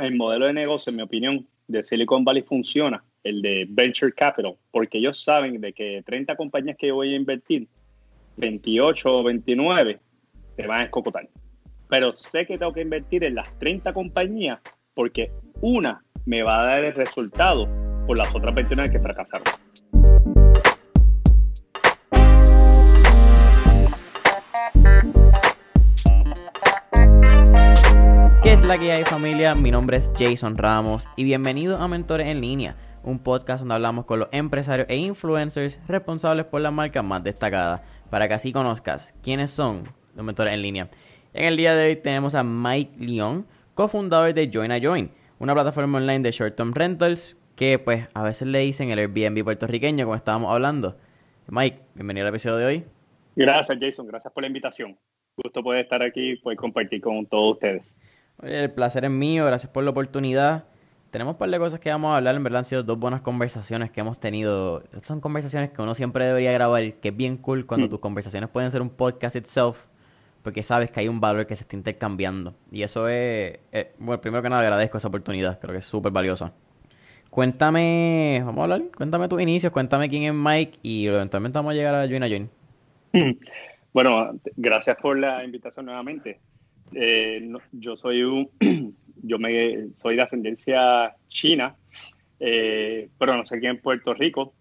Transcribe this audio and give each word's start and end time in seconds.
el 0.00 0.16
modelo 0.16 0.46
de 0.46 0.52
negocio, 0.52 0.90
en 0.90 0.96
mi 0.96 1.02
opinión, 1.02 1.46
de 1.68 1.82
Silicon 1.82 2.24
Valley 2.24 2.42
funciona, 2.42 3.04
el 3.22 3.42
de 3.42 3.66
Venture 3.68 4.12
Capital, 4.12 4.56
porque 4.70 4.98
ellos 4.98 5.22
saben 5.22 5.60
de 5.60 5.72
que 5.72 6.02
30 6.04 6.36
compañías 6.36 6.76
que 6.76 6.90
voy 6.90 7.12
a 7.12 7.16
invertir, 7.16 7.68
28 8.36 9.18
o 9.18 9.22
29 9.22 9.98
se 10.56 10.66
van 10.66 10.80
a 10.80 10.84
escocotar. 10.84 11.28
Pero 11.88 12.12
sé 12.12 12.46
que 12.46 12.56
tengo 12.56 12.72
que 12.72 12.82
invertir 12.82 13.24
en 13.24 13.34
las 13.34 13.58
30 13.58 13.92
compañías 13.92 14.60
porque 14.94 15.30
una 15.60 16.02
me 16.26 16.42
va 16.42 16.60
a 16.60 16.64
dar 16.64 16.84
el 16.84 16.94
resultado 16.94 17.68
por 18.06 18.18
las 18.18 18.34
otras 18.34 18.54
29 18.54 18.90
que 18.90 19.00
fracasaron. 19.00 19.44
La 28.70 28.78
que 28.78 28.92
hay 28.92 29.02
familia? 29.02 29.56
Mi 29.56 29.72
nombre 29.72 29.96
es 29.96 30.12
Jason 30.16 30.56
Ramos 30.56 31.08
y 31.16 31.24
bienvenido 31.24 31.78
a 31.78 31.88
Mentores 31.88 32.28
en 32.28 32.40
Línea, 32.40 32.76
un 33.02 33.20
podcast 33.20 33.62
donde 33.62 33.74
hablamos 33.74 34.04
con 34.04 34.20
los 34.20 34.28
empresarios 34.30 34.86
e 34.88 34.96
influencers 34.96 35.80
responsables 35.88 36.46
por 36.46 36.60
las 36.60 36.72
marcas 36.72 37.02
más 37.02 37.24
destacadas, 37.24 37.80
para 38.10 38.28
que 38.28 38.34
así 38.34 38.52
conozcas 38.52 39.12
quiénes 39.24 39.50
son 39.50 39.82
los 40.14 40.24
mentores 40.24 40.54
en 40.54 40.62
línea. 40.62 40.88
En 41.34 41.46
el 41.46 41.56
día 41.56 41.74
de 41.74 41.88
hoy 41.88 41.96
tenemos 41.96 42.36
a 42.36 42.44
Mike 42.44 43.04
León, 43.04 43.44
cofundador 43.74 44.34
de 44.34 44.48
Join 44.54 44.70
a 44.70 44.80
Join, 44.80 45.10
una 45.40 45.52
plataforma 45.52 45.98
online 45.98 46.20
de 46.20 46.30
short 46.30 46.54
term 46.54 46.72
rentals 46.72 47.36
que 47.56 47.80
pues 47.80 48.06
a 48.14 48.22
veces 48.22 48.46
le 48.46 48.60
dicen 48.60 48.90
el 48.90 49.00
Airbnb 49.00 49.42
puertorriqueño 49.42 50.04
como 50.04 50.14
estábamos 50.14 50.52
hablando. 50.52 50.96
Mike, 51.48 51.80
bienvenido 51.96 52.24
al 52.24 52.32
episodio 52.32 52.58
de 52.58 52.66
hoy. 52.66 52.84
Gracias 53.34 53.76
Jason, 53.80 54.06
gracias 54.06 54.32
por 54.32 54.44
la 54.44 54.46
invitación. 54.46 54.96
Gusto 55.34 55.60
poder 55.60 55.80
estar 55.80 56.04
aquí 56.04 56.34
y 56.34 56.36
poder 56.36 56.56
compartir 56.56 57.00
con 57.00 57.26
todos 57.26 57.54
ustedes. 57.54 57.96
Oye, 58.42 58.58
el 58.60 58.70
placer 58.70 59.04
es 59.04 59.10
mío, 59.10 59.44
gracias 59.46 59.70
por 59.70 59.84
la 59.84 59.90
oportunidad. 59.90 60.64
Tenemos 61.10 61.32
un 61.34 61.38
par 61.38 61.50
de 61.50 61.58
cosas 61.58 61.80
que 61.80 61.90
vamos 61.90 62.12
a 62.12 62.16
hablar, 62.18 62.36
en 62.36 62.44
verdad 62.44 62.60
han 62.60 62.64
sido 62.64 62.82
dos 62.84 62.98
buenas 62.98 63.20
conversaciones 63.20 63.90
que 63.90 64.00
hemos 64.00 64.20
tenido. 64.20 64.82
Estas 64.84 65.06
son 65.06 65.20
conversaciones 65.20 65.70
que 65.70 65.82
uno 65.82 65.94
siempre 65.94 66.24
debería 66.24 66.52
grabar, 66.52 66.94
que 66.94 67.08
es 67.08 67.16
bien 67.16 67.36
cool 67.36 67.66
cuando 67.66 67.86
Mm. 67.88 67.90
tus 67.90 67.98
conversaciones 67.98 68.48
pueden 68.48 68.70
ser 68.70 68.80
un 68.80 68.90
podcast 68.90 69.34
itself, 69.36 69.76
porque 70.42 70.62
sabes 70.62 70.90
que 70.90 71.00
hay 71.00 71.08
un 71.08 71.20
valor 71.20 71.46
que 71.46 71.56
se 71.56 71.64
está 71.64 71.74
intercambiando. 71.74 72.54
Y 72.70 72.82
eso 72.82 73.08
es, 73.08 73.58
eh, 73.72 73.92
bueno, 73.98 74.20
primero 74.20 74.42
que 74.42 74.48
nada 74.48 74.62
agradezco 74.62 74.98
esa 74.98 75.08
oportunidad, 75.08 75.58
creo 75.58 75.72
que 75.72 75.78
es 75.78 75.84
súper 75.84 76.12
valiosa. 76.12 76.52
Cuéntame, 77.28 78.40
vamos 78.44 78.58
a 78.60 78.62
hablar, 78.62 78.82
cuéntame 78.96 79.28
tus 79.28 79.40
inicios, 79.40 79.72
cuéntame 79.72 80.08
quién 80.08 80.22
es 80.24 80.34
Mike 80.34 80.78
y 80.82 81.06
eventualmente 81.06 81.58
vamos 81.58 81.72
a 81.72 81.74
llegar 81.74 81.94
a 81.94 82.06
Join 82.06 82.22
a 82.22 82.28
Join. 82.28 82.50
Bueno, 83.92 84.30
gracias 84.56 84.96
por 85.02 85.18
la 85.18 85.44
invitación 85.44 85.86
nuevamente. 85.86 86.38
Eh, 86.92 87.40
no- 87.42 87.60
yo 87.72 87.96
soy 87.96 88.22
un, 88.22 88.50
yo 89.22 89.38
me 89.38 89.88
soy 89.94 90.16
de 90.16 90.22
ascendencia 90.22 91.14
china, 91.28 91.76
eh, 92.38 93.08
pero 93.18 93.36
no 93.36 93.44
sé 93.44 93.56
aquí 93.56 93.66
en 93.66 93.80
Puerto 93.80 94.14
Rico, 94.14 94.54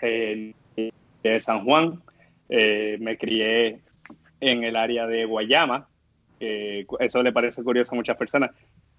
eh, 0.00 0.52
de 1.22 1.40
San 1.40 1.64
Juan. 1.64 2.02
Eh, 2.48 2.96
me 3.00 3.16
crié 3.16 3.80
en 4.40 4.64
el 4.64 4.76
área 4.76 5.06
de 5.06 5.24
Guayama. 5.24 5.88
eso 6.98 7.22
le 7.22 7.32
parece 7.32 7.62
curioso 7.62 7.92
a 7.94 7.96
muchas 7.96 8.16
personas. 8.16 8.50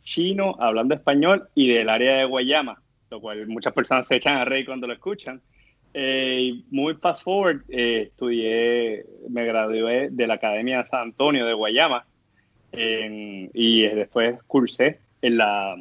Chino 0.02 0.56
hablando 0.60 0.96
español 0.96 1.50
y 1.56 1.68
del 1.68 1.90
área 1.90 2.18
de 2.18 2.26
Guayama, 2.26 2.82
lo 3.10 3.20
cual 3.20 3.48
muchas 3.48 3.74
personas 3.74 4.08
se 4.08 4.16
echan 4.16 4.38
a 4.38 4.46
reír 4.46 4.66
cuando 4.66 4.88
lo 4.88 4.94
escuchan. 4.94 5.42
Muy 6.72 6.96
fast 6.96 7.24
forward, 7.24 7.64
estudié, 7.68 9.06
me 9.30 9.46
gradué 9.46 10.10
de 10.10 10.28
la 10.28 10.36
Academia 10.36 10.86
San 10.86 11.02
Antonio 11.02 11.46
de 11.46 11.54
Guayama 11.54 12.06
en- 12.74 13.50
y 13.54 13.84
después 13.84 14.42
cursé 14.48 15.00
en 15.22 15.38
la 15.38 15.76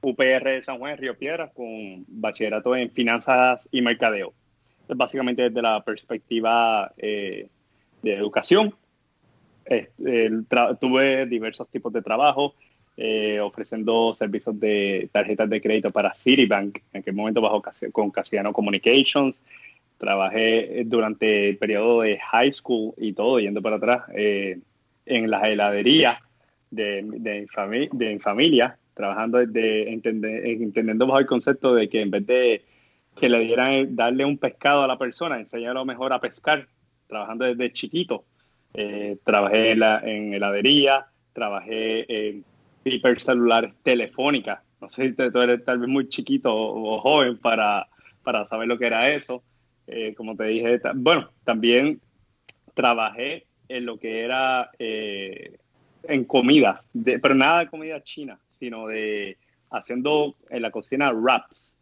UPR 0.00 0.50
de 0.50 0.62
San 0.62 0.78
Juan, 0.78 0.96
Río 0.96 1.16
Piedras, 1.16 1.52
con 1.54 2.04
bachillerato 2.08 2.74
en 2.74 2.90
finanzas 2.90 3.68
y 3.70 3.82
mercadeo. 3.82 4.32
Básicamente 4.88 5.42
desde 5.42 5.62
la 5.62 5.82
perspectiva 5.84 6.92
eh, 6.96 7.48
de 8.02 8.14
educación. 8.14 8.74
Eh, 9.66 9.90
tuve 10.80 11.26
diversos 11.26 11.68
tipos 11.68 11.92
de 11.92 12.00
trabajo, 12.00 12.54
eh, 12.96 13.38
ofreciendo 13.38 14.14
servicios 14.14 14.58
de 14.58 15.08
tarjetas 15.12 15.50
de 15.50 15.60
crédito 15.60 15.90
para 15.90 16.14
Citibank, 16.14 16.78
en 16.92 17.00
aquel 17.00 17.14
momento 17.14 17.40
bajo 17.40 17.62
con 17.92 18.10
Castellano 18.10 18.52
Communications. 18.52 19.42
Trabajé 19.98 20.80
eh, 20.80 20.84
durante 20.86 21.50
el 21.50 21.58
periodo 21.58 22.00
de 22.02 22.18
high 22.18 22.52
school 22.52 22.94
y 22.96 23.12
todo, 23.12 23.40
yendo 23.40 23.60
para 23.60 23.76
atrás, 23.76 24.04
eh, 24.14 24.58
en 25.04 25.30
las 25.30 25.44
heladerías 25.44 26.18
de, 26.70 27.02
de, 27.04 27.40
mi 27.40 27.46
fami- 27.46 27.90
de 27.90 28.14
mi 28.14 28.18
familia, 28.18 28.78
trabajando 28.94 29.38
desde, 29.38 29.92
entendiendo 29.92 31.06
bajo 31.06 31.20
el 31.20 31.26
concepto 31.26 31.74
de 31.74 31.88
que 31.88 32.00
en 32.00 32.10
vez 32.10 32.26
de 32.26 32.62
que 33.16 33.28
le 33.28 33.40
dieran 33.40 33.96
darle 33.96 34.24
un 34.24 34.38
pescado 34.38 34.82
a 34.82 34.86
la 34.86 34.98
persona, 34.98 35.38
enseñarlo 35.38 35.84
mejor 35.84 36.12
a 36.12 36.20
pescar, 36.20 36.66
trabajando 37.06 37.44
desde 37.44 37.72
chiquito. 37.72 38.24
Eh, 38.74 39.16
trabajé 39.24 39.72
en, 39.72 39.80
la, 39.80 39.98
heladería, 39.98 41.06
trabajé 41.32 42.28
en 42.28 42.44
hipercelulares 42.84 43.74
telefónicas. 43.82 44.60
No 44.80 44.88
sé 44.88 45.08
si 45.08 45.14
tú 45.14 45.40
eres 45.40 45.64
tal 45.64 45.78
vez 45.80 45.88
muy 45.88 46.08
chiquito 46.08 46.54
o, 46.54 47.00
joven 47.00 47.38
para, 47.38 47.88
para 48.22 48.44
saber 48.44 48.68
lo 48.68 48.78
que 48.78 48.86
era 48.86 49.12
eso. 49.12 49.42
Eh, 49.86 50.14
como 50.14 50.36
te 50.36 50.44
dije, 50.44 50.80
bueno, 50.94 51.30
también 51.44 52.00
trabajé 52.74 53.46
en 53.68 53.86
lo 53.86 53.98
que 53.98 54.20
era 54.20 54.70
eh, 54.78 55.58
en 56.08 56.24
comida, 56.24 56.82
de- 56.92 57.18
pero 57.18 57.34
nada 57.34 57.60
de 57.60 57.68
comida 57.68 58.02
china, 58.02 58.38
sino 58.54 58.88
de 58.88 59.36
haciendo 59.70 60.34
en 60.50 60.62
la 60.62 60.70
cocina 60.70 61.12
wraps 61.12 61.74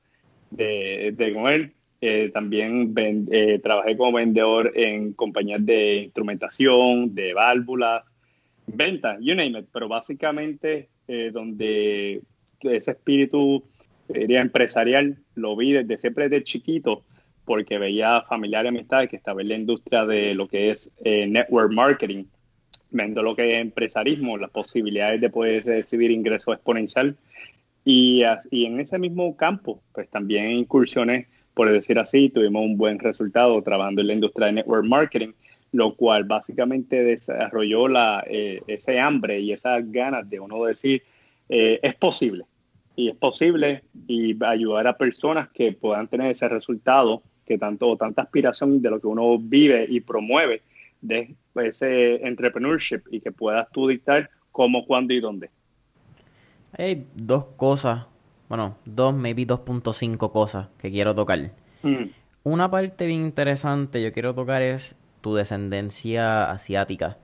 de, 0.51 1.15
de 1.17 1.33
comer. 1.33 1.73
Eh, 2.03 2.31
también 2.33 2.93
eh, 3.31 3.59
trabajé 3.63 3.97
como 3.97 4.19
vendedor 4.19 4.71
en 4.75 5.15
compañías 5.15 5.65
de 5.65 6.03
instrumentación, 6.05 7.15
de 7.15 7.33
válvulas, 7.33 8.05
venta, 8.67 9.17
you 9.21 9.35
name 9.35 9.59
it, 9.61 9.67
pero 9.73 9.89
básicamente 9.89 10.89
eh, 11.09 11.31
donde 11.33 12.21
ese 12.61 12.91
espíritu 12.91 13.65
empresarial 14.09 15.17
lo 15.35 15.57
vi 15.57 15.73
desde 15.73 15.97
siempre 15.97 16.29
desde 16.29 16.45
chiquito 16.45 17.03
porque 17.45 17.79
veía 17.79 18.23
familiares 18.23 18.71
y 18.73 18.77
amistades 18.77 19.09
que 19.11 19.17
estaba 19.17 19.41
en 19.41 19.49
la 19.49 19.55
industria 19.55 20.05
de 20.05 20.35
lo 20.35 20.47
que 20.49 20.71
es 20.71 20.91
network 21.03 21.73
marketing, 21.73 22.25
viendo 22.97 23.23
lo 23.23 23.37
que 23.37 23.55
es 23.55 23.61
empresarismo, 23.61 24.39
las 24.39 24.51
posibilidades 24.51 25.21
de 25.21 25.31
poder 25.31 25.65
recibir 25.65 26.11
ingresos 26.11 26.55
exponencial. 26.55 27.17
Y, 27.85 28.23
y 28.51 28.65
en 28.67 28.81
ese 28.81 28.99
mismo 28.99 29.37
campo, 29.37 29.81
pues 29.93 30.09
también 30.09 30.51
incursiones, 30.51 31.27
por 31.55 31.71
decir 31.71 31.99
así, 31.99 32.31
tuvimos 32.31 32.65
un 32.65 32.77
buen 32.77 32.99
resultado 32.99 33.63
trabajando 33.63 34.01
en 34.01 34.09
la 34.09 34.15
industria 34.15 34.47
de 34.49 34.55
network 34.55 34.85
marketing, 34.85 35.33
lo 35.73 35.95
cual 35.95 36.25
básicamente 36.25 37.03
desarrolló 37.03 37.87
la, 37.87 38.25
eh, 38.29 38.63
ese 38.67 38.99
hambre 38.99 39.41
y 39.41 39.53
esas 39.53 39.91
ganas 39.91 40.29
de 40.29 40.41
uno 40.41 40.65
decir, 40.65 41.03
eh, 41.49 41.79
es 41.83 41.95
posible, 41.95 42.45
y 42.97 43.09
es 43.09 43.15
posible 43.17 43.83
y 44.09 44.43
ayudar 44.43 44.87
a 44.87 44.97
personas 44.97 45.51
que 45.51 45.73
puedan 45.73 46.09
tener 46.09 46.31
ese 46.31 46.49
resultado 46.49 47.23
que 47.47 47.59
tanto 47.59 47.97
tanta 47.97 48.23
aspiración 48.23 48.83
de 48.83 48.91
lo 48.91 49.01
que 49.01 49.07
uno 49.07 49.39
vive 49.39 49.87
y 49.89 50.01
promueve 50.01 50.63
de 51.09 51.37
ese 51.57 52.17
entrepreneurship 52.27 53.03
y 53.11 53.21
que 53.21 53.33
puedas 53.33 53.69
tú 53.73 53.89
dictar 53.89 54.31
cómo, 54.53 54.87
cuándo 54.87 55.15
y 55.15 55.21
dónde. 55.21 55.51
Hay 56.77 57.07
dos 57.15 57.47
cosas, 57.57 58.07
bueno, 58.49 58.77
dos, 58.85 59.15
maybe 59.15 59.47
2.5 59.47 60.33
cosas 60.33 60.69
que 60.79 60.91
quiero 60.91 61.15
tocar. 61.15 61.53
Mm, 61.83 62.11
Una 62.45 62.71
parte 62.71 63.07
bien 63.07 63.23
interesante 63.23 64.03
yo 64.03 64.13
quiero 64.13 64.35
tocar 64.35 64.63
es 64.63 64.97
tu 65.21 65.35
descendencia 65.35 66.51
asiática. 66.51 67.19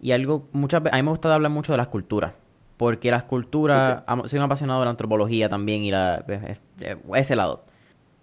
Y 0.00 0.12
algo, 0.12 0.48
muchas 0.52 0.82
veces, 0.82 0.94
a 0.94 0.96
mí 0.98 1.04
me 1.04 1.10
gusta 1.10 1.34
hablar 1.34 1.50
mucho 1.52 1.72
de 1.72 1.78
las 1.78 1.88
culturas. 1.88 2.34
Porque 2.78 3.10
las 3.10 3.24
culturas, 3.24 4.04
soy 4.26 4.38
un 4.38 4.44
apasionado 4.46 4.80
de 4.80 4.86
la 4.86 4.90
antropología 4.92 5.48
también 5.48 5.84
y 5.84 5.90
la, 5.92 6.24
es- 6.28 6.60
es- 6.80 6.98
ese 7.14 7.36
lado. 7.36 7.64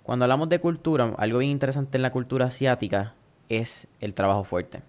Cuando 0.03 0.25
hablamos 0.25 0.49
de 0.49 0.59
cultura, 0.59 1.13
algo 1.17 1.39
bien 1.39 1.51
interesante 1.51 1.97
en 1.97 2.03
la 2.03 2.11
cultura 2.11 2.47
asiática 2.47 3.15
es 3.49 3.87
el 4.01 4.13
trabajo 4.13 4.43
fuerte. 4.43 4.83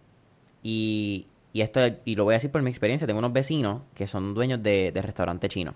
Y, 0.63 1.27
y 1.53 1.61
esto, 1.61 1.81
y 2.05 2.15
lo 2.15 2.25
voy 2.25 2.35
a 2.35 2.37
decir 2.37 2.51
por 2.51 2.63
mi 2.63 2.71
experiencia, 2.71 3.07
tengo 3.07 3.19
unos 3.19 3.33
vecinos 3.33 3.83
que 3.95 4.07
son 4.07 4.35
dueños 4.35 4.63
de, 4.63 4.93
de 4.93 5.03
restaurante 5.03 5.49
chino. 5.49 5.75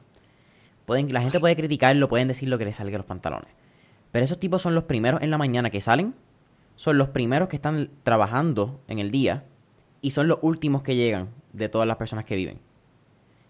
Pueden, 0.85 1.13
la 1.13 1.21
gente 1.21 1.41
puede 1.41 1.57
criticarlo, 1.57 2.09
pueden 2.09 2.29
decir 2.29 2.49
lo 2.49 2.59
que 2.59 2.65
les 2.65 2.77
salga 2.77 2.93
de 2.93 2.99
los 2.99 3.07
pantalones. 3.07 3.49
Pero 4.13 4.25
esos 4.25 4.39
tipos 4.39 4.63
son 4.63 4.75
los 4.75 4.85
primeros 4.85 5.21
en 5.23 5.31
la 5.31 5.39
mañana 5.39 5.71
que 5.71 5.81
salen, 5.81 6.15
son 6.77 6.99
los 6.99 7.09
primeros 7.09 7.49
que 7.49 7.57
están 7.57 7.91
trabajando 8.05 8.81
en 8.87 8.99
el 8.99 9.11
día 9.11 9.45
y 10.01 10.13
son 10.13 10.29
los 10.29 10.39
últimos 10.43 10.83
que 10.83 10.95
llegan 10.95 11.31
de 11.53 11.69
todas 11.69 11.89
las 11.89 11.97
personas 11.97 12.25
que 12.25 12.37
viven. 12.37 12.61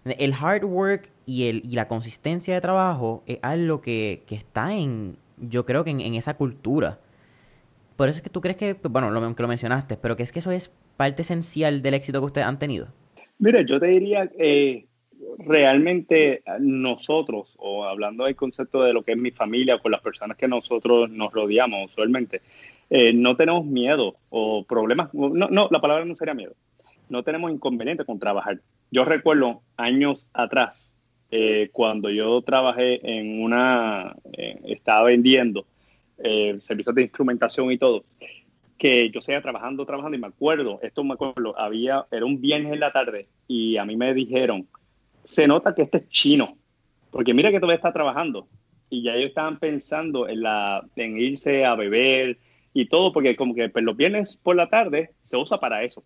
El 0.04 0.32
hard 0.32 0.64
work 0.64 1.10
y, 1.26 1.48
el, 1.48 1.62
y 1.64 1.74
la 1.74 1.88
consistencia 1.88 2.54
de 2.54 2.60
trabajo 2.60 3.22
es 3.26 3.38
algo 3.42 3.80
que, 3.80 4.22
que 4.26 4.36
está 4.36 4.72
en, 4.72 5.18
yo 5.36 5.66
creo 5.66 5.84
que 5.84 5.90
en, 5.90 6.00
en 6.00 6.14
esa 6.14 6.34
cultura. 6.34 7.00
Por 7.96 8.08
eso 8.08 8.18
es 8.18 8.22
que 8.22 8.30
tú 8.30 8.40
crees 8.40 8.56
que, 8.56 8.74
bueno, 8.74 9.10
lo, 9.10 9.34
que 9.34 9.42
lo 9.42 9.48
mencionaste, 9.48 9.96
pero 9.96 10.16
que 10.16 10.22
es 10.22 10.30
que 10.30 10.38
eso 10.38 10.52
es 10.52 10.70
parte 10.96 11.22
esencial 11.22 11.82
del 11.82 11.94
éxito 11.94 12.20
que 12.20 12.26
ustedes 12.26 12.46
han 12.46 12.58
tenido. 12.58 12.88
Mira, 13.38 13.62
yo 13.62 13.78
te 13.78 13.86
diría, 13.86 14.30
eh, 14.38 14.86
realmente 15.38 16.42
nosotros, 16.60 17.54
o 17.58 17.84
hablando 17.84 18.24
del 18.24 18.36
concepto 18.36 18.82
de 18.82 18.92
lo 18.92 19.02
que 19.02 19.12
es 19.12 19.18
mi 19.18 19.30
familia, 19.30 19.78
con 19.78 19.92
las 19.92 20.00
personas 20.00 20.36
que 20.36 20.48
nosotros 20.48 21.10
nos 21.10 21.32
rodeamos 21.32 21.92
usualmente, 21.92 22.42
eh, 22.90 23.12
no 23.12 23.36
tenemos 23.36 23.64
miedo 23.64 24.16
o 24.30 24.64
problemas, 24.64 25.12
no, 25.12 25.28
no, 25.30 25.68
la 25.70 25.80
palabra 25.80 26.04
no 26.04 26.14
sería 26.14 26.34
miedo, 26.34 26.54
no 27.08 27.22
tenemos 27.22 27.50
inconveniente 27.50 28.04
con 28.04 28.18
trabajar. 28.18 28.60
Yo 28.90 29.04
recuerdo 29.04 29.62
años 29.76 30.26
atrás, 30.32 30.94
eh, 31.30 31.70
cuando 31.72 32.10
yo 32.10 32.40
trabajé 32.42 33.00
en 33.18 33.42
una, 33.42 34.14
eh, 34.32 34.60
estaba 34.64 35.04
vendiendo 35.04 35.66
servicios 36.60 36.94
de 36.94 37.02
instrumentación 37.02 37.70
y 37.70 37.76
todo, 37.76 38.02
que 38.78 39.10
yo 39.10 39.20
seguía 39.20 39.42
trabajando, 39.42 39.86
trabajando 39.86 40.16
y 40.16 40.20
me 40.20 40.26
acuerdo, 40.26 40.78
esto 40.82 41.02
me 41.02 41.14
acuerdo, 41.14 41.58
había, 41.58 42.06
era 42.10 42.24
un 42.24 42.40
viernes 42.40 42.72
en 42.72 42.80
la 42.80 42.92
tarde 42.92 43.26
y 43.48 43.76
a 43.76 43.84
mí 43.84 43.96
me 43.96 44.12
dijeron, 44.12 44.66
se 45.24 45.46
nota 45.46 45.74
que 45.74 45.82
este 45.82 45.98
es 45.98 46.08
chino, 46.08 46.56
porque 47.10 47.34
mira 47.34 47.50
que 47.50 47.58
todavía 47.58 47.76
está 47.76 47.92
trabajando 47.92 48.46
y 48.90 49.02
ya 49.02 49.14
ellos 49.14 49.30
estaban 49.30 49.58
pensando 49.58 50.28
en, 50.28 50.42
la, 50.42 50.84
en 50.96 51.18
irse 51.18 51.64
a 51.64 51.74
beber 51.74 52.38
y 52.74 52.86
todo, 52.86 53.12
porque 53.12 53.34
como 53.34 53.54
que 53.54 53.68
pues, 53.68 53.84
los 53.84 53.96
viernes 53.96 54.36
por 54.36 54.56
la 54.56 54.68
tarde 54.68 55.10
se 55.24 55.36
usa 55.36 55.58
para 55.58 55.82
eso, 55.82 56.04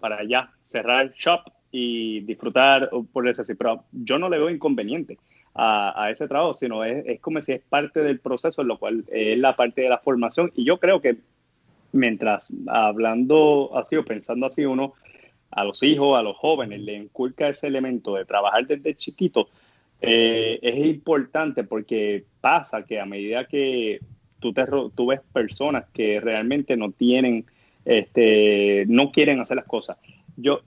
para 0.00 0.24
ya 0.24 0.52
cerrar 0.64 1.12
shop 1.12 1.42
y 1.70 2.20
disfrutar, 2.20 2.90
por 3.12 3.28
eso 3.28 3.42
así, 3.42 3.54
pero 3.54 3.84
yo 3.92 4.18
no 4.18 4.28
le 4.28 4.38
veo 4.38 4.50
inconveniente. 4.50 5.18
A, 5.52 6.04
a 6.04 6.10
ese 6.12 6.28
trabajo, 6.28 6.54
sino 6.54 6.84
es, 6.84 7.04
es, 7.06 7.20
como 7.20 7.42
si 7.42 7.50
es 7.50 7.60
parte 7.68 8.00
del 8.04 8.20
proceso, 8.20 8.62
en 8.62 8.68
lo 8.68 8.78
cual 8.78 9.04
es 9.08 9.36
la 9.36 9.56
parte 9.56 9.82
de 9.82 9.88
la 9.88 9.98
formación. 9.98 10.52
Y 10.54 10.64
yo 10.64 10.78
creo 10.78 11.00
que 11.00 11.16
mientras 11.92 12.48
hablando 12.66 13.70
así 13.76 13.96
o 13.96 14.04
pensando 14.04 14.46
así, 14.46 14.64
uno 14.64 14.94
a 15.50 15.64
los 15.64 15.82
hijos, 15.82 16.18
a 16.18 16.22
los 16.22 16.36
jóvenes, 16.36 16.80
le 16.80 16.94
inculca 16.94 17.48
ese 17.48 17.66
elemento 17.66 18.14
de 18.14 18.24
trabajar 18.24 18.66
desde 18.66 18.94
chiquito, 18.94 19.48
eh, 20.00 20.58
es 20.62 20.76
importante 20.86 21.64
porque 21.64 22.24
pasa 22.40 22.84
que 22.84 23.00
a 23.00 23.06
medida 23.06 23.46
que 23.46 24.00
tú, 24.38 24.52
te, 24.52 24.64
tú 24.94 25.06
ves 25.06 25.20
personas 25.32 25.84
que 25.92 26.20
realmente 26.20 26.76
no 26.76 26.90
tienen, 26.90 27.44
este, 27.84 28.84
no 28.88 29.10
quieren 29.10 29.40
hacer 29.40 29.56
las 29.56 29.66
cosas. 29.66 29.98
Yo, 30.36 30.62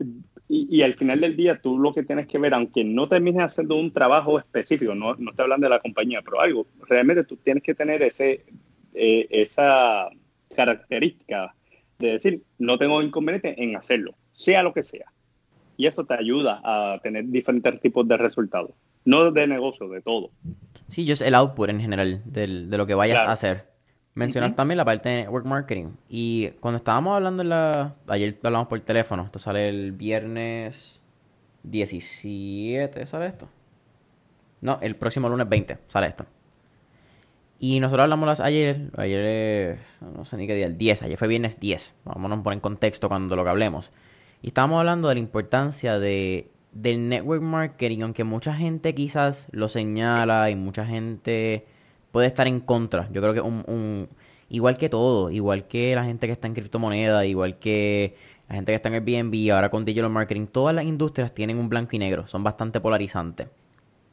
y, 0.50 0.84
al 0.84 0.94
final 0.94 1.22
del 1.22 1.36
día 1.36 1.60
tú 1.60 1.80
lo 1.80 1.94
que 1.94 2.04
tienes 2.04 2.28
que 2.28 2.38
ver, 2.38 2.54
aunque 2.54 2.84
no 2.84 3.08
termines 3.08 3.42
haciendo 3.42 3.76
un 3.76 3.92
trabajo 3.92 4.38
específico, 4.38 4.94
no, 4.94 5.16
no 5.16 5.32
estoy 5.32 5.44
hablando 5.44 5.66
de 5.66 5.72
la 5.72 5.80
compañía, 5.80 6.22
pero 6.22 6.42
algo, 6.42 6.68
realmente 6.88 7.24
tú 7.24 7.38
tienes 7.38 7.64
que 7.64 7.74
tener 7.74 8.04
ese, 8.04 8.46
eh, 8.94 9.28
esa 9.32 10.10
característica 10.54 11.54
de 12.00 12.12
decir, 12.14 12.44
no 12.58 12.78
tengo 12.78 13.02
inconveniente 13.02 13.62
en 13.62 13.76
hacerlo, 13.76 14.16
sea 14.34 14.64
lo 14.64 14.74
que 14.74 14.84
sea. 14.84 15.06
Y 15.76 15.88
eso 15.88 16.06
te 16.06 16.14
ayuda 16.14 16.62
a 16.64 17.00
tener 17.02 17.26
diferentes 17.28 17.82
tipos 17.82 18.08
de 18.08 18.18
resultados, 18.18 18.72
no 19.06 19.32
de 19.32 19.48
negocio, 19.48 19.90
de 19.90 20.02
todo. 20.02 20.30
Sí, 20.88 21.06
yo 21.06 21.14
es 21.14 21.22
el 21.22 21.34
output 21.36 21.70
en 21.70 21.82
general 21.82 22.22
de 22.26 22.78
lo 22.78 22.86
que 22.86 22.94
vayas 22.94 23.24
a 23.24 23.32
hacer. 23.32 23.74
Mencionar 24.16 24.56
también 24.56 24.78
la 24.78 24.86
parte 24.86 25.10
de 25.10 25.16
network 25.24 25.46
marketing. 25.46 25.94
Y 26.08 26.50
cuando 26.60 26.78
estábamos 26.78 27.16
hablando 27.16 27.42
en 27.42 27.50
la... 27.50 27.96
Ayer 28.08 28.38
hablamos 28.44 28.68
por 28.68 28.80
teléfono, 28.82 29.24
esto 29.24 29.40
sale 29.40 29.70
el 29.70 29.92
viernes 29.92 31.02
17, 31.64 33.08
¿sale 33.08 33.26
esto? 33.26 33.50
No, 34.62 34.78
el 34.82 34.96
próximo 34.96 35.30
lunes 35.30 35.50
20 35.50 35.80
sale 35.88 36.08
esto. 36.08 36.26
Y 37.66 37.80
nosotros 37.80 38.04
hablamos 38.04 38.42
ayer, 38.42 38.92
ayer 38.98 39.80
no 40.18 40.26
sé 40.26 40.36
ni 40.36 40.48
qué 40.48 40.54
día, 40.54 40.66
el 40.66 40.78
10, 40.78 41.04
ayer 41.04 41.18
fue 41.18 41.30
viernes 41.30 41.62
10, 41.62 41.96
vámonos 42.04 42.40
a 42.40 42.44
poner 42.44 42.58
en 42.58 42.60
contexto 42.60 43.08
cuando 43.08 43.38
lo 43.38 43.46
que 43.46 43.52
hablemos. 43.52 43.90
Y 44.42 44.48
estábamos 44.48 44.80
hablando 44.80 45.08
de 45.08 45.16
la 45.16 45.22
importancia 45.22 45.98
de, 45.98 46.52
del 46.74 47.08
network 47.08 47.42
marketing, 47.42 48.02
aunque 48.02 48.26
mucha 48.26 48.54
gente 48.54 48.94
quizás 48.94 49.48
lo 49.52 49.70
señala 49.70 50.50
y 50.50 50.58
mucha 50.58 50.86
gente 50.86 51.66
puede 52.12 52.28
estar 52.28 52.48
en 52.48 52.60
contra. 52.60 53.08
Yo 53.14 53.22
creo 53.22 53.34
que 53.34 53.40
un, 53.40 54.10
igual 54.50 54.78
que 54.78 54.90
todo, 54.90 55.32
igual 55.32 55.66
que 55.66 55.96
la 55.96 56.04
gente 56.04 56.28
que 56.28 56.34
está 56.34 56.50
en 56.50 56.56
criptomonedas, 56.56 57.24
igual 57.28 57.60
que 57.60 58.18
la 58.50 58.56
gente 58.56 58.74
que 58.74 58.76
está 58.76 58.90
en 58.90 58.96
Airbnb, 58.96 59.54
ahora 59.54 59.70
con 59.70 59.86
digital 59.86 60.10
marketing, 60.10 60.48
todas 60.48 60.76
las 60.76 60.84
industrias 60.84 61.34
tienen 61.34 61.58
un 61.58 61.70
blanco 61.70 61.96
y 61.96 62.00
negro, 62.00 62.28
son 62.28 62.44
bastante 62.44 62.82
polarizantes. 62.82 63.48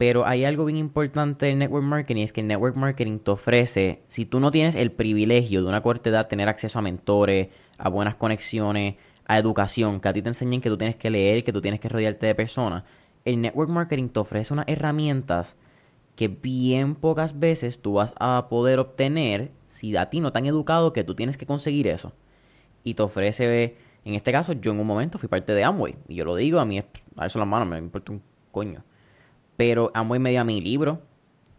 Pero 0.01 0.25
hay 0.25 0.45
algo 0.45 0.65
bien 0.65 0.77
importante 0.79 1.45
del 1.45 1.59
network 1.59 1.83
marketing, 1.83 2.23
es 2.23 2.33
que 2.33 2.41
el 2.41 2.47
network 2.47 2.75
marketing 2.75 3.19
te 3.19 3.29
ofrece, 3.29 4.01
si 4.07 4.25
tú 4.25 4.39
no 4.39 4.49
tienes 4.49 4.73
el 4.73 4.91
privilegio 4.91 5.61
de 5.61 5.69
una 5.69 5.83
corta 5.83 6.09
edad 6.09 6.27
tener 6.27 6.49
acceso 6.49 6.79
a 6.79 6.81
mentores, 6.81 7.49
a 7.77 7.87
buenas 7.87 8.15
conexiones, 8.15 8.95
a 9.27 9.37
educación, 9.37 9.99
que 9.99 10.09
a 10.09 10.13
ti 10.13 10.23
te 10.23 10.29
enseñen 10.29 10.59
que 10.59 10.69
tú 10.69 10.77
tienes 10.79 10.95
que 10.95 11.11
leer, 11.11 11.43
que 11.43 11.53
tú 11.53 11.61
tienes 11.61 11.79
que 11.79 11.87
rodearte 11.87 12.25
de 12.25 12.33
personas, 12.33 12.83
el 13.25 13.41
network 13.41 13.69
marketing 13.69 14.09
te 14.09 14.19
ofrece 14.19 14.51
unas 14.51 14.67
herramientas 14.67 15.55
que 16.15 16.29
bien 16.29 16.95
pocas 16.95 17.37
veces 17.37 17.79
tú 17.79 17.93
vas 17.93 18.15
a 18.19 18.47
poder 18.49 18.79
obtener 18.79 19.51
si 19.67 19.95
a 19.95 20.09
ti 20.09 20.19
no 20.19 20.31
te 20.31 20.39
han 20.39 20.47
educado 20.47 20.93
que 20.93 21.03
tú 21.03 21.13
tienes 21.13 21.37
que 21.37 21.45
conseguir 21.45 21.85
eso. 21.85 22.11
Y 22.83 22.95
te 22.95 23.03
ofrece, 23.03 23.77
en 24.03 24.15
este 24.15 24.31
caso, 24.31 24.53
yo 24.53 24.71
en 24.71 24.79
un 24.79 24.87
momento 24.87 25.19
fui 25.19 25.29
parte 25.29 25.53
de 25.53 25.63
Amway. 25.63 25.95
Y 26.07 26.15
yo 26.15 26.25
lo 26.25 26.35
digo, 26.35 26.59
a 26.59 26.65
mí, 26.65 26.79
a 26.79 27.25
eso 27.27 27.37
las 27.37 27.47
manos 27.47 27.67
me 27.67 27.77
importa 27.77 28.13
un 28.13 28.23
coño. 28.51 28.83
Pero 29.61 29.91
Amway 29.93 30.19
me 30.19 30.31
dio 30.31 30.41
a 30.41 30.43
mi 30.43 30.59
libro. 30.59 31.01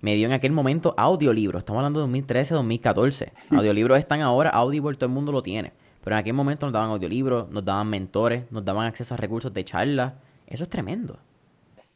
Me 0.00 0.16
dio 0.16 0.26
en 0.26 0.32
aquel 0.32 0.50
momento 0.50 0.92
audiolibro. 0.96 1.56
Estamos 1.56 1.78
hablando 1.78 2.00
de 2.00 2.02
2013, 2.02 2.54
2014. 2.54 3.32
Hmm. 3.48 3.58
Audiolibros 3.58 3.96
están 3.96 4.22
ahora, 4.22 4.50
Audible 4.50 4.96
todo 4.96 5.06
el 5.06 5.12
mundo 5.12 5.30
lo 5.30 5.40
tiene. 5.44 5.70
Pero 6.02 6.16
en 6.16 6.18
aquel 6.18 6.32
momento 6.32 6.66
nos 6.66 6.72
daban 6.72 6.90
audiolibros, 6.90 7.48
nos 7.50 7.64
daban 7.64 7.88
mentores, 7.88 8.50
nos 8.50 8.64
daban 8.64 8.88
acceso 8.88 9.14
a 9.14 9.18
recursos 9.18 9.54
de 9.54 9.64
charla. 9.64 10.16
Eso 10.48 10.64
es 10.64 10.68
tremendo. 10.68 11.16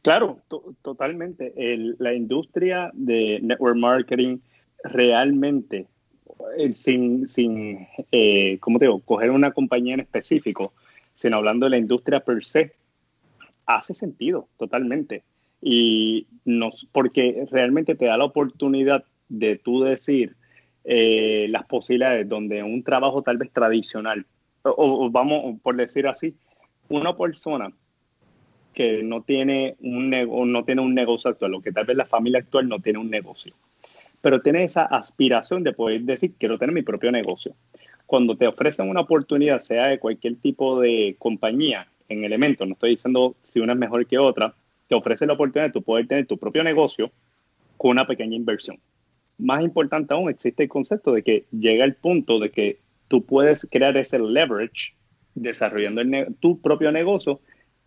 Claro, 0.03 0.39
totalmente. 0.81 1.53
la 1.99 2.15
industria 2.15 2.93
de 2.95 3.41
network 3.43 3.75
marketing 3.75 4.39
realmente, 4.85 5.89
eh, 6.57 6.73
sin, 6.77 7.29
sin 7.29 7.85
eh, 8.13 8.59
¿cómo 8.61 8.79
te 8.79 8.85
digo?, 8.85 9.01
coger 9.01 9.33
una 9.33 9.51
compañía 9.51 9.95
en 9.95 10.01
específico, 10.01 10.73
sino 11.15 11.39
hablando 11.39 11.67
de 11.67 11.71
la 11.71 11.79
industria 11.79 12.21
per 12.21 12.45
se, 12.45 12.77
hace 13.67 13.93
sentido 13.93 14.47
totalmente. 14.57 15.25
Y 15.61 16.27
nos, 16.45 16.87
porque 16.93 17.47
realmente 17.51 17.95
te 17.95 18.07
da 18.07 18.17
la 18.17 18.25
oportunidad 18.25 19.05
de 19.29 19.57
tú 19.57 19.83
decir 19.83 20.37
eh, 20.85 21.49
las 21.51 21.65
posibilidades 21.67 22.29
donde 22.29 22.63
un 22.63 22.83
trabajo 22.85 23.23
tal 23.23 23.39
vez 23.39 23.51
tradicional, 23.51 24.25
o, 24.63 25.11
vamos 25.11 25.61
por 25.61 25.77
decir 25.77 26.07
así, 26.07 26.35
una 26.89 27.17
persona 27.17 27.73
que 28.73 29.03
no 29.03 29.23
tiene 29.23 29.77
un 29.81 30.11
no 30.11 30.65
tiene 30.65 30.83
un 30.83 30.95
negocio 30.95 31.31
actual, 31.31 31.55
o 31.55 31.61
que 31.61 31.73
tal 31.73 31.87
vez 31.87 31.97
la 31.97 32.05
familia 32.05 32.39
actual 32.41 32.69
no 32.69 32.79
tiene 32.79 32.99
un 32.99 33.11
negocio, 33.11 33.55
pero 34.21 34.43
tiene 34.43 34.65
esa 34.65 34.85
aspiración 34.85 35.65
de 35.65 35.73
poder 35.73 36.03
decir 36.03 36.35
quiero 36.39 36.59
tener 36.59 36.75
mi 36.75 36.83
propio 36.83 37.11
negocio. 37.11 37.55
Cuando 38.07 38.37
te 38.37 38.47
ofrecen 38.47 38.89
una 38.89 39.01
oportunidad, 39.01 39.59
sea 39.59 39.87
de 39.87 39.99
cualquier 39.99 40.37
tipo 40.37 40.81
de 40.81 41.17
compañía 41.19 41.89
en 42.09 42.23
elementos, 42.23 42.69
no 42.69 42.75
estoy 42.75 42.91
diciendo 42.91 43.35
si 43.41 43.59
una 43.59 43.73
es 43.73 43.79
mejor 43.79 44.07
que 44.07 44.19
otra, 44.19 44.55
te 44.89 44.95
ofrece 44.95 45.27
la 45.27 45.35
oportunidad 45.35 45.69
de 45.69 45.73
tú 45.73 45.83
poder 45.83 46.07
tener 46.07 46.27
tu 46.27 46.39
propio 46.39 46.63
negocio 46.63 47.11
con 47.77 47.93
una 47.93 48.07
pequeña 48.07 48.37
inversión. 48.37 48.79
Más 49.39 49.63
importante 49.63 50.15
aún, 50.15 50.31
existe 50.31 50.63
el 50.63 50.69
concepto 50.69 51.13
de 51.13 51.23
que 51.23 51.45
llega 51.51 51.85
el 51.85 51.95
punto 51.95 52.39
de 52.39 52.51
que 52.51 52.79
tú 53.09 53.25
puedes 53.25 53.67
crear 53.71 53.97
ese 53.97 54.19
leverage 54.19 54.95
desarrollando 55.35 56.03
tu 56.41 56.61
propio 56.61 56.91
negocio 56.91 57.41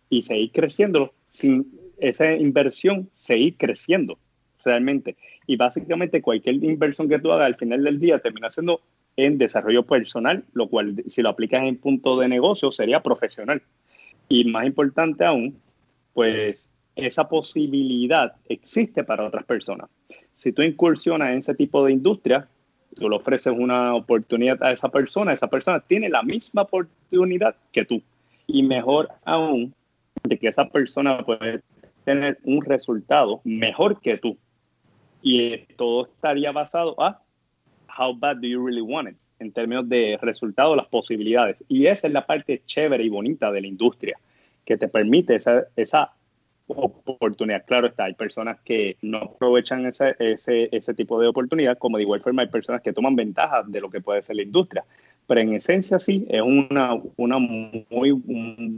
y 0.08 0.22
seguir 0.22 0.52
creciendo 0.52 1.12
sin 1.26 1.66
esa 1.98 2.32
inversión, 2.32 3.10
seguir 3.12 3.56
creciendo 3.56 4.18
realmente. 4.64 5.16
Y 5.46 5.56
básicamente 5.56 6.22
cualquier 6.22 6.56
inversión 6.56 7.08
que 7.08 7.18
tú 7.18 7.32
hagas 7.32 7.46
al 7.46 7.56
final 7.56 7.82
del 7.82 7.98
día 7.98 8.20
termina 8.20 8.50
siendo 8.50 8.80
en 9.16 9.38
desarrollo 9.38 9.84
personal, 9.84 10.44
lo 10.52 10.68
cual 10.68 11.02
si 11.08 11.22
lo 11.22 11.30
aplicas 11.30 11.64
en 11.64 11.76
punto 11.76 12.18
de 12.18 12.28
negocio 12.28 12.70
sería 12.70 13.02
profesional. 13.02 13.62
Y 14.28 14.44
más 14.44 14.66
importante 14.66 15.24
aún, 15.24 15.58
pues 16.14 16.68
esa 17.06 17.28
posibilidad 17.28 18.34
existe 18.48 19.04
para 19.04 19.26
otras 19.26 19.44
personas. 19.44 19.88
Si 20.32 20.52
tú 20.52 20.62
incursionas 20.62 21.30
en 21.30 21.38
ese 21.38 21.54
tipo 21.54 21.84
de 21.84 21.92
industria, 21.92 22.48
tú 22.96 23.08
le 23.08 23.16
ofreces 23.16 23.52
una 23.56 23.94
oportunidad 23.94 24.62
a 24.62 24.72
esa 24.72 24.88
persona, 24.88 25.32
esa 25.32 25.48
persona 25.48 25.80
tiene 25.80 26.08
la 26.08 26.22
misma 26.22 26.62
oportunidad 26.62 27.54
que 27.72 27.84
tú. 27.84 28.02
Y 28.46 28.62
mejor 28.62 29.08
aún, 29.24 29.74
de 30.22 30.38
que 30.38 30.48
esa 30.48 30.68
persona 30.68 31.22
puede 31.24 31.60
tener 32.04 32.38
un 32.44 32.64
resultado 32.64 33.40
mejor 33.44 34.00
que 34.00 34.18
tú. 34.18 34.36
Y 35.22 35.58
todo 35.76 36.06
estaría 36.06 36.50
basado 36.52 37.00
a 37.00 37.22
how 37.98 38.14
bad 38.14 38.36
do 38.36 38.48
you 38.48 38.64
really 38.64 38.80
want 38.80 39.08
it, 39.08 39.16
en 39.38 39.52
términos 39.52 39.88
de 39.88 40.18
resultados, 40.22 40.76
las 40.76 40.86
posibilidades. 40.86 41.56
Y 41.68 41.86
esa 41.86 42.06
es 42.06 42.12
la 42.12 42.26
parte 42.26 42.62
chévere 42.64 43.04
y 43.04 43.08
bonita 43.08 43.52
de 43.52 43.60
la 43.60 43.66
industria, 43.66 44.18
que 44.64 44.76
te 44.76 44.88
permite 44.88 45.34
esa, 45.34 45.64
esa 45.76 46.12
oportunidad. 46.76 47.64
Claro 47.66 47.88
está, 47.88 48.04
hay 48.04 48.14
personas 48.14 48.58
que 48.64 48.96
no 49.02 49.18
aprovechan 49.18 49.86
ese, 49.86 50.14
ese, 50.18 50.68
ese 50.72 50.94
tipo 50.94 51.20
de 51.20 51.28
oportunidad, 51.28 51.78
como 51.78 51.96
de 51.96 52.04
igual 52.04 52.20
forma 52.20 52.42
hay 52.42 52.48
personas 52.48 52.82
que 52.82 52.92
toman 52.92 53.16
ventaja 53.16 53.62
de 53.66 53.80
lo 53.80 53.90
que 53.90 54.00
puede 54.00 54.22
ser 54.22 54.36
la 54.36 54.42
industria. 54.42 54.84
Pero 55.26 55.40
en 55.42 55.54
esencia 55.54 55.98
sí, 55.98 56.26
es 56.28 56.42
una, 56.42 56.94
una 57.16 57.38
muy, 57.38 57.84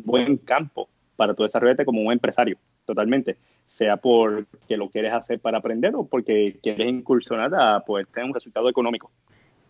buen 0.04 0.36
campo 0.36 0.88
para 1.16 1.34
tu 1.34 1.44
desarrollarte 1.44 1.84
como 1.84 2.02
un 2.02 2.12
empresario, 2.12 2.58
totalmente. 2.84 3.36
Sea 3.66 3.96
porque 3.96 4.76
lo 4.76 4.90
quieres 4.90 5.14
hacer 5.14 5.40
para 5.40 5.58
aprender 5.58 5.94
o 5.94 6.04
porque 6.04 6.58
quieres 6.62 6.86
incursionar 6.86 7.54
a 7.54 7.80
poder 7.80 8.06
tener 8.06 8.28
un 8.28 8.34
resultado 8.34 8.68
económico. 8.68 9.10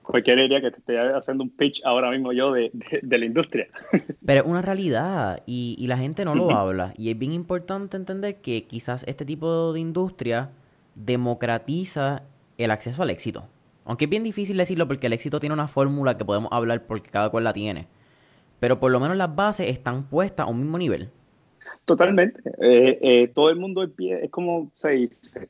Cualquier 0.03 0.41
idea 0.41 0.61
que 0.61 0.71
te 0.71 0.79
esté 0.79 0.99
haciendo 0.99 1.45
un 1.45 1.51
pitch 1.51 1.83
ahora 1.85 2.11
mismo 2.11 2.33
yo 2.33 2.53
de, 2.53 2.71
la 3.03 3.25
industria. 3.25 3.69
Pero 4.27 4.41
es 4.41 4.47
una 4.47 4.63
realidad 4.63 5.43
y, 5.47 5.77
y 5.79 5.87
la 5.87 5.97
gente 5.97 6.25
no 6.25 6.35
lo 6.35 6.51
habla. 6.51 6.93
Y 6.97 7.11
es 7.11 7.19
bien 7.19 7.33
importante 7.33 7.97
entender 7.97 8.41
que 8.41 8.65
quizás 8.65 9.05
este 9.07 9.25
tipo 9.25 9.73
de 9.73 9.81
industria 9.81 10.51
democratiza 10.95 12.23
el 12.59 12.71
acceso 12.71 13.03
al 13.03 13.11
éxito. 13.11 13.45
Aunque 13.85 14.05
es 14.05 14.11
bien 14.11 14.23
difícil 14.23 14.57
decirlo 14.57 14.87
porque 14.87 15.07
el 15.07 15.13
éxito 15.13 15.41
tiene 15.41 15.55
una 15.55 15.69
fórmula 15.69 16.17
que 16.17 16.25
podemos 16.25 16.53
hablar 16.53 16.87
porque 16.87 17.11
cada 17.11 17.31
cual 17.31 17.45
la 17.45 17.53
tiene. 17.53 17.89
Pero 18.61 18.79
por 18.79 18.93
lo 18.93 19.01
menos 19.01 19.17
las 19.17 19.35
bases 19.35 19.69
están 19.69 20.05
puestas 20.05 20.47
a 20.47 20.51
un 20.51 20.61
mismo 20.61 20.79
nivel. 20.79 21.11
Totalmente. 21.85 22.41
Eh, 22.61 22.99
eh, 23.03 23.29
todo 23.35 23.51
el 23.51 23.59
mundo 23.59 23.83
empieza, 23.83 24.25
es 24.25 24.31
como 24.31 24.71
se 24.75 24.91
dice, 24.91 25.49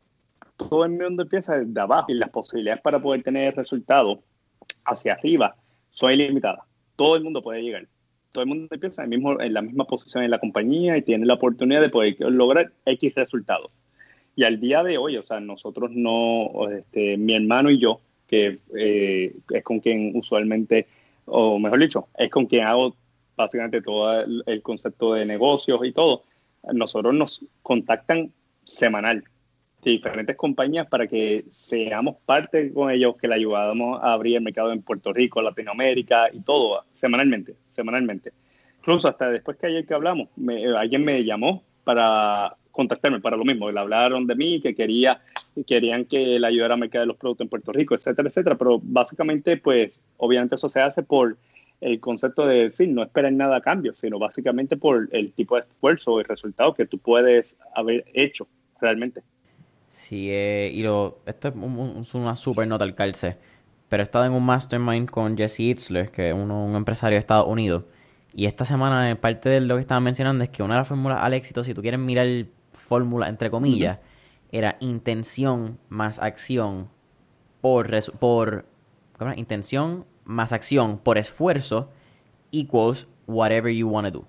todo 0.57 0.85
el 0.85 0.93
mundo 0.93 1.23
empieza 1.23 1.59
desde 1.59 1.79
abajo 1.81 2.11
y 2.11 2.15
las 2.15 2.31
posibilidades 2.31 2.81
para 2.81 3.03
poder 3.03 3.23
tener 3.23 3.55
resultados 3.55 4.21
hacia 4.85 5.15
arriba 5.15 5.57
son 5.91 6.13
ilimitadas. 6.13 6.65
Todo 6.97 7.17
el 7.17 7.25
mundo 7.25 7.43
puede 7.43 7.63
llegar. 7.63 7.87
Todo 8.33 8.43
el 8.43 8.49
mundo 8.49 8.69
empieza 8.71 9.05
en, 9.05 9.11
mismo, 9.11 9.41
en 9.41 9.53
la 9.53 9.63
misma 9.63 9.85
posición 9.85 10.25
en 10.25 10.31
la 10.31 10.39
compañía 10.39 10.97
y 10.97 11.03
tiene 11.03 11.27
la 11.27 11.35
oportunidad 11.35 11.81
de 11.81 11.91
poder 11.91 12.17
lograr 12.21 12.73
X 12.87 13.15
resultados. 13.15 13.71
Y 14.35 14.45
al 14.45 14.59
día 14.59 14.83
de 14.83 14.97
hoy, 14.97 15.17
o 15.19 15.23
sea, 15.23 15.41
nosotros 15.41 15.91
no, 15.93 16.51
este, 16.71 17.19
mi 17.19 17.35
hermano 17.35 17.71
y 17.71 17.79
yo, 17.79 18.01
que 18.27 18.59
eh, 18.75 19.35
es 19.51 19.63
con 19.63 19.81
quien 19.81 20.13
usualmente, 20.15 20.87
o 21.27 21.59
mejor 21.59 21.81
dicho, 21.81 22.09
es 22.17 22.31
con 22.31 22.47
quien 22.47 22.65
hago 22.65 22.97
básicamente 23.37 23.83
todo 23.83 24.23
el, 24.23 24.63
concepto 24.63 25.15
de 25.15 25.27
negocios 25.27 25.81
y 25.85 25.93
todo, 25.93 26.23
nosotros 26.73 27.13
nos 27.15 27.45
contactan 27.63 28.33
semanal 28.65 29.25
diferentes 29.91 30.37
compañías 30.37 30.87
para 30.87 31.07
que 31.07 31.45
seamos 31.51 32.17
parte 32.25 32.73
con 32.73 32.91
ellos, 32.91 33.17
que 33.17 33.29
le 33.29 33.35
ayudamos 33.35 34.01
a 34.03 34.13
abrir 34.13 34.37
el 34.37 34.43
mercado 34.43 34.73
en 34.73 34.83
Puerto 34.83 35.13
Rico, 35.13 35.43
Latinoamérica 35.43 36.29
y 36.33 36.41
todo, 36.41 36.85
semanalmente, 36.93 37.55
semanalmente. 37.71 38.33
Incluso 38.79 39.09
hasta 39.09 39.31
después 39.31 39.57
que 39.59 39.67
ayer 39.67 39.87
que 39.87 39.95
hablamos, 39.95 40.29
alguien 40.77 41.05
me 41.05 41.25
llamó 41.25 41.63
para 41.85 42.57
contactarme 42.73 43.21
para 43.21 43.37
lo 43.37 43.45
mismo. 43.45 43.71
Le 43.71 43.79
hablaron 43.79 44.27
de 44.27 44.35
mí, 44.35 44.61
que 44.61 44.75
quería, 44.75 45.21
querían 45.67 46.05
que 46.05 46.39
le 46.41 46.47
ayudara 46.47 46.75
a 46.75 46.79
mercader 46.79 47.07
los 47.07 47.17
productos 47.17 47.45
en 47.45 47.51
Puerto 47.51 47.73
Rico, 47.73 47.95
etcétera, 47.95 48.29
etcétera. 48.29 48.57
Pero 48.57 48.81
básicamente, 48.83 49.57
pues, 49.57 50.01
obviamente 50.17 50.57
eso 50.57 50.69
se 50.69 50.81
hace 50.81 51.03
por 51.03 51.37
el 51.81 52.01
concepto 52.01 52.47
de 52.47 52.69
decir, 52.69 52.89
no 52.89 53.03
esperar 53.03 53.33
nada 53.33 53.57
a 53.57 53.61
cambio, 53.61 53.95
sino 53.95 54.19
básicamente 54.19 54.77
por 54.77 55.09
el 55.13 55.33
tipo 55.33 55.57
de 55.57 55.63
esfuerzo 55.63 56.21
y 56.21 56.23
resultado 56.23 56.75
que 56.75 56.87
tú 56.87 56.99
puedes 56.99 57.57
haber 57.75 58.05
hecho 58.15 58.47
realmente. 58.81 59.23
Sí, 60.03 60.31
eh, 60.33 60.73
y 60.75 60.83
lo, 60.83 61.21
esto 61.27 61.49
es, 61.49 62.15
una 62.15 62.35
super 62.35 62.67
nota 62.67 62.85
al 62.85 62.97
calce, 62.97 63.37
pero 63.89 64.03
he 64.03 64.05
estado 64.05 64.25
en 64.25 64.33
un 64.33 64.45
mastermind 64.45 65.09
con 65.09 65.37
Jesse 65.37 65.61
Itzler, 65.61 66.11
que 66.11 66.31
es 66.31 66.35
un 66.35 66.75
empresario 66.75 67.15
de 67.15 67.21
Estados 67.21 67.47
Unidos, 67.47 67.85
y 68.35 68.47
esta 68.47 68.65
semana 68.65 69.17
parte 69.21 69.49
de 69.49 69.61
lo 69.61 69.77
que 69.77 69.81
estaba 69.81 70.01
mencionando 70.01 70.43
es 70.43 70.51
que 70.51 70.65
una 70.65 70.75
de 70.75 70.81
las 70.81 70.89
fórmulas 70.89 71.23
al 71.23 71.35
éxito, 71.35 71.63
si 71.63 71.73
tú 71.73 71.83
quieres 71.83 72.01
mirar 72.01 72.27
fórmula, 72.73 73.29
entre 73.29 73.49
comillas, 73.49 74.01
era 74.51 74.77
intención 74.81 75.79
más 75.89 76.19
acción 76.19 76.89
por, 77.61 77.89
por 78.19 78.67
¿cómo 79.17 79.35
intención 79.35 80.05
más 80.25 80.53
acción 80.53 80.99
por 80.99 81.17
esfuerzo 81.17 81.91
equals 82.51 83.07
whatever 83.29 83.73
you 83.73 83.89
want 83.89 84.09
to 84.09 84.19
do. 84.19 84.27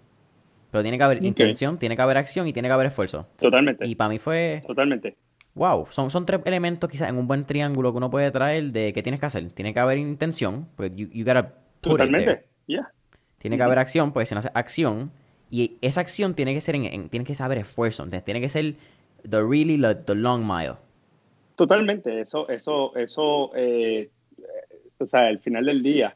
Pero 0.70 0.84
tiene 0.84 1.00
que 1.00 1.04
haber 1.04 1.24
intención, 1.24 1.80
tiene 1.80 1.96
que 1.96 2.02
haber 2.04 2.18
acción 2.18 2.48
y 2.48 2.54
tiene 2.54 2.68
que 2.68 2.74
haber 2.74 2.88
esfuerzo. 2.88 3.28
Totalmente. 3.40 3.88
Y 3.88 3.96
para 3.96 4.10
mí 4.10 4.20
fue... 4.20 4.62
Totalmente. 4.68 5.16
Wow, 5.56 5.88
son, 5.92 6.10
son 6.10 6.26
tres 6.26 6.42
elementos 6.46 6.90
quizás 6.90 7.10
en 7.10 7.18
un 7.18 7.28
buen 7.28 7.44
triángulo 7.44 7.92
que 7.92 7.98
uno 7.98 8.10
puede 8.10 8.32
traer 8.32 8.72
de 8.72 8.92
qué 8.94 9.04
tienes 9.04 9.20
que 9.20 9.28
hacer. 9.28 9.52
Tiene 9.52 9.74
que 9.74 9.80
haber 9.80 9.98
intención, 10.00 10.68
porque 10.76 10.96
you, 10.96 11.08
you 11.12 11.26
gotta 11.26 11.54
Totalmente, 11.84 12.46
Tiene 13.40 13.58
que 13.58 13.64
haber 13.64 13.78
acción, 13.78 14.14
porque 14.14 14.26
si 14.26 14.34
no 14.34 14.40
hace 14.40 14.50
acción, 14.54 15.12
y 15.52 15.78
esa 15.82 16.02
acción 16.02 16.34
tiene 16.34 16.54
que 16.54 16.62
ser 16.62 16.76
en, 16.76 17.10
tiene 17.10 17.26
que 17.26 17.36
saber 17.36 17.58
esfuerzo, 17.58 18.08
tiene 18.08 18.40
que 18.40 18.50
ser 18.50 18.76
the 19.30 19.42
really 19.42 19.80
the 20.06 20.16
long 20.16 20.44
mile. 20.46 20.76
Totalmente, 21.56 22.22
eso, 22.22 22.48
eso, 22.50 22.96
eso, 22.96 23.52
eh, 23.56 24.10
o 24.98 25.06
sea, 25.06 25.28
al 25.28 25.40
final 25.40 25.66
del 25.66 25.84
día, 25.84 26.16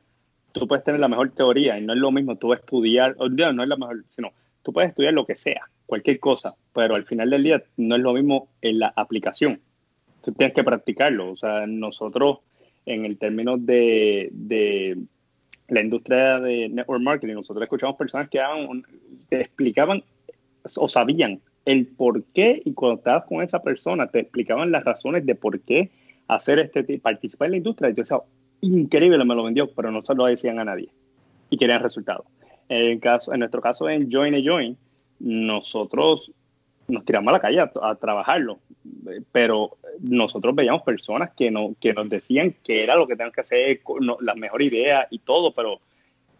tú 0.53 0.67
puedes 0.67 0.83
tener 0.83 0.99
la 0.99 1.09
mejor 1.09 1.31
teoría 1.31 1.77
y 1.77 1.85
no 1.85 1.93
es 1.93 1.99
lo 1.99 2.11
mismo 2.11 2.37
tú 2.37 2.53
estudiar, 2.53 3.15
o 3.19 3.27
no, 3.27 3.53
no 3.53 3.63
es 3.63 3.69
la 3.69 3.75
mejor, 3.75 4.05
sino 4.07 4.31
tú 4.63 4.71
puedes 4.71 4.89
estudiar 4.89 5.13
lo 5.13 5.25
que 5.25 5.35
sea, 5.35 5.69
cualquier 5.87 6.19
cosa, 6.19 6.55
pero 6.73 6.93
al 6.93 7.05
final 7.05 7.31
del 7.31 7.43
día 7.43 7.63
no 7.77 7.95
es 7.95 8.01
lo 8.01 8.13
mismo 8.13 8.49
en 8.61 8.79
la 8.79 8.93
aplicación. 8.95 9.59
Tú 10.23 10.31
tienes 10.33 10.53
que 10.53 10.63
practicarlo, 10.63 11.31
o 11.31 11.35
sea, 11.35 11.65
nosotros 11.65 12.39
en 12.85 13.05
el 13.05 13.17
término 13.17 13.57
de 13.57 14.29
la 15.69 15.81
industria 15.81 16.39
de 16.39 16.69
network 16.69 17.01
marketing, 17.01 17.33
nosotros 17.33 17.63
escuchamos 17.63 17.95
personas 17.95 18.29
que, 18.29 18.39
explicaban 19.31 20.03
o 20.75 20.87
sabían 20.87 21.39
el 21.65 21.87
por 21.87 22.23
qué 22.33 22.61
y 22.63 22.73
cuando 22.73 22.99
estabas 22.99 23.25
con 23.25 23.41
esa 23.41 23.61
persona 23.61 24.07
te 24.07 24.19
explicaban 24.19 24.71
las 24.71 24.83
razones 24.83 25.25
de 25.25 25.35
por 25.35 25.59
qué 25.61 25.91
hacer 26.27 26.59
este 26.59 26.99
participar 26.99 27.47
en 27.47 27.51
la 27.51 27.57
industria. 27.57 27.89
Y 27.89 27.93
yo 27.93 28.03
decía, 28.03 28.19
increíble, 28.61 29.23
me 29.23 29.35
lo 29.35 29.43
vendió, 29.43 29.69
pero 29.73 29.91
no 29.91 30.01
se 30.01 30.15
lo 30.15 30.25
decían 30.25 30.59
a 30.59 30.65
nadie 30.65 30.89
y 31.49 31.57
querían 31.57 31.83
resultados. 31.83 32.25
En, 32.69 32.99
caso, 32.99 33.33
en 33.33 33.39
nuestro 33.39 33.61
caso 33.61 33.89
en 33.89 34.09
Join 34.11 34.35
a 34.35 34.39
Join, 34.43 34.77
nosotros 35.19 36.31
nos 36.87 37.03
tiramos 37.03 37.29
a 37.29 37.33
la 37.33 37.39
calle 37.39 37.59
a, 37.59 37.95
trabajarlo, 37.95 38.59
pero 39.31 39.77
nosotros 39.99 40.55
veíamos 40.55 40.83
personas 40.83 41.31
que, 41.35 41.51
no, 41.51 41.75
que 41.79 41.93
nos 41.93 42.09
decían 42.09 42.55
que 42.63 42.83
era 42.83 42.95
lo 42.95 43.07
que 43.07 43.15
tenían 43.15 43.33
que 43.33 43.41
hacer, 43.41 43.81
la 44.21 44.35
mejor 44.35 44.61
idea 44.61 45.07
y 45.11 45.19
todo, 45.19 45.53
pero 45.53 45.81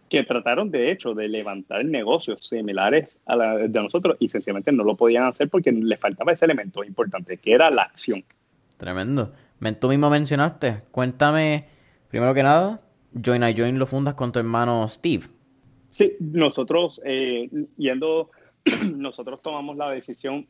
que 0.10 0.24
trataron 0.24 0.72
de 0.72 0.92
hecho 0.92 1.14
de 1.14 1.28
levantar 1.28 1.84
negocios 1.84 2.48
similares 2.48 3.20
a 3.26 3.36
la 3.36 3.58
de 3.58 3.82
nosotros 3.82 4.16
y 4.20 4.30
sencillamente 4.30 4.72
no 4.72 4.86
lo 4.86 4.96
podían 4.96 5.26
hacer 5.26 5.50
porque 5.50 5.72
les 5.72 6.00
faltaba 6.00 6.32
ese 6.32 6.46
elemento 6.46 6.84
importante, 6.84 7.38
que 7.38 7.52
era 7.52 7.70
la 7.70 7.84
acción. 7.84 8.24
Tremendo. 8.78 9.34
Tú 9.80 9.90
mismo 9.90 10.10
mencionaste, 10.10 10.84
cuéntame, 10.92 11.66
primero 12.10 12.34
que 12.34 12.44
nada, 12.44 12.82
Join 13.26 13.44
I 13.44 13.54
Join 13.58 13.80
lo 13.80 13.86
fundas 13.86 14.14
con 14.14 14.32
tu 14.32 14.40
hermano 14.40 14.88
Steve. 14.88 15.26
Sí, 15.90 16.16
nosotros 16.20 17.02
eh, 17.04 17.50
yendo 17.78 18.30
nosotros 18.98 19.42
tomamos 19.42 19.78
la 19.78 19.92
decisión 19.92 20.48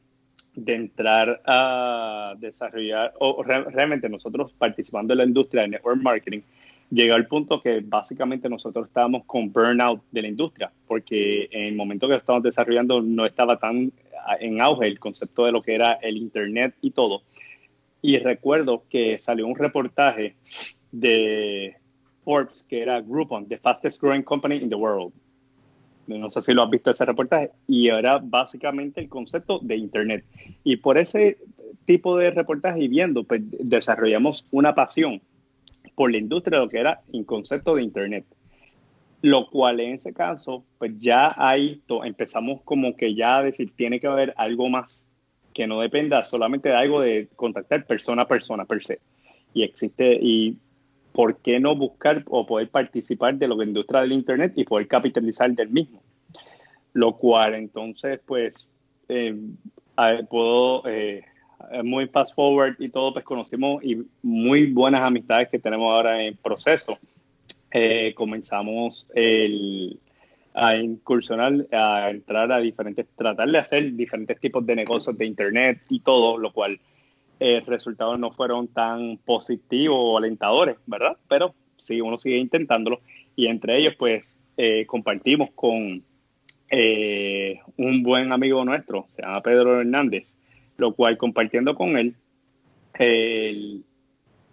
de 0.55 0.73
entrar 0.73 1.41
a 1.45 2.33
desarrollar, 2.39 3.13
o 3.19 3.43
realmente 3.43 4.09
nosotros 4.09 4.53
participando 4.57 5.13
en 5.13 5.19
la 5.19 5.25
industria 5.25 5.63
de 5.63 5.69
network 5.69 6.01
marketing, 6.01 6.41
llegó 6.89 7.13
al 7.13 7.27
punto 7.27 7.61
que 7.61 7.81
básicamente 7.81 8.49
nosotros 8.49 8.87
estábamos 8.87 9.25
con 9.25 9.51
burnout 9.51 10.01
de 10.11 10.21
la 10.21 10.27
industria, 10.27 10.71
porque 10.87 11.47
en 11.51 11.65
el 11.65 11.75
momento 11.75 12.07
que 12.07 12.13
lo 12.13 12.19
estábamos 12.19 12.43
desarrollando 12.43 13.01
no 13.01 13.25
estaba 13.25 13.57
tan 13.57 13.91
en 14.39 14.61
auge 14.61 14.87
el 14.87 14.99
concepto 14.99 15.45
de 15.45 15.51
lo 15.51 15.61
que 15.61 15.75
era 15.75 15.93
el 15.93 16.17
Internet 16.17 16.75
y 16.81 16.91
todo. 16.91 17.21
Y 18.01 18.17
recuerdo 18.17 18.83
que 18.89 19.19
salió 19.19 19.47
un 19.47 19.55
reportaje 19.55 20.35
de 20.91 21.75
Forbes, 22.23 22.65
que 22.67 22.81
era 22.81 22.99
Groupon, 23.01 23.47
the 23.47 23.57
fastest 23.57 24.01
growing 24.01 24.23
company 24.23 24.57
in 24.57 24.69
the 24.69 24.75
world 24.75 25.13
no 26.07 26.29
sé 26.31 26.41
si 26.41 26.53
lo 26.53 26.63
has 26.63 26.69
visto 26.69 26.91
ese 26.91 27.05
reportaje, 27.05 27.51
y 27.67 27.89
era 27.89 28.19
básicamente 28.21 29.01
el 29.01 29.09
concepto 29.09 29.59
de 29.61 29.75
Internet. 29.75 30.25
Y 30.63 30.77
por 30.77 30.97
ese 30.97 31.37
tipo 31.85 32.17
de 32.17 32.31
reportaje 32.31 32.83
y 32.83 32.87
viendo, 32.87 33.23
pues 33.23 33.41
desarrollamos 33.59 34.45
una 34.51 34.73
pasión 34.73 35.21
por 35.95 36.11
la 36.11 36.17
industria 36.17 36.59
de 36.59 36.65
lo 36.65 36.69
que 36.69 36.79
era 36.79 37.01
el 37.11 37.25
concepto 37.25 37.75
de 37.75 37.83
Internet. 37.83 38.25
Lo 39.21 39.49
cual 39.49 39.79
en 39.79 39.95
ese 39.95 40.13
caso, 40.13 40.63
pues 40.77 40.91
ya 40.99 41.33
ahí 41.37 41.81
empezamos 42.03 42.61
como 42.63 42.95
que 42.95 43.15
ya 43.15 43.37
a 43.37 43.43
decir, 43.43 43.71
tiene 43.75 43.99
que 43.99 44.07
haber 44.07 44.33
algo 44.37 44.69
más 44.69 45.05
que 45.53 45.65
no 45.65 45.81
dependa 45.81 46.23
solamente 46.23 46.69
de 46.69 46.75
algo 46.75 47.01
de 47.01 47.27
contactar 47.35 47.85
persona 47.85 48.21
a 48.21 48.27
persona 48.27 48.65
per 48.65 48.83
se. 48.83 48.99
Y 49.53 49.63
existe, 49.63 50.19
y 50.21 50.55
¿por 51.17 51.37
qué 51.37 51.59
no 51.59 51.75
buscar 51.75 52.23
o 52.27 52.45
poder 52.45 52.69
participar 52.69 53.33
de 53.39 53.47
que 53.47 53.63
industria 53.63 54.01
del 54.01 54.11
Internet 54.11 54.53
y 54.55 54.65
poder 54.65 54.87
capitalizar 54.87 55.51
del 55.51 55.69
mismo? 55.69 55.99
Lo 56.93 57.13
cual 57.13 57.55
entonces, 57.55 58.19
pues, 58.23 58.69
eh, 59.09 59.35
puedo, 60.29 60.83
eh, 60.87 61.23
muy 61.83 62.05
fast 62.05 62.35
forward 62.35 62.75
y 62.77 62.89
todo, 62.89 63.13
pues 63.13 63.25
conocimos 63.25 63.83
y 63.83 63.97
muy 64.21 64.71
buenas 64.71 65.01
amistades 65.01 65.49
que 65.49 65.57
tenemos 65.57 65.91
ahora 65.91 66.21
en 66.21 66.37
proceso. 66.37 66.99
Eh, 67.71 68.13
comenzamos 68.13 69.07
a 70.53 70.75
incursionar, 70.75 71.65
a 71.71 72.11
entrar 72.11 72.51
a 72.51 72.59
diferentes, 72.59 73.07
tratar 73.15 73.49
de 73.49 73.57
hacer 73.57 73.91
diferentes 73.93 74.39
tipos 74.39 74.63
de 74.67 74.75
negocios 74.75 75.17
de 75.17 75.25
Internet 75.25 75.79
y 75.89 75.99
todo, 76.01 76.37
lo 76.37 76.53
cual 76.53 76.79
eh, 77.39 77.61
resultados 77.65 78.19
no 78.19 78.31
fueron 78.31 78.67
tan 78.67 79.17
positivos 79.17 79.97
o 79.99 80.17
alentadores, 80.17 80.77
¿verdad? 80.85 81.17
Pero 81.27 81.53
sí, 81.77 82.01
uno 82.01 82.17
sigue 82.17 82.37
intentándolo 82.37 83.01
y 83.35 83.47
entre 83.47 83.77
ellos 83.77 83.95
pues 83.97 84.35
eh, 84.57 84.85
compartimos 84.85 85.49
con 85.53 86.03
eh, 86.69 87.59
un 87.77 88.03
buen 88.03 88.31
amigo 88.31 88.65
nuestro, 88.65 89.05
se 89.09 89.21
llama 89.21 89.41
Pedro 89.41 89.79
Hernández, 89.79 90.35
lo 90.77 90.93
cual 90.93 91.17
compartiendo 91.17 91.75
con 91.75 91.97
él, 91.97 92.15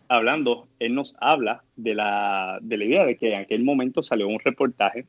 hablando, 0.08 0.68
él 0.78 0.94
nos 0.94 1.16
habla 1.18 1.64
de 1.76 1.94
la, 1.94 2.58
de 2.60 2.76
la 2.76 2.84
idea 2.84 3.06
de 3.06 3.16
que 3.16 3.32
en 3.32 3.40
aquel 3.40 3.64
momento 3.64 4.02
salió 4.02 4.28
un 4.28 4.38
reportaje 4.38 5.06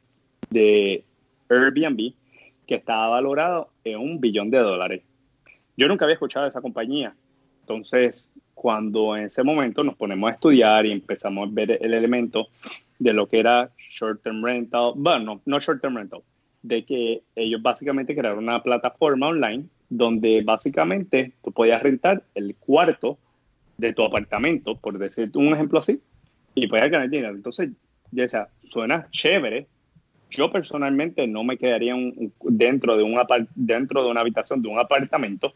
de 0.50 1.04
Airbnb 1.50 2.14
que 2.66 2.76
estaba 2.76 3.10
valorado 3.10 3.70
en 3.84 4.00
un 4.00 4.20
billón 4.20 4.50
de 4.50 4.60
dólares. 4.60 5.04
Yo 5.78 5.88
nunca 5.88 6.06
había 6.06 6.14
escuchado 6.14 6.46
de 6.46 6.50
esa 6.50 6.62
compañía. 6.62 7.16
Entonces, 7.66 8.30
cuando 8.54 9.18
en 9.18 9.24
ese 9.24 9.42
momento 9.42 9.84
nos 9.84 9.96
ponemos 9.96 10.30
a 10.30 10.34
estudiar 10.34 10.86
y 10.86 10.92
empezamos 10.92 11.50
a 11.50 11.52
ver 11.52 11.80
el 11.82 11.96
elemento 11.96 12.50
de 13.00 13.12
lo 13.12 13.28
que 13.28 13.40
era 13.40 13.72
short-term 13.90 14.44
rental, 14.44 14.94
bueno, 14.96 15.42
no 15.46 15.60
short-term 15.60 15.98
rental, 15.98 16.22
de 16.62 16.86
que 16.86 17.24
ellos 17.36 17.60
básicamente 17.64 18.16
crearon 18.16 18.44
una 18.44 18.62
plataforma 18.62 19.30
online 19.30 19.66
donde 19.90 20.44
básicamente 20.44 21.34
tú 21.44 21.52
podías 21.52 21.82
rentar 21.82 22.24
el 22.36 22.56
cuarto 22.56 23.18
de 23.80 23.94
tu 23.94 24.04
apartamento, 24.04 24.76
por 24.76 25.00
decir 25.00 25.32
un 25.34 25.54
ejemplo 25.54 25.80
así, 25.80 26.00
y 26.54 26.68
podías 26.68 26.92
ganar 26.92 27.10
dinero. 27.10 27.34
Entonces, 27.34 27.72
ya 28.12 28.30
sea, 28.30 28.48
suena 28.70 29.08
chévere. 29.10 29.66
Yo 30.30 30.52
personalmente 30.52 31.26
no 31.26 31.44
me 31.44 31.58
quedaría 31.58 31.96
dentro, 32.44 32.96
de 32.96 33.04
un 33.04 33.20
dentro 33.56 34.04
de 34.04 34.12
una 34.12 34.22
habitación 34.22 34.62
de 34.62 34.70
un 34.70 34.78
apartamento, 34.78 35.52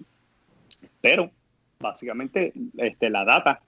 pero 1.01 1.32
básicamente 1.79 2.53
este, 2.77 3.09
la 3.09 3.24
data 3.24 3.62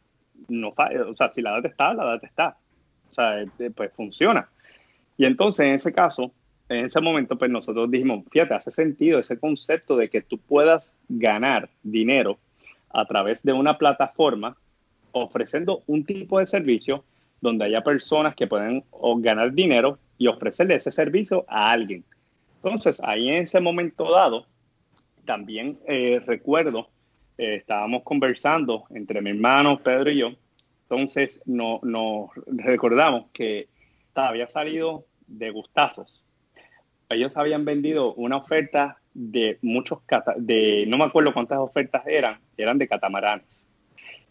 no 0.48 0.70
o 0.70 1.15
sea, 1.15 1.30
si 1.30 1.41
la 1.41 1.51
data 1.51 1.68
está, 1.68 1.94
la 1.94 2.06
data 2.06 2.27
está. 2.27 2.58
O 3.10 3.13
sea, 3.13 3.41
este, 3.41 3.72
pues 3.72 3.91
funciona. 3.94 4.50
Y 5.18 5.25
entonces, 5.25 5.65
en 5.65 5.75
ese 5.75 5.94
caso, 5.94 6.32
en 6.70 6.86
ese 6.86 7.00
momento, 7.00 7.38
pues 7.38 7.51
nosotros 7.51 7.91
dijimos, 7.91 8.24
fíjate, 8.32 8.53
hace 8.53 8.72
sentido 8.72 9.20
ese 9.20 9.38
concepto 9.38 9.96
de 9.98 10.10
que 10.10 10.22
tú 10.22 10.39
puedas 10.39 10.96
ganar 11.10 11.70
dinero 11.84 12.39
a 12.89 13.06
través 13.06 13.44
de 13.44 13.53
una 13.53 13.77
plataforma 13.77 14.58
ofreciendo 15.12 15.84
un 15.88 16.06
tipo 16.06 16.39
de 16.39 16.46
servicio 16.46 17.03
donde 17.39 17.65
haya 17.65 17.82
personas 17.82 18.36
que 18.36 18.48
pueden 18.48 18.84
ganar 19.18 19.53
dinero 19.53 20.00
y 20.18 20.27
ofrecerle 20.27 20.75
ese 20.75 20.91
servicio 20.91 21.46
a 21.48 21.72
alguien. 21.72 22.03
Entonces, 22.58 23.01
ahí 23.03 23.30
en 23.30 23.44
ese 23.44 23.60
momento 23.60 24.12
dado, 24.12 24.46
también 25.25 25.80
eh, 25.88 26.22
recuerdo, 26.25 26.89
eh, 27.42 27.56
estábamos 27.56 28.04
conversando 28.04 28.86
entre 28.92 29.22
mi 29.22 29.32
hermano 29.32 29.80
Pedro 29.80 30.12
y 30.12 30.18
yo, 30.18 30.32
entonces 30.84 31.42
nos 31.46 31.82
no 31.84 32.30
recordamos 32.48 33.26
que 33.34 33.68
había 34.16 34.48
salido 34.48 35.06
de 35.28 35.50
gustazos 35.50 36.22
ellos 37.14 37.38
habían 37.38 37.66
vendido 37.66 38.14
una 38.14 38.38
oferta 38.38 38.98
de 39.14 39.58
muchos, 39.62 40.00
de 40.38 40.86
no 40.88 40.98
me 40.98 41.06
acuerdo 41.06 41.34
cuántas 41.34 41.60
ofertas 41.60 42.04
eran, 42.08 42.40
eran 42.58 42.78
de 42.78 42.88
catamaranes. 42.88 43.68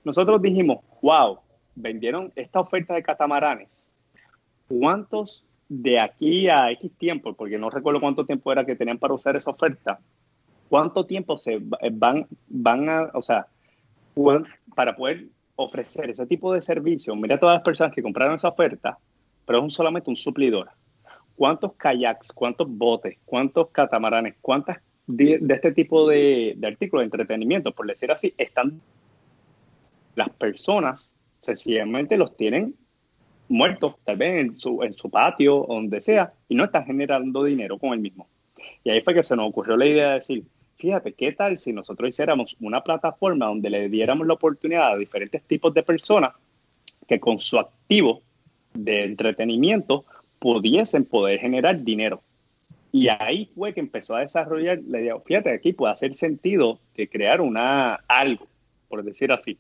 Nosotros 0.05 0.40
dijimos, 0.40 0.79
wow, 1.02 1.38
vendieron 1.75 2.33
esta 2.37 2.61
oferta 2.61 2.95
de 2.95 3.02
catamaranes. 3.02 3.88
¿Cuántos 4.69 5.45
de 5.69 6.00
aquí 6.00 6.49
a 6.49 6.71
X 6.73 6.90
tiempo, 6.97 7.35
porque 7.35 7.59
no 7.59 7.71
recuerdo 7.71 8.00
cuánto 8.00 8.25
tiempo 8.25 8.50
era 8.50 8.64
que 8.64 8.76
tenían 8.76 8.99
para 8.99 9.14
usar 9.14 9.37
esa 9.37 9.50
oferta, 9.50 10.00
cuánto 10.70 11.04
tiempo 11.04 11.36
se 11.36 11.60
van, 11.92 12.26
van 12.48 12.88
a, 12.88 13.10
o 13.12 13.20
sea, 13.20 13.46
para 14.74 14.96
poder 14.96 15.26
ofrecer 15.56 16.08
ese 16.08 16.24
tipo 16.26 16.54
de 16.54 16.62
servicio? 16.62 17.14
Mira 17.14 17.38
todas 17.38 17.56
las 17.56 17.64
personas 17.64 17.94
que 17.94 18.02
compraron 18.02 18.36
esa 18.36 18.48
oferta, 18.48 18.96
pero 19.44 19.66
es 19.66 19.74
solamente 19.74 20.08
un 20.08 20.16
suplidor 20.16 20.70
cuántos 21.40 21.72
kayaks, 21.72 22.34
cuántos 22.34 22.68
botes, 22.68 23.16
cuántos 23.24 23.70
catamaranes, 23.70 24.34
cuántas 24.42 24.76
de, 25.06 25.40
este 25.48 25.72
tipo 25.72 26.06
de, 26.06 26.54
artículos 26.62 27.00
de 27.00 27.04
entretenimiento, 27.06 27.72
por 27.72 27.86
decir 27.86 28.12
así, 28.12 28.34
están 28.36 28.78
las 30.16 30.28
personas 30.28 31.14
sencillamente 31.40 32.18
los 32.18 32.36
tienen 32.36 32.74
muertos, 33.48 33.94
tal 34.04 34.18
vez 34.18 34.38
en 34.38 34.54
su, 34.54 34.83
en 34.83 34.92
su 34.92 35.09
patio 35.09 35.64
o 35.64 35.76
donde 35.76 36.02
sea, 36.02 36.35
y 36.46 36.54
no 36.54 36.64
están 36.64 36.85
generando 36.85 37.42
dinero 37.42 37.78
con 37.78 37.94
el 37.94 38.00
mismo. 38.00 38.28
Y 38.85 38.90
ahí 38.90 39.00
fue 39.00 39.14
que 39.14 39.22
se 39.22 39.35
nos 39.35 39.48
ocurrió 39.48 39.78
la 39.78 39.87
idea 39.87 40.09
de 40.09 40.14
decir, 40.16 40.44
fíjate, 40.81 41.12
¿qué 41.12 41.33
tal 41.33 41.59
si 41.59 41.73
nosotros 41.73 42.09
hiciéramos 42.09 42.57
una 42.61 42.83
plataforma 42.83 43.47
donde 43.47 43.71
le 43.71 43.88
diéramos 43.88 44.27
la 44.27 44.35
oportunidad 44.35 44.93
a 44.93 44.97
diferentes 44.97 45.43
tipos 45.45 45.73
de 45.75 45.83
personas 45.83 46.33
que 47.07 47.21
con 47.21 47.38
su 47.38 47.59
activo 47.59 48.23
de 48.73 49.05
entretenimiento 49.05 50.05
pudiesen 50.38 51.05
poder 51.05 51.38
generar 51.38 51.83
dinero. 51.83 52.23
Y 52.93 53.09
ahí 53.09 53.51
fue 53.55 53.73
que 53.73 53.81
empezó 53.81 54.16
a 54.16 54.21
desarrollar 54.21 54.81
la 54.87 55.01
idea, 55.01 55.19
fíjate, 55.21 55.53
aquí 55.53 55.73
puede 55.73 55.93
hacer 55.93 56.14
sentido 56.16 56.81
de 56.97 57.09
crear 57.09 57.40
una 57.40 57.95
algo, 58.09 58.47
por 58.88 59.05
decir 59.05 59.31
así. 59.31 59.59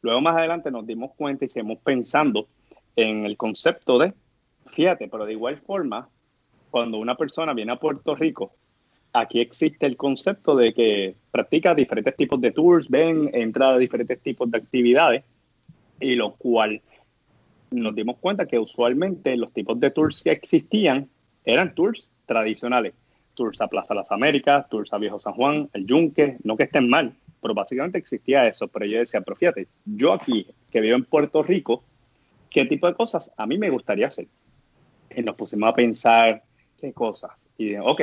Luego 0.00 0.20
más 0.20 0.36
adelante 0.36 0.70
nos 0.70 0.86
dimos 0.86 1.12
cuenta 1.16 1.44
y 1.44 1.48
seguimos 1.48 1.78
pensando 1.78 2.48
en 2.96 3.26
el 3.26 3.36
concepto 3.36 3.98
de, 3.98 4.14
fíjate, 4.66 5.08
pero 5.08 5.26
de 5.26 5.32
igual 5.32 5.58
forma, 5.58 6.08
cuando 6.70 6.98
una 6.98 7.16
persona 7.16 7.52
viene 7.52 7.72
a 7.72 7.76
Puerto 7.76 8.14
Rico, 8.14 8.52
aquí 9.14 9.40
existe 9.40 9.86
el 9.86 9.96
concepto 9.96 10.56
de 10.56 10.74
que 10.74 11.14
practica 11.30 11.74
diferentes 11.74 12.16
tipos 12.16 12.40
de 12.40 12.50
tours, 12.50 12.88
ven, 12.88 13.30
entra 13.32 13.70
a 13.70 13.78
diferentes 13.78 14.20
tipos 14.20 14.50
de 14.50 14.58
actividades, 14.58 15.24
y 16.00 16.16
lo 16.16 16.34
cual 16.34 16.82
nos 17.70 17.94
dimos 17.94 18.18
cuenta 18.18 18.46
que 18.46 18.58
usualmente 18.58 19.36
los 19.36 19.52
tipos 19.52 19.78
de 19.78 19.90
tours 19.90 20.22
que 20.22 20.32
existían 20.32 21.08
eran 21.44 21.74
tours 21.74 22.12
tradicionales. 22.26 22.94
Tours 23.34 23.60
a 23.60 23.68
Plaza 23.68 23.94
Las 23.94 24.10
Américas, 24.12 24.68
tours 24.68 24.92
a 24.92 24.98
Viejo 24.98 25.18
San 25.18 25.32
Juan, 25.34 25.68
el 25.72 25.86
Yunque, 25.86 26.36
no 26.44 26.56
que 26.56 26.64
estén 26.64 26.88
mal, 26.88 27.14
pero 27.40 27.54
básicamente 27.54 27.98
existía 27.98 28.46
eso. 28.46 28.68
Pero 28.68 28.86
yo 28.86 28.98
decía, 28.98 29.20
pero 29.22 29.36
fíjate, 29.36 29.68
yo 29.84 30.12
aquí, 30.12 30.46
que 30.70 30.80
vivo 30.80 30.96
en 30.96 31.04
Puerto 31.04 31.42
Rico, 31.42 31.82
¿qué 32.48 32.64
tipo 32.64 32.86
de 32.86 32.94
cosas 32.94 33.32
a 33.36 33.46
mí 33.46 33.58
me 33.58 33.70
gustaría 33.70 34.06
hacer? 34.06 34.26
Y 35.16 35.22
nos 35.22 35.34
pusimos 35.34 35.68
a 35.68 35.74
pensar 35.74 36.42
qué 36.80 36.92
cosas. 36.92 37.32
Y 37.58 37.66
dije, 37.66 37.80
ok, 37.80 38.00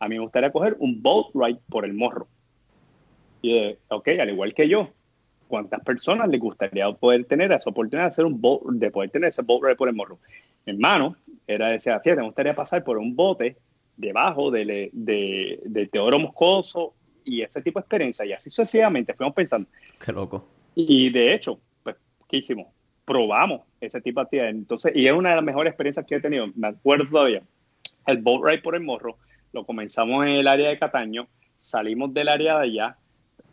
a 0.00 0.08
mí 0.08 0.16
me 0.16 0.22
gustaría 0.22 0.50
coger 0.50 0.76
un 0.80 1.00
boat 1.00 1.28
ride 1.34 1.60
por 1.68 1.84
el 1.84 1.94
morro. 1.94 2.26
Y 3.42 3.52
dije, 3.52 3.78
ok, 3.88 4.08
al 4.20 4.30
igual 4.30 4.54
que 4.54 4.68
yo, 4.68 4.88
cuántas 5.46 5.80
personas 5.82 6.28
les 6.28 6.40
gustaría 6.40 6.90
poder 6.92 7.24
tener 7.26 7.52
esa 7.52 7.70
oportunidad 7.70 8.04
de 8.04 8.08
hacer 8.08 8.24
un 8.24 8.40
boat, 8.40 8.62
de 8.72 8.90
poder 8.90 9.10
tener 9.10 9.28
ese 9.28 9.42
boat 9.42 9.62
ride 9.62 9.76
por 9.76 9.88
el 9.88 9.94
morro. 9.94 10.18
Mi 10.66 10.72
hermano 10.72 11.16
era 11.46 11.68
decía, 11.68 12.00
fíjate, 12.00 12.22
me 12.22 12.26
gustaría 12.26 12.54
pasar 12.54 12.82
por 12.82 12.98
un 12.98 13.14
bote 13.14 13.56
debajo 13.96 14.50
de, 14.50 14.90
de, 14.92 15.60
de 15.64 15.86
Teodoro 15.86 16.18
Moscoso 16.18 16.94
y 17.24 17.42
ese 17.42 17.60
tipo 17.62 17.78
de 17.78 17.82
experiencia. 17.82 18.24
Y 18.24 18.32
así 18.32 18.50
sucesivamente 18.50 19.14
fuimos 19.14 19.34
pensando. 19.34 19.68
Qué 20.04 20.12
loco. 20.12 20.46
Y 20.74 21.10
de 21.10 21.34
hecho, 21.34 21.60
pues, 21.82 21.96
¿qué 22.28 22.38
hicimos? 22.38 22.68
Probamos 23.04 23.62
ese 23.80 24.00
tipo 24.00 24.20
de 24.20 24.24
actividad. 24.24 24.48
Entonces, 24.48 24.92
y 24.94 25.06
es 25.06 25.12
una 25.12 25.30
de 25.30 25.36
las 25.36 25.44
mejores 25.44 25.72
experiencias 25.72 26.06
que 26.06 26.16
he 26.16 26.20
tenido. 26.20 26.46
Me 26.54 26.68
acuerdo 26.68 27.06
todavía. 27.10 27.42
El 28.06 28.18
boat 28.18 28.42
ride 28.44 28.62
por 28.62 28.74
el 28.74 28.82
morro, 28.82 29.18
lo 29.52 29.64
comenzamos 29.64 30.24
en 30.26 30.32
el 30.32 30.48
área 30.48 30.68
de 30.68 30.78
Cataño, 30.78 31.28
salimos 31.58 32.12
del 32.14 32.28
área 32.28 32.58
de 32.58 32.64
allá, 32.64 32.96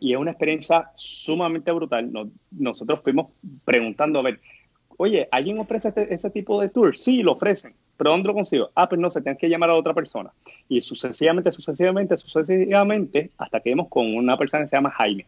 y 0.00 0.12
es 0.12 0.18
una 0.18 0.30
experiencia 0.30 0.90
sumamente 0.94 1.72
brutal. 1.72 2.10
nosotros 2.50 3.00
fuimos 3.02 3.28
preguntando, 3.64 4.20
a 4.20 4.22
ver, 4.22 4.40
oye, 4.96 5.28
¿alguien 5.30 5.58
ofrece 5.58 5.88
este, 5.88 6.12
ese 6.12 6.30
tipo 6.30 6.60
de 6.60 6.68
tour? 6.68 6.96
Sí, 6.96 7.22
lo 7.22 7.32
ofrecen, 7.32 7.74
pero 7.96 8.10
¿dónde 8.10 8.28
lo 8.28 8.34
consigo? 8.34 8.70
Ah, 8.74 8.88
pues 8.88 9.00
no 9.00 9.10
se 9.10 9.20
tienen 9.22 9.38
que 9.38 9.48
llamar 9.48 9.70
a 9.70 9.74
otra 9.74 9.94
persona. 9.94 10.30
Y 10.68 10.80
sucesivamente, 10.80 11.50
sucesivamente, 11.50 12.16
sucesivamente, 12.16 13.30
hasta 13.38 13.60
que 13.60 13.70
vimos 13.70 13.88
con 13.88 14.14
una 14.14 14.36
persona 14.36 14.64
que 14.64 14.68
se 14.68 14.76
llama 14.76 14.90
Jaime. 14.90 15.26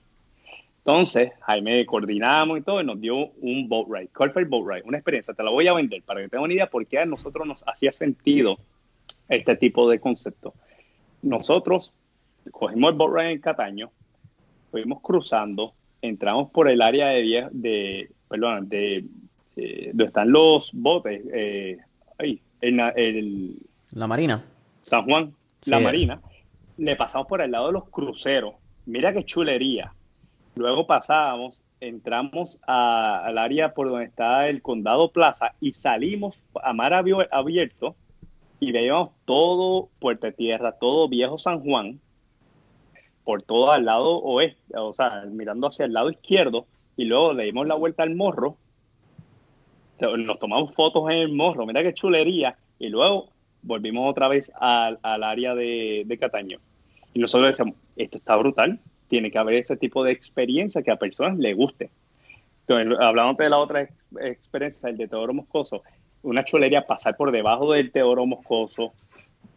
Entonces, 0.79 1.33
Jaime 1.41 1.85
coordinamos 1.85 2.59
y 2.59 2.63
todo, 2.63 2.81
y 2.81 2.85
nos 2.85 3.01
dio 3.01 3.31
un 3.41 3.69
boat 3.69 3.89
ride. 3.91 4.09
¿Cuál 4.17 4.33
fue 4.33 4.45
boat 4.45 4.67
ride? 4.67 4.83
Una 4.87 4.99
experiencia, 4.99 5.35
te 5.35 5.43
la 5.43 5.51
voy 5.51 5.69
a 5.69 5.75
vender 5.75 6.03
para 6.03 6.21
que 6.21 6.29
tengan 6.29 6.45
una 6.45 6.55
idea 6.55 6.71
por 6.71 6.87
qué 6.87 6.99
a 6.99 7.07
nosotros 7.07 7.47
nos 7.47 7.63
hacía 7.67 7.93
sentido 7.93 8.59
este 9.31 9.57
tipo 9.57 9.89
de 9.89 10.01
concepto. 10.01 10.53
Nosotros 11.23 11.93
cogimos 12.51 12.91
el 12.91 12.97
boat 12.97 13.13
ride 13.15 13.33
en 13.33 13.41
Cataño, 13.41 13.91
fuimos 14.71 15.01
cruzando, 15.01 15.73
entramos 16.03 16.51
por 16.51 16.69
el 16.69 16.83
área 16.83 17.09
de, 17.09 17.49
de 17.53 18.11
perdón, 18.29 18.69
de, 18.69 19.05
donde 19.89 20.05
están 20.05 20.31
los 20.31 20.73
botes, 20.73 21.23
eh, 21.33 21.79
ahí, 22.19 22.41
en 22.61 22.81
el, 22.81 23.57
la 23.93 24.07
Marina. 24.07 24.45
San 24.81 25.05
Juan, 25.05 25.35
la 25.65 25.81
Marina. 25.81 26.21
Le 26.77 26.97
pasamos 26.97 27.27
por 27.27 27.41
el 27.41 27.51
lado 27.51 27.67
de 27.67 27.73
los 27.75 27.89
cruceros. 27.89 28.55
Mira 28.87 29.13
qué 29.13 29.25
chulería. 29.25 29.93
Luego 30.55 30.87
pasábamos, 30.87 31.61
entramos 31.81 32.59
al 32.67 33.37
área 33.39 33.75
por 33.75 33.89
donde 33.89 34.07
está 34.07 34.49
el 34.49 34.63
Condado 34.63 35.11
Plaza 35.11 35.55
y 35.61 35.73
salimos 35.73 36.37
a 36.63 36.73
mar 36.73 36.95
abierto 36.95 37.95
y 38.61 38.73
veíamos 38.73 39.11
todo 39.25 39.89
Puerto 39.99 40.31
Tierra, 40.33 40.73
todo 40.73 41.09
Viejo 41.09 41.39
San 41.39 41.61
Juan 41.61 41.99
por 43.25 43.43
todo 43.43 43.71
al 43.71 43.85
lado 43.85 44.19
oeste, 44.23 44.77
o 44.77 44.93
sea, 44.93 45.25
mirando 45.31 45.67
hacia 45.67 45.85
el 45.85 45.93
lado 45.93 46.11
izquierdo, 46.11 46.67
y 46.97 47.05
luego 47.05 47.33
le 47.33 47.45
dimos 47.45 47.67
la 47.67 47.75
vuelta 47.75 48.03
al 48.03 48.15
morro, 48.15 48.57
nos 50.01 50.39
tomamos 50.39 50.75
fotos 50.75 51.11
en 51.11 51.19
el 51.19 51.33
morro, 51.33 51.67
mira 51.67 51.83
qué 51.83 51.95
chulería, 51.95 52.57
y 52.79 52.89
luego 52.89 53.29
volvimos 53.63 54.11
otra 54.11 54.29
vez 54.29 54.51
al, 54.59 54.99
área 55.03 55.55
de, 55.55 56.05
de, 56.07 56.19
Cataño. 56.19 56.59
Y 57.13 57.21
nosotros 57.21 57.51
decíamos, 57.51 57.77
esto 57.97 58.19
está 58.19 58.37
brutal, 58.37 58.81
tiene 59.09 59.31
que 59.31 59.39
haber 59.39 59.55
ese 59.55 59.77
tipo 59.77 60.03
de 60.03 60.13
experiencia 60.13 60.83
que 60.83 60.91
a 60.91 60.97
personas 60.97 61.39
les 61.39 61.57
guste. 61.57 61.91
Entonces, 62.67 62.99
hablando 63.01 63.43
de 63.43 63.51
la 63.51 63.59
otra 63.59 63.89
experiencia, 64.23 64.89
el 64.89 64.97
de 64.97 65.09
Teodoro 65.09 65.35
Moscoso, 65.35 65.83
una 66.23 66.45
chulería 66.45 66.87
pasar 66.87 67.17
por 67.17 67.33
debajo 67.33 67.73
del 67.73 67.91
Teodoro 67.91 68.27
Moscoso. 68.27 68.93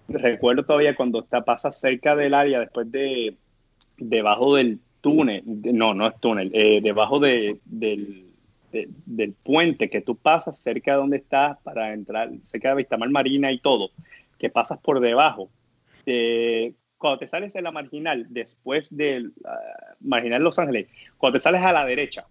Recuerdo 0.07 0.63
todavía 0.63 0.95
cuando 0.95 1.21
está, 1.21 1.43
pasa 1.43 1.71
cerca 1.71 2.15
del 2.15 2.33
área, 2.33 2.59
después 2.59 2.91
de, 2.91 3.35
debajo 3.97 4.55
del 4.55 4.79
túnel, 5.01 5.43
no, 5.45 5.93
no 5.93 6.07
es 6.07 6.19
túnel, 6.19 6.51
eh, 6.53 6.79
debajo 6.81 7.19
de, 7.19 7.59
del, 7.65 8.27
del 8.71 9.33
puente 9.33 9.89
que 9.89 10.01
tú 10.01 10.15
pasas 10.15 10.57
cerca 10.57 10.91
de 10.91 10.97
donde 10.97 11.17
estás 11.17 11.57
para 11.63 11.93
entrar, 11.93 12.31
cerca 12.45 12.69
de 12.69 12.75
Vistamar 12.75 13.09
Marina 13.09 13.51
y 13.51 13.59
todo, 13.59 13.91
que 14.37 14.49
pasas 14.49 14.79
por 14.79 14.99
debajo. 14.99 15.49
Cuando 16.97 17.19
te 17.19 17.27
sales 17.27 17.53
en 17.55 17.65
la 17.65 17.71
marginal, 17.71 18.27
después 18.29 18.87
del 18.95 19.33
uh, 19.43 20.07
marginal 20.07 20.41
Los 20.41 20.57
Ángeles, 20.57 20.87
cuando 21.17 21.37
te 21.37 21.43
sales 21.43 21.61
a 21.61 21.73
la 21.73 21.85
derecha, 21.85 22.25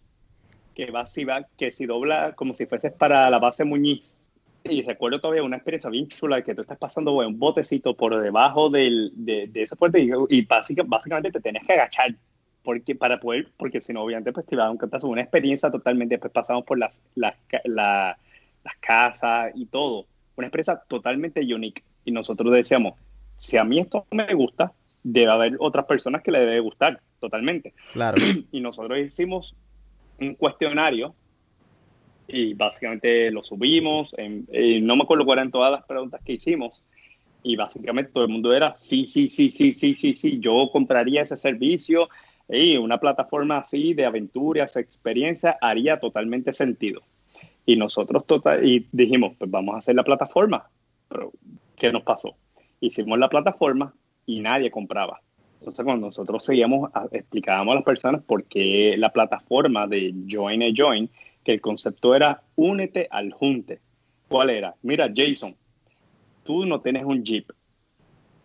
que 0.75 0.91
vas 0.91 1.13
si 1.13 1.25
va, 1.25 1.47
que 1.59 1.73
si 1.73 1.85
dobla 1.85 2.33
como 2.35 2.55
si 2.55 2.65
fueses 2.65 2.91
para 2.93 3.29
la 3.29 3.39
base 3.39 3.65
Muñiz. 3.65 4.17
Y 4.65 4.83
recuerdo 4.83 5.21
todavía 5.21 5.43
una 5.43 5.57
experiencia 5.57 5.91
bien 5.91 6.09
chula 6.09 6.37
de 6.37 6.45
que 6.45 6.55
tú 6.55 6.63
estás 6.63 6.79
pasando 6.79 7.13
un 7.13 7.39
botecito 7.39 7.95
por 7.95 8.21
debajo 8.21 8.71
del, 8.71 9.13
de, 9.15 9.51
ese 9.55 9.77
puente 9.77 10.01
y, 10.01 10.11
y 10.29 10.43
básicamente 10.43 11.33
te 11.33 11.41
tienes 11.41 11.65
que 11.65 11.73
agachar 11.73 12.15
porque 12.63 12.95
para 12.95 13.19
poder, 13.19 13.49
porque 13.57 13.81
si 13.81 13.93
no, 13.93 14.03
obviamente, 14.03 14.33
pues 14.33 14.47
te 14.47 14.55
iba 14.55 14.65
a 14.65 14.75
dar 14.75 15.05
una 15.05 15.21
experiencia 15.21 15.71
totalmente, 15.71 16.15
después 16.15 16.33
pasamos 16.33 16.65
por 16.65 16.79
las, 16.79 17.01
las, 17.15 17.35
las 17.65 18.77
casas 18.81 19.53
y 19.55 19.67
todo, 19.67 20.07
una 20.37 20.47
experiencia 20.47 20.81
totalmente 20.89 21.41
unique. 21.55 21.83
Y 22.05 22.13
nosotros 22.13 22.53
decíamos, 22.53 22.95
si 23.37 23.57
a 23.57 23.65
mí 23.65 23.81
esto 23.81 24.07
me 24.11 24.33
gusta, 24.35 24.73
debe 25.03 25.33
haber 25.33 25.57
otras 25.59 25.87
personas 25.87 26.23
que 26.23 26.31
le 26.31 26.41
debe 26.41 26.61
gustar 26.61 27.01
totalmente. 27.19 27.75
Claro. 27.93 28.17
Y 28.53 28.61
nosotros 28.61 28.99
hicimos 28.99 29.57
un 30.21 30.35
cuestionario 30.35 31.15
y 32.29 32.55
básicamente 32.55 33.31
lo 33.31 33.43
subimos, 33.43 34.15
en, 34.17 34.47
no 34.87 34.97
me 34.97 35.03
acuerdo 35.03 35.25
cuáles 35.25 35.43
eran 35.43 35.53
todas 35.53 35.73
las 35.73 35.85
preguntas 35.85 36.21
que 36.25 36.35
hicimos, 36.35 36.83
y 37.43 37.57
básicamente 37.57 38.13
todo 38.13 38.25
el 38.25 38.31
mundo 38.31 38.53
era, 38.55 38.75
sí, 38.77 39.07
sí, 39.07 39.29
sí, 39.29 39.51
sí, 39.51 39.73
sí, 39.73 39.95
sí, 39.95 40.15
sí, 40.15 40.39
yo 40.39 40.71
compraría 40.73 41.23
ese 41.23 41.37
servicio, 41.37 42.09
y 42.49 42.77
una 42.77 42.99
plataforma 42.99 43.59
así 43.59 43.95
de 43.95 44.05
aventuras, 44.05 44.77
experiencia, 44.77 45.57
haría 45.61 45.99
totalmente 45.99 46.53
sentido. 46.53 47.03
Y 47.65 47.77
nosotros 47.77 48.27
total, 48.27 48.67
y 48.67 48.87
dijimos, 48.93 49.35
pues 49.39 49.51
vamos 49.51 49.75
a 49.75 49.79
hacer 49.79 49.95
la 49.95 50.03
plataforma. 50.03 50.69
Pero, 51.09 51.33
¿qué 51.77 51.93
nos 51.93 52.03
pasó? 52.03 52.35
Hicimos 52.81 53.19
la 53.19 53.29
plataforma 53.29 53.95
y 54.27 54.41
nadie 54.41 54.71
compraba. 54.71 55.21
Entonces, 55.61 55.85
cuando 55.85 56.07
nosotros 56.07 56.45
seguíamos, 56.45 56.91
explicábamos 57.13 57.73
a 57.73 57.75
las 57.77 57.85
personas 57.85 58.23
por 58.23 58.45
qué 58.45 58.97
la 58.99 59.11
plataforma 59.11 59.87
de 59.87 60.13
Join 60.29 60.63
a 60.65 60.67
Join, 60.77 61.09
que 61.45 61.53
el 61.53 61.61
concepto 61.61 62.15
era 62.15 62.43
únete 62.57 63.09
al 63.11 63.33
junte. 63.33 63.81
¿Cuál 64.29 64.51
era? 64.51 64.75
Mira, 64.83 65.11
Jason, 65.15 65.55
tú 66.45 66.65
no 66.65 66.81
tienes 66.81 67.05
un 67.05 67.25
Jeep, 67.25 67.51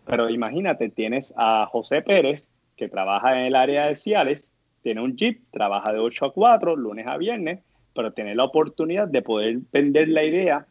pero 0.04 0.28
imagínate, 0.28 0.88
tienes 0.88 1.32
a 1.36 1.66
José 1.70 2.02
Pérez 2.02 2.46
que 2.76 2.88
trabaja 2.88 3.38
en 3.38 3.46
el 3.46 3.56
área 3.56 3.86
de 3.86 3.96
Ciales, 3.96 4.48
tiene 4.82 5.02
un 5.02 5.16
Jeep, 5.16 5.42
trabaja 5.50 5.92
de 5.92 5.98
8 5.98 6.26
a 6.26 6.32
4, 6.32 6.76
lunes 6.76 7.06
a 7.06 7.16
viernes, 7.16 7.60
pero 7.94 8.12
tiene 8.12 8.34
la 8.34 8.44
oportunidad 8.44 9.08
de 9.08 9.22
poder 9.22 9.58
vender 9.72 10.08
la 10.08 10.24
idea, 10.24 10.66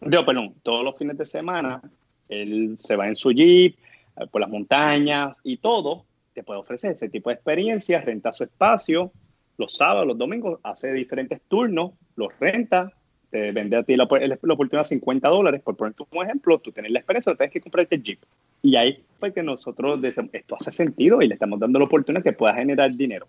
no, 0.00 0.26
perdón, 0.26 0.54
todos 0.62 0.84
los 0.84 0.96
fines 0.96 1.16
de 1.16 1.24
semana, 1.24 1.80
él 2.28 2.76
se 2.80 2.96
va 2.96 3.08
en 3.08 3.16
su 3.16 3.32
Jeep, 3.32 3.76
eh, 4.16 4.26
por 4.30 4.40
las 4.40 4.50
montañas 4.50 5.40
y 5.44 5.58
todo, 5.58 6.04
te 6.34 6.42
puede 6.42 6.60
ofrecer 6.60 6.92
ese 6.92 7.08
tipo 7.08 7.30
de 7.30 7.34
experiencias, 7.34 8.04
renta 8.04 8.32
su 8.32 8.44
espacio, 8.44 9.12
los 9.56 9.76
sábados, 9.76 10.06
los 10.06 10.18
domingos, 10.18 10.60
hace 10.62 10.92
diferentes 10.92 11.40
turnos, 11.48 11.92
los 12.16 12.28
renta, 12.38 12.92
te 13.30 13.52
vende 13.52 13.76
a 13.76 13.82
ti 13.82 13.96
la, 13.96 14.04
oportunidad 14.04 14.82
de 14.82 14.88
50 14.90 15.28
dólares, 15.28 15.60
por 15.62 15.76
poner 15.76 15.94
un 16.10 16.24
ejemplo, 16.24 16.58
tú 16.58 16.70
tienes 16.70 16.92
la 16.92 17.00
experiencia, 17.00 17.34
tienes 17.34 17.52
que 17.52 17.60
comprarte 17.60 17.96
el 17.96 18.02
Jeep. 18.02 18.20
Y 18.62 18.76
ahí 18.76 19.02
fue 19.18 19.32
que 19.32 19.42
nosotros 19.42 20.00
decimos, 20.00 20.30
esto 20.32 20.56
hace 20.56 20.72
sentido 20.72 21.20
y 21.20 21.28
le 21.28 21.34
estamos 21.34 21.58
dando 21.58 21.78
la 21.78 21.86
oportunidad 21.86 22.22
que 22.22 22.32
pueda 22.32 22.54
generar 22.54 22.94
dinero. 22.94 23.26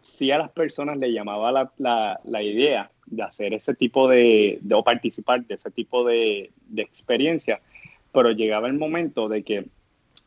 Si 0.00 0.30
a 0.30 0.38
las 0.38 0.50
personas 0.50 0.98
le 0.98 1.12
llamaba 1.12 1.52
la, 1.52 1.72
la, 1.78 2.20
la 2.24 2.42
idea 2.42 2.90
de 3.06 3.22
hacer 3.22 3.54
ese 3.54 3.74
tipo 3.74 4.08
de, 4.08 4.58
de, 4.60 4.74
o 4.74 4.82
participar 4.82 5.44
de 5.44 5.54
ese 5.54 5.70
tipo 5.70 6.04
de, 6.04 6.50
de 6.68 6.82
experiencia, 6.82 7.60
pero 8.12 8.30
llegaba 8.32 8.66
el 8.66 8.74
momento 8.74 9.28
de 9.28 9.42
que, 9.42 9.66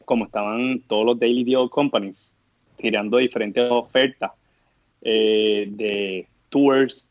como 0.06 0.26
estaban 0.26 0.82
todos 0.88 1.06
los 1.06 1.20
daily 1.20 1.44
deal 1.44 1.70
companies 1.70 2.32
tirando 2.78 3.18
diferentes 3.18 3.70
ofertas 3.70 4.32
eh, 5.02 5.68
de 5.70 6.28
tours 6.50 7.08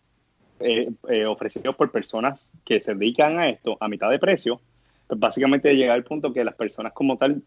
eh, 0.60 0.90
eh, 1.08 1.26
ofrecidos 1.26 1.76
por 1.76 1.90
personas 1.90 2.50
que 2.64 2.80
se 2.80 2.94
dedican 2.94 3.38
a 3.38 3.50
esto 3.50 3.76
a 3.78 3.88
mitad 3.88 4.10
de 4.10 4.18
precio, 4.18 4.60
pues 5.06 5.20
básicamente 5.20 5.74
llega 5.76 5.92
al 5.92 6.04
punto 6.04 6.32
que 6.32 6.44
las 6.44 6.54
personas 6.54 6.92
como 6.92 7.18
tal, 7.18 7.42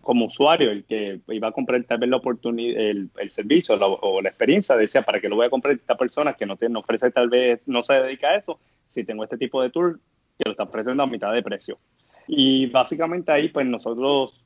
como 0.00 0.24
usuario, 0.24 0.70
el 0.70 0.84
que 0.84 1.20
iba 1.28 1.48
a 1.48 1.52
comprar 1.52 1.84
tal 1.84 1.98
vez 1.98 2.08
la 2.08 2.16
oportunidad, 2.16 2.80
el, 2.80 3.10
servicio 3.30 3.74
o 3.78 4.22
la 4.22 4.30
experiencia, 4.30 4.76
decía, 4.76 5.02
¿para 5.02 5.20
qué 5.20 5.28
lo 5.28 5.36
voy 5.36 5.46
a 5.46 5.50
comprar 5.50 5.74
esta 5.74 5.96
persona 5.96 6.32
que 6.32 6.46
no, 6.46 6.56
te, 6.56 6.68
no 6.68 6.80
ofrece 6.80 7.10
tal 7.10 7.28
vez, 7.28 7.60
no 7.66 7.82
se 7.82 7.94
dedica 7.94 8.28
a 8.28 8.36
eso? 8.36 8.58
Si 8.88 9.04
tengo 9.04 9.24
este 9.24 9.36
tipo 9.36 9.60
de 9.60 9.70
tour 9.70 10.00
que 10.38 10.44
lo 10.46 10.52
está 10.52 10.62
ofreciendo 10.62 11.02
a 11.02 11.06
mitad 11.06 11.32
de 11.32 11.42
precio. 11.42 11.78
Y 12.26 12.66
básicamente 12.66 13.30
ahí 13.30 13.48
pues 13.48 13.66
nosotros 13.66 14.44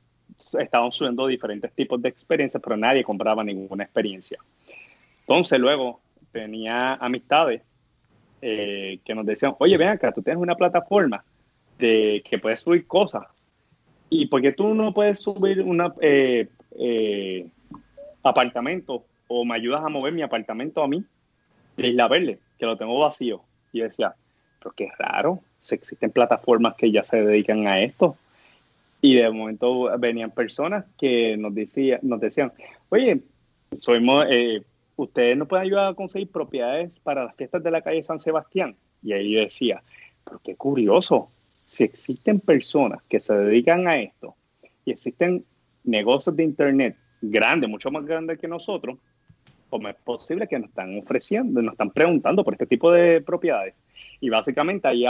estábamos 0.59 0.95
subiendo 0.95 1.27
diferentes 1.27 1.71
tipos 1.73 2.01
de 2.01 2.09
experiencias, 2.09 2.61
pero 2.61 2.75
nadie 2.75 3.03
compraba 3.03 3.43
ninguna 3.43 3.83
experiencia. 3.83 4.39
Entonces 5.27 5.59
luego 5.59 6.01
tenía 6.31 6.95
amistades 6.95 7.61
eh, 8.41 8.99
que 9.05 9.15
nos 9.15 9.25
decían, 9.25 9.55
oye, 9.59 9.77
ven 9.77 9.89
acá, 9.89 10.11
tú 10.11 10.21
tienes 10.21 10.41
una 10.41 10.55
plataforma 10.55 11.23
de 11.79 12.21
que 12.29 12.39
puedes 12.39 12.59
subir 12.59 12.85
cosas. 12.85 13.23
¿Y 14.09 14.27
por 14.27 14.41
qué 14.41 14.51
tú 14.51 14.73
no 14.73 14.93
puedes 14.93 15.21
subir 15.21 15.61
un 15.61 15.81
eh, 16.01 16.49
eh, 16.77 17.47
apartamento 18.21 19.05
o 19.27 19.45
me 19.45 19.55
ayudas 19.55 19.83
a 19.83 19.89
mover 19.89 20.13
mi 20.13 20.21
apartamento 20.21 20.83
a 20.83 20.87
mí 20.87 21.03
de 21.77 21.87
Isla 21.87 22.07
Verde, 22.07 22.39
que 22.59 22.65
lo 22.65 22.77
tengo 22.77 22.99
vacío? 22.99 23.41
Y 23.71 23.79
decía, 23.79 24.13
pero 24.59 24.75
qué 24.75 24.89
raro, 24.99 25.39
si 25.59 25.75
existen 25.75 26.11
plataformas 26.11 26.75
que 26.75 26.91
ya 26.91 27.01
se 27.01 27.23
dedican 27.23 27.65
a 27.67 27.79
esto. 27.79 28.17
Y 29.01 29.15
de 29.15 29.29
momento 29.29 29.97
venían 29.99 30.31
personas 30.31 30.85
que 30.97 31.35
nos, 31.37 31.55
decía, 31.55 31.99
nos 32.01 32.19
decían, 32.19 32.51
oye, 32.89 33.21
somos, 33.77 34.25
eh, 34.29 34.63
ustedes 35.03 35.37
nos 35.37 35.47
pueden 35.47 35.65
ayudar 35.65 35.87
a 35.91 35.93
conseguir 35.93 36.29
propiedades 36.29 36.99
para 36.99 37.25
las 37.25 37.35
fiestas 37.35 37.63
de 37.63 37.71
la 37.71 37.81
calle 37.81 38.03
San 38.03 38.19
Sebastián. 38.19 38.75
Y 39.01 39.13
ahí 39.13 39.33
yo 39.33 39.39
decía, 39.41 39.83
pero 40.23 40.39
qué 40.43 40.55
curioso, 40.55 41.29
si 41.65 41.83
existen 41.83 42.39
personas 42.39 43.01
que 43.03 43.19
se 43.19 43.33
dedican 43.33 43.87
a 43.87 43.97
esto 43.97 44.35
y 44.85 44.91
existen 44.91 45.43
negocios 45.83 46.35
de 46.35 46.43
Internet 46.43 46.95
grandes, 47.21 47.69
mucho 47.69 47.91
más 47.91 48.05
grandes 48.05 48.39
que 48.39 48.47
nosotros, 48.47 48.97
¿cómo 49.69 49.87
es 49.89 49.95
posible 49.95 50.47
que 50.47 50.59
nos 50.59 50.69
están 50.69 50.97
ofreciendo, 50.97 51.61
nos 51.61 51.73
están 51.73 51.91
preguntando 51.91 52.43
por 52.43 52.53
este 52.53 52.67
tipo 52.67 52.91
de 52.91 53.21
propiedades? 53.21 53.75
Y 54.19 54.29
básicamente 54.29 54.87
ahí 54.87 55.05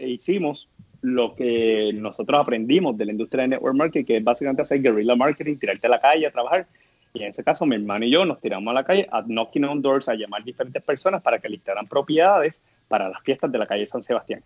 hicimos 0.00 0.68
lo 1.00 1.34
que 1.34 1.92
nosotros 1.94 2.40
aprendimos 2.40 2.96
de 2.96 3.04
la 3.04 3.12
industria 3.12 3.42
de 3.42 3.48
network 3.48 3.76
marketing, 3.76 4.04
que 4.04 4.16
es 4.16 4.24
básicamente 4.24 4.62
hacer 4.62 4.80
guerrilla 4.80 5.14
marketing, 5.14 5.56
tirarte 5.56 5.86
a 5.86 5.90
la 5.90 6.00
calle 6.00 6.26
a 6.26 6.30
trabajar 6.30 6.66
y 7.14 7.22
en 7.22 7.28
ese 7.30 7.44
caso, 7.44 7.64
mi 7.64 7.76
hermano 7.76 8.04
y 8.04 8.10
yo 8.10 8.24
nos 8.24 8.40
tiramos 8.40 8.72
a 8.72 8.74
la 8.74 8.84
calle 8.84 9.06
a 9.12 9.22
knocking 9.22 9.64
on 9.64 9.80
doors, 9.80 10.08
a 10.08 10.14
llamar 10.14 10.42
diferentes 10.42 10.82
personas 10.82 11.22
para 11.22 11.38
que 11.38 11.48
listaran 11.48 11.86
propiedades 11.86 12.60
para 12.88 13.08
las 13.08 13.22
fiestas 13.22 13.52
de 13.52 13.58
la 13.58 13.66
calle 13.66 13.86
San 13.86 14.02
Sebastián. 14.02 14.42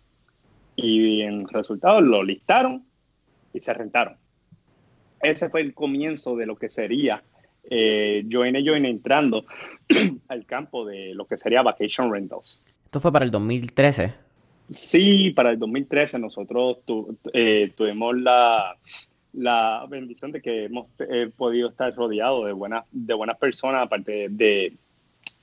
Y 0.75 1.21
en 1.21 1.47
resultado 1.47 1.99
lo 1.99 2.23
listaron 2.23 2.85
y 3.55 3.59
se 3.59 3.73
rentaron. 3.73 4.17
Ese 5.19 5.49
fue 5.49 5.61
el 5.61 5.73
comienzo 5.73 6.35
de 6.35 6.45
lo 6.45 6.55
que 6.57 6.69
sería 6.69 7.23
eh, 7.63 8.23
Join 8.31 8.55
Join 8.63 8.85
entrando 8.85 9.45
al 10.27 10.45
campo 10.45 10.85
de 10.85 11.15
lo 11.15 11.25
que 11.25 11.39
sería 11.39 11.63
Vacation 11.63 12.13
Rentals. 12.13 12.63
¿Esto 12.85 12.99
fue 12.99 13.11
para 13.11 13.25
el 13.25 13.31
2013? 13.31 14.13
Sí, 14.69 15.31
para 15.31 15.49
el 15.49 15.57
2013 15.57 16.19
nosotros 16.19 16.77
eh, 17.33 17.73
tuvimos 17.75 18.15
la, 18.15 18.77
la 19.33 19.85
bendición 19.87 20.31
de 20.31 20.41
que 20.41 20.65
hemos 20.65 20.89
podido 21.37 21.69
estar 21.69 21.93
rodeados 21.95 22.45
de 22.45 22.51
buenas, 22.51 22.85
de 22.91 23.13
buenas 23.13 23.37
personas, 23.37 23.83
aparte 23.83 24.27
de, 24.29 24.73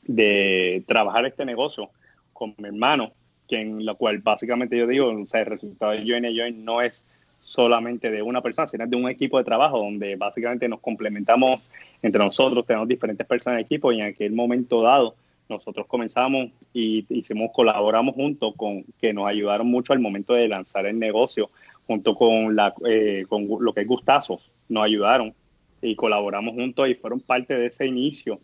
de 0.04 0.82
trabajar 0.86 1.26
este 1.26 1.44
negocio 1.44 1.90
con 2.32 2.54
mi 2.58 2.68
hermano, 2.68 3.12
que 3.48 3.60
en 3.60 3.84
lo 3.84 3.96
cual 3.96 4.18
básicamente 4.18 4.76
yo 4.76 4.86
digo, 4.86 5.08
o 5.08 5.26
sea, 5.26 5.40
el 5.40 5.46
resultado 5.46 5.92
de 5.92 6.04
Join 6.06 6.24
Join 6.36 6.64
no 6.64 6.82
es 6.82 7.04
solamente 7.40 8.10
de 8.10 8.22
una 8.22 8.42
persona, 8.42 8.66
sino 8.66 8.86
de 8.86 8.96
un 8.96 9.08
equipo 9.08 9.38
de 9.38 9.44
trabajo 9.44 9.78
donde 9.78 10.16
básicamente 10.16 10.68
nos 10.68 10.80
complementamos 10.80 11.68
entre 12.02 12.22
nosotros, 12.22 12.66
tenemos 12.66 12.88
diferentes 12.88 13.24
personas 13.26 13.60
en 13.60 13.66
equipo 13.66 13.92
y 13.92 14.00
en 14.00 14.06
aquel 14.06 14.32
momento 14.32 14.82
dado 14.82 15.14
nosotros 15.48 15.86
comenzamos 15.86 16.50
y 16.74 17.06
hicimos, 17.08 17.50
colaboramos 17.54 18.16
juntos 18.16 18.54
con 18.56 18.82
que 19.00 19.12
nos 19.12 19.28
ayudaron 19.28 19.68
mucho 19.68 19.92
al 19.92 20.00
momento 20.00 20.34
de 20.34 20.48
lanzar 20.48 20.86
el 20.86 20.98
negocio 20.98 21.50
junto 21.86 22.14
con, 22.14 22.56
la, 22.56 22.74
eh, 22.84 23.24
con 23.28 23.46
lo 23.60 23.72
que 23.72 23.82
es 23.82 23.86
Gustazos, 23.86 24.52
nos 24.68 24.84
ayudaron 24.84 25.34
y 25.80 25.94
colaboramos 25.94 26.54
juntos 26.54 26.88
y 26.88 26.94
fueron 26.94 27.20
parte 27.20 27.54
de 27.54 27.66
ese 27.66 27.86
inicio 27.86 28.40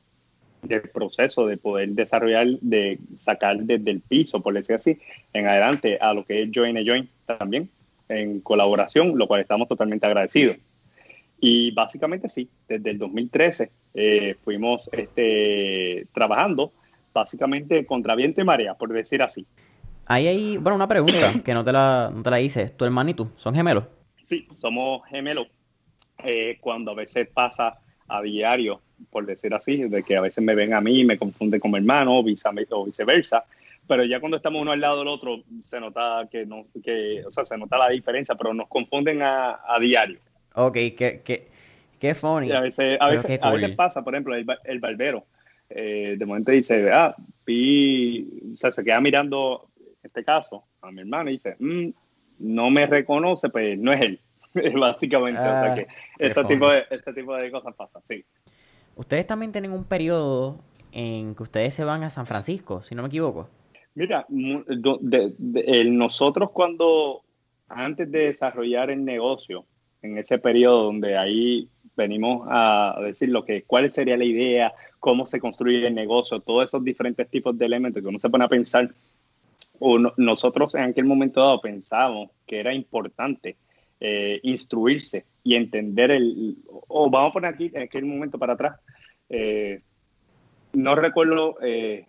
del 0.63 0.83
proceso 0.91 1.47
de 1.47 1.57
poder 1.57 1.91
desarrollar, 1.91 2.47
de 2.61 2.99
sacar 3.17 3.59
desde 3.59 3.91
el 3.91 4.01
piso, 4.01 4.41
por 4.41 4.55
decir 4.55 4.77
así, 4.77 4.99
en 5.33 5.47
adelante 5.47 5.99
a 6.01 6.15
lo 6.15 6.25
que 6.25 6.43
es 6.43 6.51
Join 6.55 6.79
a 6.79 6.83
Join 6.85 7.09
también, 7.27 7.69
en 8.09 8.41
colaboración, 8.41 9.19
lo 9.19 9.27
cual 9.27 9.41
estamos 9.41 9.67
totalmente 9.67 10.07
agradecidos. 10.07 10.57
Y 11.41 11.73
básicamente 11.73 12.29
sí, 12.29 12.49
desde 12.69 12.91
el 12.91 12.99
2013 12.99 13.71
eh, 13.95 14.37
fuimos 14.45 14.89
este, 14.93 16.07
trabajando 16.15 16.73
básicamente 17.13 17.85
contra 17.85 18.15
viento 18.15 18.41
y 18.41 18.45
marea, 18.45 18.75
por 18.75 18.93
decir 18.93 19.23
así. 19.23 19.45
Ahí 20.07 20.27
hay, 20.27 20.57
bueno, 20.57 20.77
una 20.77 20.89
pregunta 20.89 21.33
que 21.45 21.55
no 21.55 21.65
te 21.65 21.73
la, 21.73 22.11
no 22.15 22.23
te 22.23 22.31
la 22.31 22.41
hice. 22.41 22.69
¿Tu 22.71 22.85
hermano 22.85 23.11
y 23.11 23.15
tú 23.15 23.31
son 23.37 23.55
gemelos? 23.55 23.85
Sí, 24.23 24.49
somos 24.55 25.03
gemelos. 25.09 25.49
Eh, 26.25 26.59
cuando 26.61 26.93
a 26.93 26.95
veces 26.95 27.29
pasa 27.29 27.79
a 28.09 28.23
diario, 28.23 28.81
por 29.11 29.27
decir 29.27 29.55
así, 29.55 29.77
de 29.85 30.03
que 30.03 30.17
a 30.17 30.21
veces 30.21 30.43
me 30.45 30.55
ven 30.55 30.75
a 30.75 30.81
mí 30.81 31.01
y 31.01 31.05
me 31.05 31.19
confunden 31.19 31.61
con 31.61 31.71
mi 31.71 31.79
hermano 31.79 32.19
o 32.19 32.23
viceversa, 32.23 33.45
pero 33.87 34.05
ya 34.05 34.21
cuando 34.21 34.37
estamos 34.37 34.63
uno 34.63 34.73
al 34.73 34.81
lado 34.81 35.01
del 35.01 35.09
otro 35.09 35.43
se 35.65 35.81
nota 35.81 36.29
que 36.31 36.47
no, 36.47 36.67
que, 36.85 37.25
o 37.27 37.31
sea, 37.31 37.45
se 37.45 37.59
nota 37.59 37.79
la 37.79 37.89
diferencia, 37.89 38.35
pero 38.35 38.55
nos 38.55 38.69
confunden 38.69 39.23
a, 39.23 39.61
a 39.67 39.79
diario. 39.81 40.19
Ok, 40.55 40.75
qué, 40.75 41.23
qué, 41.25 41.49
qué 41.99 42.15
funny. 42.15 42.53
a 42.53 42.61
veces, 42.61 42.99
a 43.01 43.09
veces, 43.09 43.39
a 43.43 43.51
veces 43.51 43.75
pasa, 43.75 44.03
por 44.03 44.15
ejemplo, 44.15 44.35
el, 44.37 44.47
el 44.65 44.79
barbero, 44.79 45.25
eh, 45.69 46.17
de 46.19 46.27
momento 46.27 46.53
dice, 46.53 46.93
ah, 46.93 47.15
vi, 47.47 48.29
o 48.53 48.57
sea, 48.57 48.71
se 48.71 48.85
queda 48.85 49.01
mirando, 49.01 49.69
este 50.03 50.25
caso, 50.25 50.65
a 50.81 50.91
mi 50.91 51.01
hermano 51.01 51.31
y 51.31 51.35
dice, 51.35 51.57
mm, 51.59 51.91
no 52.39 52.71
me 52.71 52.87
reconoce, 52.87 53.49
pues 53.49 53.79
no 53.79 53.93
es 53.93 54.01
él. 54.01 54.21
Básicamente, 54.79 55.41
o 55.41 55.45
sea 55.45 55.73
ah, 55.73 55.75
que 55.75 55.87
este 56.19 56.45
tipo, 56.45 56.69
de, 56.69 56.85
este 56.91 57.13
tipo 57.13 57.35
de 57.35 57.51
cosas 57.51 57.75
pasan, 57.75 58.03
sí. 58.03 58.25
Ustedes 58.97 59.27
también 59.27 59.53
tienen 59.53 59.73
un 59.73 59.85
periodo 59.85 60.59
en 60.93 61.35
que 61.35 61.43
ustedes 61.43 61.75
se 61.75 61.85
van 61.85 62.03
a 62.03 62.11
San 62.11 62.27
Francisco, 62.27 62.83
si 62.83 62.95
no 62.95 63.03
me 63.03 63.09
equivoco. 63.09 63.49
Mira, 63.95 64.27
nosotros 64.29 66.51
cuando, 66.53 67.23
antes 67.69 68.11
de 68.11 68.27
desarrollar 68.27 68.91
el 68.91 69.05
negocio, 69.05 69.67
en 70.03 70.19
ese 70.19 70.39
periodo 70.39 70.85
donde 70.85 71.17
ahí 71.17 71.69
venimos 71.97 72.47
a 72.51 72.99
decir 73.03 73.29
lo 73.29 73.45
que, 73.45 73.65
cuál 73.65 73.91
sería 73.91 74.17
la 74.17 74.25
idea, 74.25 74.73
cómo 74.99 75.27
se 75.27 75.41
construye 75.41 75.87
el 75.87 75.95
negocio, 75.95 76.41
todos 76.41 76.69
esos 76.69 76.83
diferentes 76.83 77.29
tipos 77.29 77.57
de 77.57 77.67
elementos 77.67 78.03
que 78.03 78.09
uno 78.09 78.19
se 78.19 78.31
pone 78.31 78.45
a 78.45 78.49
pensar, 78.49 78.91
o 79.85 79.99
nosotros 80.17 80.77
en 80.77 80.83
aquel 80.83 81.05
momento 81.05 81.41
dado 81.41 81.61
pensábamos 81.61 82.31
que 82.47 82.61
era 82.61 82.73
importante 82.73 83.57
eh, 83.99 84.39
instruirse 84.45 85.27
y 85.43 85.57
entender 85.57 86.13
el, 86.13 86.57
o 86.69 87.11
vamos 87.11 87.31
a 87.31 87.33
poner 87.33 87.55
aquí 87.55 87.71
en 87.75 87.83
aquel 87.83 88.05
momento 88.05 88.39
para 88.39 88.53
atrás, 88.53 88.81
eh, 89.29 89.83
no 90.73 90.95
recuerdo 90.95 91.57
eh, 91.63 92.07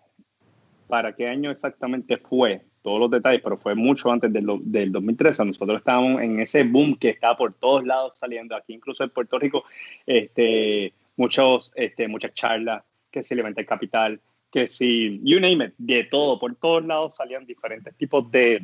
para 0.88 1.16
qué 1.16 1.28
año 1.28 1.50
exactamente 1.50 2.18
fue 2.18 2.62
todos 2.84 3.00
los 3.00 3.10
detalles, 3.10 3.42
pero 3.44 3.58
fue 3.58 3.74
mucho 3.74 4.12
antes 4.12 4.32
del, 4.32 4.46
del 4.66 4.92
2013. 4.92 5.44
Nosotros 5.44 5.78
estábamos 5.80 6.22
en 6.22 6.42
ese 6.42 6.64
boom 6.64 6.96
que 6.98 7.10
estaba 7.10 7.36
por 7.36 7.54
todos 7.54 7.84
lados 7.86 8.14
saliendo 8.20 8.56
aquí, 8.56 8.74
incluso 8.74 9.04
en 9.04 9.10
Puerto 9.10 9.40
Rico, 9.40 9.64
este, 10.06 10.94
muchos, 11.18 11.72
este, 11.74 12.08
muchas 12.08 12.36
charlas, 12.36 12.84
que 13.10 13.24
si 13.24 13.34
levanta 13.34 13.62
el 13.62 13.68
capital, 13.68 14.20
que 14.54 14.68
si, 14.68 15.20
you 15.24 15.40
name 15.40 15.66
it, 15.66 15.74
de 15.80 16.04
todo, 16.04 16.38
por 16.38 16.56
todos 16.56 16.86
lados 16.86 17.16
salían 17.16 17.44
diferentes 17.44 17.96
tipos 17.98 18.30
de, 18.30 18.64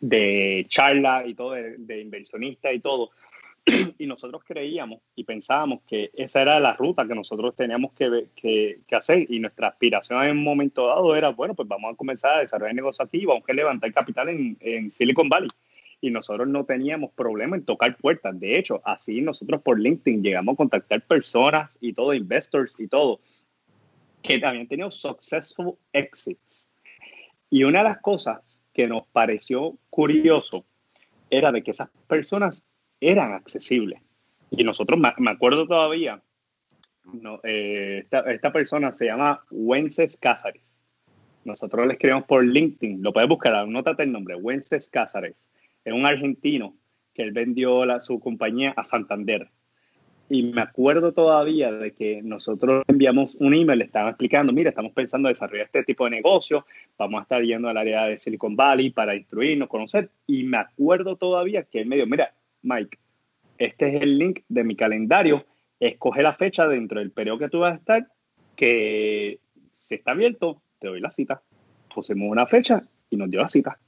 de 0.00 0.64
charla 0.66 1.26
y 1.26 1.34
todo, 1.34 1.52
de, 1.52 2.00
inversionistas 2.00 2.72
y 2.74 2.80
todo. 2.80 3.10
y 3.98 4.06
nosotros 4.06 4.42
creíamos 4.42 5.00
y 5.14 5.24
pensábamos 5.24 5.82
que 5.86 6.10
esa 6.14 6.40
era 6.40 6.58
la 6.58 6.72
ruta 6.72 7.06
que 7.06 7.14
nosotros 7.14 7.54
teníamos 7.54 7.92
que, 7.92 8.28
que, 8.34 8.80
que, 8.88 8.96
hacer 8.96 9.26
y 9.30 9.38
nuestra 9.40 9.68
aspiración 9.68 10.24
en 10.24 10.38
un 10.38 10.42
momento 10.42 10.86
dado 10.86 11.14
era, 11.14 11.28
bueno, 11.28 11.54
pues 11.54 11.68
vamos 11.68 11.92
a 11.92 11.96
comenzar 11.96 12.38
a 12.38 12.40
desarrollar 12.40 12.74
negocios 12.74 13.06
aquí, 13.06 13.26
vamos 13.26 13.44
a 13.46 13.52
levantar 13.52 13.92
capital 13.92 14.30
en, 14.30 14.56
en 14.60 14.90
Silicon 14.90 15.28
Valley. 15.28 15.50
Y 16.00 16.08
nosotros 16.08 16.48
no 16.48 16.64
teníamos 16.64 17.10
problema 17.12 17.56
en 17.56 17.66
tocar 17.66 17.94
puertas. 17.98 18.40
De 18.40 18.58
hecho, 18.58 18.80
así 18.86 19.20
nosotros 19.20 19.60
por 19.60 19.78
LinkedIn 19.78 20.22
llegamos 20.22 20.54
a 20.54 20.56
contactar 20.56 21.02
personas 21.02 21.76
y 21.82 21.92
todo, 21.92 22.14
investors 22.14 22.80
y 22.80 22.88
todo, 22.88 23.20
que 24.22 24.40
habían 24.44 24.66
tenido 24.66 24.90
successful 24.90 25.74
exits. 25.92 26.70
Y 27.50 27.64
una 27.64 27.78
de 27.78 27.84
las 27.84 27.98
cosas 28.00 28.62
que 28.72 28.86
nos 28.86 29.06
pareció 29.08 29.76
curioso 29.90 30.64
era 31.30 31.52
de 31.52 31.62
que 31.62 31.72
esas 31.72 31.90
personas 32.06 32.64
eran 33.00 33.32
accesibles. 33.32 34.00
Y 34.50 34.64
nosotros, 34.64 34.98
me 34.98 35.30
acuerdo 35.30 35.66
todavía, 35.66 36.22
eh, 37.42 38.06
esta, 38.26 38.52
persona 38.52 38.92
se 38.92 39.06
llama 39.06 39.44
Wences 39.50 40.16
Cázares. 40.16 40.78
Nosotros 41.44 41.86
le 41.86 41.94
escribimos 41.94 42.24
por 42.24 42.44
LinkedIn, 42.44 43.02
lo 43.02 43.12
puedes 43.12 43.28
buscar, 43.28 43.54
anótate 43.54 44.02
el 44.02 44.12
nombre, 44.12 44.36
Wences 44.36 44.88
Cázares. 44.88 45.48
Es 45.84 45.92
un 45.92 46.04
argentino 46.04 46.76
que 47.14 47.22
él 47.22 47.32
vendió 47.32 47.84
su 48.00 48.20
compañía 48.20 48.74
a 48.76 48.84
Santander. 48.84 49.48
Y 50.32 50.44
me 50.44 50.60
acuerdo 50.60 51.12
todavía 51.12 51.72
de 51.72 51.92
que 51.92 52.22
nosotros 52.22 52.84
enviamos 52.86 53.34
un 53.40 53.52
email, 53.52 53.82
estaban 53.82 54.10
explicando, 54.10 54.52
mira, 54.52 54.70
estamos 54.70 54.92
pensando 54.92 55.28
en 55.28 55.32
desarrollar 55.32 55.66
este 55.66 55.82
tipo 55.82 56.04
de 56.04 56.12
negocio, 56.12 56.64
vamos 56.96 57.18
a 57.18 57.22
estar 57.22 57.42
yendo 57.42 57.68
al 57.68 57.76
área 57.76 58.04
de 58.04 58.16
Silicon 58.16 58.54
Valley 58.54 58.90
para 58.90 59.16
instruirnos, 59.16 59.68
conocer. 59.68 60.08
Y 60.28 60.44
me 60.44 60.58
acuerdo 60.58 61.16
todavía 61.16 61.64
que 61.64 61.80
él 61.80 61.88
me 61.88 61.96
dijo, 61.96 62.06
mira, 62.06 62.32
Mike, 62.62 62.96
este 63.58 63.96
es 63.96 64.02
el 64.02 64.18
link 64.18 64.42
de 64.48 64.62
mi 64.62 64.76
calendario, 64.76 65.44
escoge 65.80 66.22
la 66.22 66.34
fecha 66.34 66.68
dentro 66.68 67.00
del 67.00 67.10
periodo 67.10 67.38
que 67.38 67.48
tú 67.48 67.58
vas 67.58 67.72
a 67.72 67.78
estar, 67.78 68.06
que 68.54 69.40
si 69.72 69.96
está 69.96 70.12
abierto, 70.12 70.62
te 70.78 70.86
doy 70.86 71.00
la 71.00 71.10
cita. 71.10 71.42
Pusimos 71.92 72.30
una 72.30 72.46
fecha 72.46 72.84
y 73.10 73.16
nos 73.16 73.28
dio 73.30 73.40
la 73.40 73.48
cita. 73.48 73.80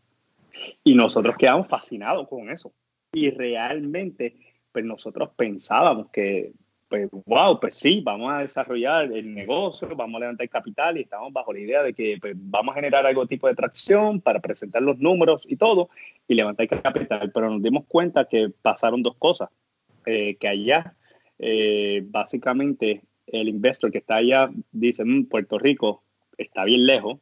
Y 0.82 0.96
nosotros 0.96 1.36
quedamos 1.36 1.68
fascinados 1.68 2.26
con 2.26 2.50
eso. 2.50 2.72
Y 3.12 3.30
realmente 3.30 4.34
pues 4.72 4.84
nosotros 4.84 5.30
pensábamos 5.36 6.08
que, 6.10 6.52
pues, 6.88 7.08
wow, 7.26 7.58
pues 7.60 7.76
sí, 7.76 8.02
vamos 8.04 8.32
a 8.32 8.38
desarrollar 8.38 9.04
el 9.12 9.34
negocio, 9.34 9.88
vamos 9.96 10.16
a 10.16 10.20
levantar 10.20 10.48
capital 10.48 10.98
y 10.98 11.02
estamos 11.02 11.32
bajo 11.32 11.52
la 11.52 11.60
idea 11.60 11.82
de 11.82 11.94
que 11.94 12.18
pues, 12.20 12.34
vamos 12.36 12.72
a 12.72 12.76
generar 12.76 13.06
algo 13.06 13.26
tipo 13.26 13.48
de 13.48 13.54
tracción 13.54 14.20
para 14.20 14.40
presentar 14.40 14.82
los 14.82 14.98
números 14.98 15.46
y 15.48 15.56
todo 15.56 15.88
y 16.28 16.34
levantar 16.34 16.68
capital. 16.68 17.30
Pero 17.32 17.50
nos 17.50 17.62
dimos 17.62 17.84
cuenta 17.86 18.26
que 18.26 18.50
pasaron 18.62 19.02
dos 19.02 19.16
cosas, 19.16 19.50
eh, 20.06 20.36
que 20.36 20.48
allá, 20.48 20.94
eh, 21.38 22.02
básicamente, 22.06 23.02
el 23.26 23.48
investor 23.48 23.90
que 23.90 23.98
está 23.98 24.16
allá 24.16 24.50
dice, 24.70 25.04
mm, 25.04 25.26
Puerto 25.26 25.58
Rico 25.58 26.02
está 26.36 26.64
bien 26.64 26.86
lejos, 26.86 27.18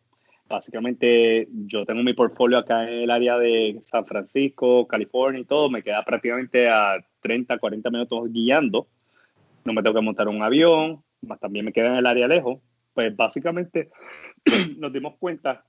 básicamente 0.50 1.48
yo 1.66 1.86
tengo 1.86 2.02
mi 2.02 2.12
portfolio 2.12 2.58
acá 2.58 2.82
en 2.82 3.04
el 3.04 3.10
área 3.10 3.38
de 3.38 3.78
San 3.82 4.04
Francisco, 4.04 4.86
California 4.86 5.40
y 5.40 5.44
todo, 5.44 5.70
me 5.70 5.82
queda 5.82 6.04
prácticamente 6.04 6.68
a 6.68 6.96
30, 7.20 7.56
40 7.56 7.90
minutos 7.90 8.32
guiando, 8.32 8.88
no 9.64 9.72
me 9.72 9.82
tengo 9.82 9.94
que 9.94 10.04
montar 10.04 10.28
un 10.28 10.42
avión, 10.42 11.02
más 11.22 11.38
también 11.38 11.64
me 11.64 11.72
queda 11.72 11.88
en 11.88 11.96
el 11.96 12.06
área 12.06 12.26
lejos, 12.26 12.60
pues 12.92 13.16
básicamente 13.16 13.90
nos 14.78 14.92
dimos 14.92 15.14
cuenta 15.18 15.64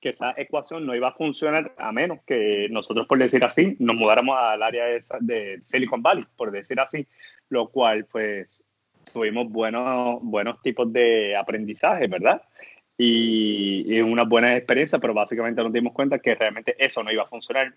que 0.00 0.08
esa 0.10 0.32
ecuación 0.36 0.86
no 0.86 0.94
iba 0.94 1.08
a 1.08 1.12
funcionar 1.12 1.74
a 1.76 1.92
menos 1.92 2.20
que 2.26 2.68
nosotros, 2.70 3.06
por 3.06 3.18
decir 3.18 3.44
así, 3.44 3.76
nos 3.78 3.96
mudáramos 3.96 4.36
al 4.38 4.62
área 4.62 4.86
de, 4.86 5.02
de 5.20 5.60
Silicon 5.60 6.02
Valley, 6.02 6.24
por 6.36 6.50
decir 6.50 6.80
así, 6.80 7.06
lo 7.50 7.68
cual 7.68 8.06
pues 8.06 8.62
tuvimos 9.12 9.50
buenos, 9.50 10.20
buenos 10.22 10.62
tipos 10.62 10.90
de 10.90 11.36
aprendizaje, 11.36 12.06
¿verdad? 12.06 12.40
y, 12.98 13.65
una 13.94 14.24
buena 14.24 14.56
experiencia, 14.56 14.98
pero 14.98 15.14
básicamente 15.14 15.62
nos 15.62 15.72
dimos 15.72 15.92
cuenta 15.92 16.18
que 16.18 16.34
realmente 16.34 16.74
eso 16.78 17.02
no 17.02 17.12
iba 17.12 17.22
a 17.22 17.26
funcionar 17.26 17.74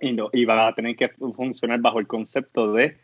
y 0.00 0.12
no 0.12 0.28
iba 0.32 0.66
a 0.66 0.74
tener 0.74 0.96
que 0.96 1.08
funcionar 1.08 1.80
bajo 1.80 1.98
el 1.98 2.06
concepto 2.06 2.72
de 2.72 2.98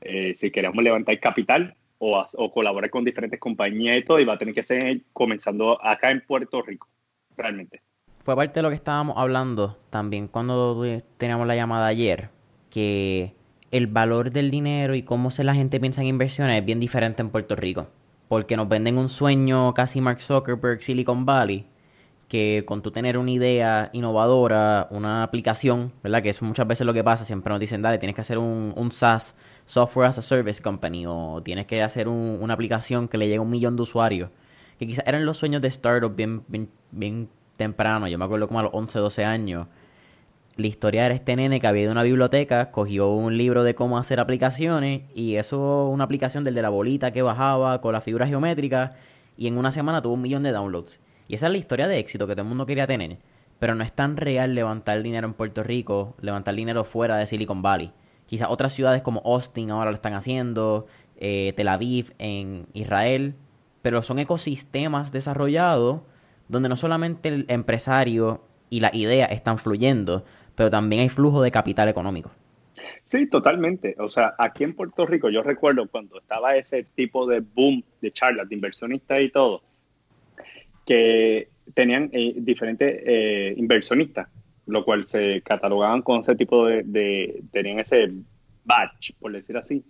eh, 0.00 0.34
si 0.36 0.50
queremos 0.50 0.82
levantar 0.82 1.18
capital 1.20 1.74
o, 1.98 2.24
o, 2.34 2.50
colaborar 2.50 2.90
con 2.90 3.04
diferentes 3.04 3.38
compañías 3.38 3.98
y 3.98 4.04
todo, 4.04 4.18
iba 4.18 4.32
a 4.32 4.38
tener 4.38 4.54
que 4.54 4.62
ser 4.62 5.00
comenzando 5.12 5.84
acá 5.84 6.10
en 6.10 6.20
Puerto 6.20 6.62
Rico, 6.62 6.88
realmente. 7.36 7.80
Fue 8.20 8.34
parte 8.36 8.58
de 8.58 8.62
lo 8.62 8.68
que 8.68 8.76
estábamos 8.76 9.16
hablando 9.18 9.78
también 9.90 10.28
cuando 10.28 10.98
teníamos 11.18 11.46
la 11.46 11.56
llamada 11.56 11.86
ayer, 11.86 12.30
que 12.70 13.34
el 13.70 13.86
valor 13.86 14.30
del 14.30 14.50
dinero 14.50 14.94
y 14.94 15.02
cómo 15.02 15.30
se 15.30 15.44
la 15.44 15.54
gente 15.54 15.80
piensa 15.80 16.02
en 16.02 16.08
inversiones 16.08 16.60
es 16.60 16.64
bien 16.64 16.80
diferente 16.80 17.22
en 17.22 17.30
Puerto 17.30 17.56
Rico 17.56 17.88
porque 18.32 18.56
nos 18.56 18.66
venden 18.66 18.96
un 18.96 19.10
sueño 19.10 19.74
casi 19.74 20.00
Mark 20.00 20.22
Zuckerberg, 20.22 20.82
Silicon 20.82 21.26
Valley, 21.26 21.66
que 22.32 22.64
con 22.64 22.80
tú 22.80 22.90
tener 22.90 23.18
una 23.18 23.30
idea 23.30 23.90
innovadora, 23.92 24.88
una 24.90 25.22
aplicación, 25.22 25.92
¿verdad? 26.02 26.22
Que 26.22 26.30
eso 26.30 26.46
muchas 26.46 26.66
veces 26.66 26.86
lo 26.86 26.94
que 26.94 27.04
pasa, 27.04 27.26
siempre 27.26 27.50
nos 27.50 27.60
dicen, 27.60 27.82
dale, 27.82 27.98
tienes 27.98 28.14
que 28.14 28.22
hacer 28.22 28.38
un, 28.38 28.72
un 28.74 28.90
SaaS, 28.90 29.34
Software 29.66 30.06
as 30.06 30.16
a 30.16 30.22
Service 30.22 30.62
Company, 30.62 31.04
o 31.06 31.42
tienes 31.44 31.66
que 31.66 31.82
hacer 31.82 32.08
una 32.08 32.54
aplicación 32.54 33.06
que 33.06 33.18
le 33.18 33.26
llegue 33.26 33.36
a 33.36 33.42
un 33.42 33.50
millón 33.50 33.76
de 33.76 33.82
usuarios, 33.82 34.30
que 34.78 34.86
quizás 34.86 35.04
eran 35.06 35.26
los 35.26 35.36
sueños 35.36 35.60
de 35.60 35.68
startup 35.68 36.16
bien, 36.16 36.42
bien, 36.48 36.70
bien 36.90 37.28
temprano, 37.58 38.08
yo 38.08 38.16
me 38.16 38.24
acuerdo 38.24 38.48
como 38.48 38.60
a 38.60 38.62
los 38.62 38.72
11, 38.72 38.98
12 38.98 39.24
años, 39.26 39.66
la 40.56 40.66
historia 40.66 41.04
era 41.04 41.14
este 41.14 41.36
nene 41.36 41.60
que 41.60 41.66
había 41.66 41.82
ido 41.82 41.90
a 41.90 41.92
una 41.92 42.02
biblioteca, 42.02 42.70
cogió 42.70 43.10
un 43.10 43.36
libro 43.36 43.62
de 43.62 43.74
cómo 43.74 43.98
hacer 43.98 44.20
aplicaciones 44.20 45.02
y 45.14 45.34
eso, 45.34 45.86
una 45.90 46.04
aplicación 46.04 46.44
del 46.44 46.54
de 46.54 46.62
la 46.62 46.70
bolita 46.70 47.12
que 47.12 47.20
bajaba 47.20 47.82
con 47.82 47.92
las 47.92 48.04
figuras 48.04 48.30
geométricas 48.30 48.92
y 49.36 49.48
en 49.48 49.58
una 49.58 49.70
semana 49.70 50.00
tuvo 50.00 50.14
un 50.14 50.22
millón 50.22 50.42
de 50.42 50.52
downloads. 50.52 50.98
Y 51.28 51.34
esa 51.34 51.46
es 51.46 51.52
la 51.52 51.58
historia 51.58 51.88
de 51.88 51.98
éxito 51.98 52.26
que 52.26 52.34
todo 52.34 52.42
el 52.42 52.48
mundo 52.48 52.66
quería 52.66 52.86
tener. 52.86 53.18
Pero 53.58 53.74
no 53.74 53.84
es 53.84 53.92
tan 53.92 54.16
real 54.16 54.54
levantar 54.54 55.02
dinero 55.02 55.26
en 55.26 55.34
Puerto 55.34 55.62
Rico, 55.62 56.16
levantar 56.20 56.54
dinero 56.54 56.84
fuera 56.84 57.16
de 57.16 57.26
Silicon 57.26 57.62
Valley. 57.62 57.92
Quizás 58.26 58.48
otras 58.50 58.72
ciudades 58.72 59.02
como 59.02 59.22
Austin 59.24 59.70
ahora 59.70 59.90
lo 59.90 59.96
están 59.96 60.14
haciendo, 60.14 60.86
eh, 61.16 61.52
Tel 61.56 61.68
Aviv 61.68 62.14
en 62.18 62.66
Israel, 62.72 63.34
pero 63.82 64.02
son 64.02 64.18
ecosistemas 64.18 65.12
desarrollados 65.12 66.00
donde 66.48 66.68
no 66.68 66.76
solamente 66.76 67.28
el 67.28 67.46
empresario 67.48 68.42
y 68.70 68.80
la 68.80 68.90
idea 68.94 69.26
están 69.26 69.58
fluyendo, 69.58 70.24
pero 70.54 70.70
también 70.70 71.02
hay 71.02 71.08
flujo 71.08 71.42
de 71.42 71.50
capital 71.50 71.88
económico. 71.88 72.30
Sí, 73.04 73.26
totalmente. 73.28 73.94
O 73.98 74.08
sea, 74.08 74.34
aquí 74.38 74.64
en 74.64 74.74
Puerto 74.74 75.06
Rico 75.06 75.28
yo 75.30 75.42
recuerdo 75.42 75.86
cuando 75.88 76.18
estaba 76.18 76.56
ese 76.56 76.84
tipo 76.94 77.26
de 77.26 77.40
boom 77.40 77.84
de 78.00 78.10
charlas 78.10 78.48
de 78.48 78.54
inversionistas 78.54 79.20
y 79.20 79.30
todo, 79.30 79.62
que 80.86 81.48
tenían 81.74 82.10
eh, 82.12 82.34
diferentes 82.36 83.02
eh, 83.04 83.54
inversionistas, 83.56 84.28
lo 84.66 84.84
cual 84.84 85.04
se 85.04 85.42
catalogaban 85.42 86.02
con 86.02 86.20
ese 86.20 86.34
tipo 86.34 86.66
de, 86.66 87.42
tenían 87.52 87.78
ese 87.78 88.08
batch, 88.64 89.12
por 89.18 89.32
decir 89.32 89.56
así. 89.56 89.84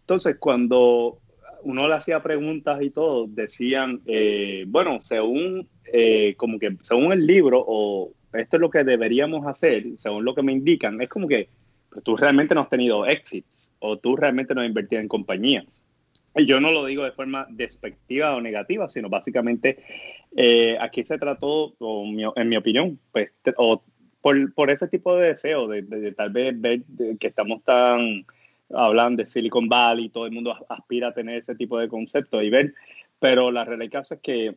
Entonces, 0.00 0.36
cuando 0.38 1.18
uno 1.62 1.88
le 1.88 1.94
hacía 1.94 2.22
preguntas 2.22 2.82
y 2.82 2.90
todo, 2.90 3.26
decían, 3.26 4.00
eh, 4.06 4.64
bueno, 4.66 5.00
según, 5.00 5.68
como 6.36 6.58
que 6.58 6.76
según 6.82 7.12
el 7.12 7.26
libro 7.26 7.64
o 7.66 8.12
esto 8.32 8.56
es 8.56 8.60
lo 8.60 8.70
que 8.70 8.84
deberíamos 8.84 9.46
hacer, 9.46 9.84
según 9.96 10.24
lo 10.24 10.34
que 10.34 10.42
me 10.42 10.52
indican, 10.52 11.00
es 11.00 11.08
como 11.08 11.28
que 11.28 11.48
pues, 11.90 12.04
tú 12.04 12.16
realmente 12.16 12.54
no 12.54 12.62
has 12.62 12.68
tenido 12.68 13.06
exits 13.06 13.72
o 13.78 13.96
tú 13.96 14.16
realmente 14.16 14.54
no 14.54 14.60
has 14.60 14.66
invertido 14.66 15.00
en 15.00 15.08
compañía. 15.08 15.64
Yo 16.36 16.60
no 16.60 16.72
lo 16.72 16.84
digo 16.84 17.04
de 17.04 17.12
forma 17.12 17.46
despectiva 17.48 18.34
o 18.34 18.40
negativa, 18.40 18.88
sino 18.88 19.08
básicamente 19.08 19.78
eh, 20.36 20.76
aquí 20.80 21.04
se 21.04 21.18
trató, 21.18 21.74
en 21.80 22.48
mi 22.48 22.56
opinión, 22.56 22.98
pues, 23.12 23.30
o 23.56 23.82
por, 24.20 24.70
ese 24.70 24.88
tipo 24.88 25.14
de 25.16 25.28
deseo, 25.28 25.68
de, 25.68 26.12
tal 26.12 26.30
vez 26.30 26.58
ver 26.58 26.80
que 27.20 27.26
estamos 27.26 27.62
tan 27.62 28.24
hablando 28.70 29.18
de 29.18 29.26
Silicon 29.26 29.68
Valley, 29.68 30.08
todo 30.08 30.24
el 30.24 30.32
mundo 30.32 30.56
aspira 30.68 31.08
a 31.08 31.14
tener 31.14 31.36
ese 31.36 31.54
tipo 31.54 31.78
de 31.78 31.88
concepto 31.88 32.42
y 32.42 32.48
ver, 32.48 32.72
pero 33.20 33.50
la 33.50 33.64
realidad 33.64 34.06
es 34.08 34.18
que 34.20 34.56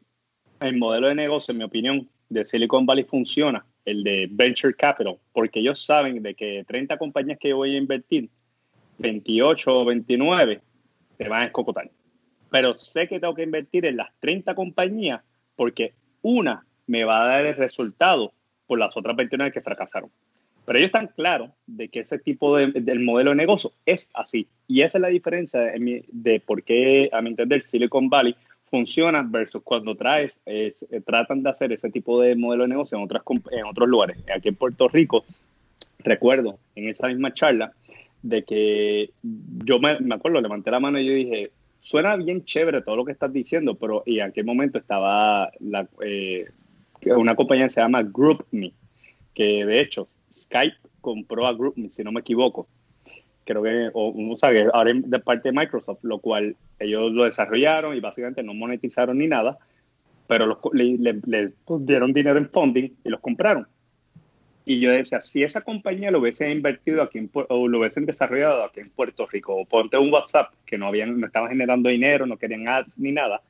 el 0.61 0.77
modelo 0.77 1.09
de 1.09 1.15
negocio, 1.15 1.51
en 1.51 1.57
mi 1.57 1.65
opinión, 1.65 2.07
de 2.29 2.45
Silicon 2.45 2.85
Valley 2.85 3.03
funciona, 3.03 3.65
el 3.83 4.03
de 4.03 4.27
Venture 4.31 4.73
Capital, 4.73 5.17
porque 5.33 5.59
ellos 5.59 5.85
saben 5.85 6.23
de 6.23 6.33
que 6.33 6.63
30 6.65 6.97
compañías 6.97 7.37
que 7.37 7.53
voy 7.53 7.75
a 7.75 7.77
invertir, 7.77 8.29
28 8.99 9.79
o 9.79 9.85
29 9.85 10.61
se 11.17 11.27
van 11.27 11.43
a 11.43 11.45
escocotar. 11.45 11.89
Pero 12.49 12.73
sé 12.73 13.07
que 13.07 13.19
tengo 13.19 13.35
que 13.35 13.43
invertir 13.43 13.85
en 13.85 13.97
las 13.97 14.09
30 14.19 14.55
compañías 14.55 15.21
porque 15.55 15.93
una 16.21 16.65
me 16.85 17.03
va 17.03 17.23
a 17.23 17.27
dar 17.27 17.45
el 17.45 17.55
resultado 17.55 18.33
por 18.65 18.79
las 18.79 18.95
otras 18.95 19.15
29 19.15 19.51
que 19.51 19.61
fracasaron. 19.61 20.09
Pero 20.65 20.79
ellos 20.79 20.87
están 20.87 21.07
claros 21.07 21.51
de 21.65 21.87
que 21.87 22.01
ese 22.01 22.19
tipo 22.19 22.57
de, 22.57 22.71
del 22.71 22.99
modelo 22.99 23.29
de 23.29 23.37
negocio 23.37 23.71
es 23.85 24.11
así. 24.13 24.47
Y 24.67 24.81
esa 24.81 24.97
es 24.97 25.01
la 25.01 25.07
diferencia 25.07 25.59
de, 25.61 26.05
de 26.11 26.39
por 26.41 26.63
qué, 26.63 27.09
a 27.13 27.21
mi 27.21 27.29
entender, 27.29 27.63
Silicon 27.63 28.09
Valley 28.09 28.35
funciona 28.69 29.25
versus 29.25 29.63
cuando 29.63 29.95
traes, 29.95 30.37
eh, 30.45 30.73
tratan 31.05 31.41
de 31.41 31.49
hacer 31.49 31.71
ese 31.71 31.89
tipo 31.89 32.21
de 32.21 32.35
modelo 32.35 32.63
de 32.63 32.69
negocio 32.69 32.97
en, 32.97 33.03
otras, 33.05 33.23
en 33.51 33.65
otros 33.65 33.87
lugares. 33.87 34.17
Aquí 34.35 34.49
en 34.49 34.55
Puerto 34.55 34.87
Rico, 34.89 35.23
recuerdo 35.99 36.59
en 36.75 36.89
esa 36.89 37.07
misma 37.07 37.33
charla 37.33 37.71
de 38.21 38.43
que 38.43 39.11
yo 39.65 39.79
me, 39.79 39.99
me 39.99 40.15
acuerdo, 40.15 40.41
levanté 40.41 40.71
la 40.71 40.79
mano 40.79 40.99
y 40.99 41.05
yo 41.05 41.13
dije, 41.13 41.51
suena 41.79 42.15
bien 42.15 42.43
chévere 42.43 42.81
todo 42.81 42.95
lo 42.95 43.05
que 43.05 43.11
estás 43.11 43.31
diciendo, 43.31 43.75
pero 43.75 44.03
y 44.05 44.19
en 44.19 44.27
aquel 44.27 44.45
momento 44.45 44.77
estaba 44.77 45.51
la, 45.59 45.87
eh, 46.03 46.45
una 47.05 47.35
compañía 47.35 47.65
que 47.65 47.73
se 47.73 47.81
llama 47.81 48.03
GroupMe, 48.03 48.73
que 49.33 49.65
de 49.65 49.81
hecho 49.81 50.07
Skype 50.31 50.77
compró 51.01 51.45
a 51.45 51.53
GroupMe, 51.53 51.89
si 51.89 52.03
no 52.03 52.11
me 52.11 52.21
equivoco 52.21 52.67
creo 53.47 53.63
que, 53.63 53.89
o 53.93 54.09
uno 54.09 54.37
sabe, 54.37 54.67
ahora 54.71 54.91
de 54.93 55.19
parte 55.19 55.49
de 55.49 55.57
Microsoft, 55.57 56.03
lo 56.03 56.19
cual 56.19 56.55
ellos 56.77 57.11
lo 57.11 57.23
desarrollaron 57.23 57.95
y 57.95 57.99
básicamente 57.99 58.43
no 58.43 58.53
monetizaron 58.53 59.17
ni 59.17 59.27
nada, 59.27 59.57
pero 60.27 60.45
los, 60.45 60.57
le, 60.73 61.53
dieron 61.79 62.13
dinero 62.13 62.37
en 62.37 62.49
funding 62.49 62.89
y 63.03 63.09
los 63.09 63.21
compraron. 63.21 63.65
Y 64.69 64.79
yo 64.81 64.91
decía, 64.91 65.21
si 65.21 65.43
esa 65.43 65.61
compañía 65.61 66.11
lo 66.11 66.19
hubiese 66.19 66.51
invertido 66.51 67.01
aquí 67.01 67.19
en, 67.19 67.31
o 67.33 67.67
lo 67.67 67.79
hubiesen 67.79 68.05
desarrollado 68.05 68.65
aquí 68.65 68.81
en 68.81 68.89
Puerto 68.89 69.25
Rico, 69.25 69.55
o 69.55 69.65
ponte 69.65 69.97
un 69.97 70.11
WhatsApp 70.11 70.53
que 70.65 70.77
no 70.77 70.87
habían, 70.87 71.19
no 71.19 71.25
estaba 71.25 71.47
generando 71.47 71.89
dinero, 71.89 72.25
no 72.25 72.37
querían 72.37 72.67
ads 72.67 72.99
ni 72.99 73.13
nada, 73.13 73.41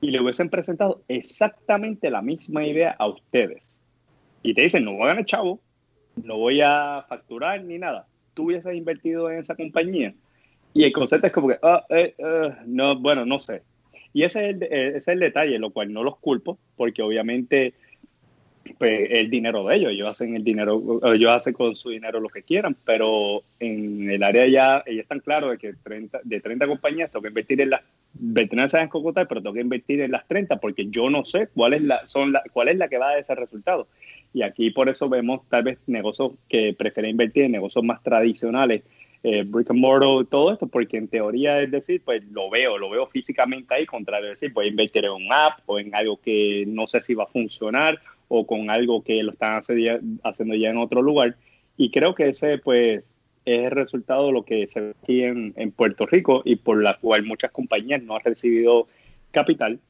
y 0.00 0.10
le 0.10 0.20
hubiesen 0.20 0.48
presentado 0.48 1.02
exactamente 1.08 2.10
la 2.10 2.22
misma 2.22 2.64
idea 2.64 2.96
a 2.98 3.06
ustedes. 3.06 3.82
Y 4.42 4.54
te 4.54 4.62
dicen, 4.62 4.84
no 4.84 4.94
voy 4.94 5.04
a 5.04 5.08
ganar 5.08 5.26
chavo, 5.26 5.60
no 6.24 6.38
voy 6.38 6.62
a 6.62 7.04
facturar 7.06 7.62
ni 7.62 7.78
nada 7.78 8.06
tú 8.34 8.44
hubieses 8.44 8.74
invertido 8.74 9.30
en 9.30 9.38
esa 9.38 9.54
compañía. 9.54 10.14
Y 10.72 10.84
el 10.84 10.92
concepto 10.92 11.26
es 11.26 11.32
como 11.32 11.48
que, 11.48 11.58
ah, 11.62 11.84
eh, 11.90 12.14
eh, 12.16 12.54
no, 12.66 12.96
bueno, 12.96 13.24
no 13.26 13.38
sé. 13.38 13.62
Y 14.12 14.24
ese 14.24 14.50
es, 14.50 14.56
el, 14.56 14.62
ese 14.62 14.96
es 14.96 15.08
el 15.08 15.20
detalle, 15.20 15.58
lo 15.58 15.70
cual 15.70 15.92
no 15.92 16.02
los 16.02 16.18
culpo, 16.18 16.58
porque 16.76 17.02
obviamente 17.02 17.74
pues, 18.78 19.08
el 19.10 19.30
dinero 19.30 19.64
de 19.66 19.76
ellos, 19.76 19.92
ellos 19.92 20.08
hacen 20.08 20.36
el 20.36 20.44
dinero, 20.44 21.00
ellos 21.12 21.30
hacen 21.30 21.52
con 21.52 21.76
su 21.76 21.90
dinero 21.90 22.20
lo 22.20 22.28
que 22.28 22.42
quieran, 22.42 22.76
pero 22.84 23.42
en 23.58 24.10
el 24.10 24.22
área 24.22 24.46
ya, 24.46 24.82
ellos 24.86 25.02
están 25.02 25.20
claros 25.20 25.52
de 25.52 25.58
que 25.58 25.74
30, 25.74 26.20
de 26.24 26.40
30 26.40 26.66
compañías 26.66 27.10
tengo 27.10 27.22
que 27.22 27.28
invertir 27.28 27.60
en 27.60 27.70
las 27.70 27.82
29 28.14 28.82
en 28.82 28.88
Cocotal, 28.88 29.26
pero 29.26 29.42
tengo 29.42 29.54
que 29.54 29.60
invertir 29.60 30.00
en 30.00 30.10
las 30.10 30.26
30 30.26 30.56
porque 30.56 30.86
yo 30.88 31.08
no 31.10 31.24
sé 31.24 31.48
cuál 31.54 31.74
es 31.74 31.82
la, 31.82 32.06
son 32.06 32.32
la, 32.32 32.42
cuál 32.52 32.68
es 32.68 32.76
la 32.76 32.88
que 32.88 32.98
va 32.98 33.06
a 33.06 33.10
dar 33.10 33.18
ese 33.18 33.34
resultado. 33.34 33.88
Y 34.32 34.42
aquí 34.42 34.70
por 34.70 34.88
eso 34.88 35.08
vemos 35.08 35.42
tal 35.48 35.64
vez 35.64 35.78
negocios 35.86 36.32
que 36.48 36.72
prefieren 36.72 37.12
invertir 37.12 37.44
en 37.44 37.52
negocios 37.52 37.84
más 37.84 38.02
tradicionales, 38.02 38.82
eh, 39.22 39.44
brick 39.46 39.70
and 39.70 39.80
mortar, 39.80 40.26
todo 40.30 40.52
esto, 40.52 40.66
porque 40.66 40.96
en 40.96 41.08
teoría 41.08 41.60
es 41.60 41.70
decir, 41.70 42.00
pues 42.04 42.24
lo 42.30 42.48
veo, 42.48 42.78
lo 42.78 42.88
veo 42.88 43.06
físicamente 43.06 43.74
ahí, 43.74 43.84
contrario 43.84 44.30
decir, 44.30 44.52
voy 44.52 44.66
a 44.66 44.68
invertir 44.70 45.04
en 45.04 45.12
un 45.12 45.32
app 45.32 45.60
o 45.66 45.78
en 45.78 45.94
algo 45.94 46.18
que 46.20 46.64
no 46.66 46.86
sé 46.86 47.02
si 47.02 47.14
va 47.14 47.24
a 47.24 47.26
funcionar 47.26 48.00
o 48.32 48.46
con 48.46 48.70
algo 48.70 49.02
que 49.02 49.22
lo 49.24 49.32
están 49.32 49.60
haciendo 50.22 50.54
ya 50.54 50.70
en 50.70 50.78
otro 50.78 51.02
lugar. 51.02 51.36
Y 51.76 51.90
creo 51.90 52.14
que 52.14 52.28
ese 52.28 52.58
pues 52.58 53.12
es 53.44 53.64
el 53.64 53.70
resultado 53.72 54.26
de 54.26 54.32
lo 54.32 54.44
que 54.44 54.68
se 54.68 54.80
ve 54.80 54.94
aquí 55.02 55.24
en, 55.24 55.52
en 55.56 55.72
Puerto 55.72 56.06
Rico 56.06 56.42
y 56.44 56.54
por 56.56 56.80
la 56.80 56.96
cual 56.98 57.24
muchas 57.24 57.50
compañías 57.50 58.02
no 58.02 58.14
han 58.14 58.22
recibido 58.22 58.86
capital 59.32 59.80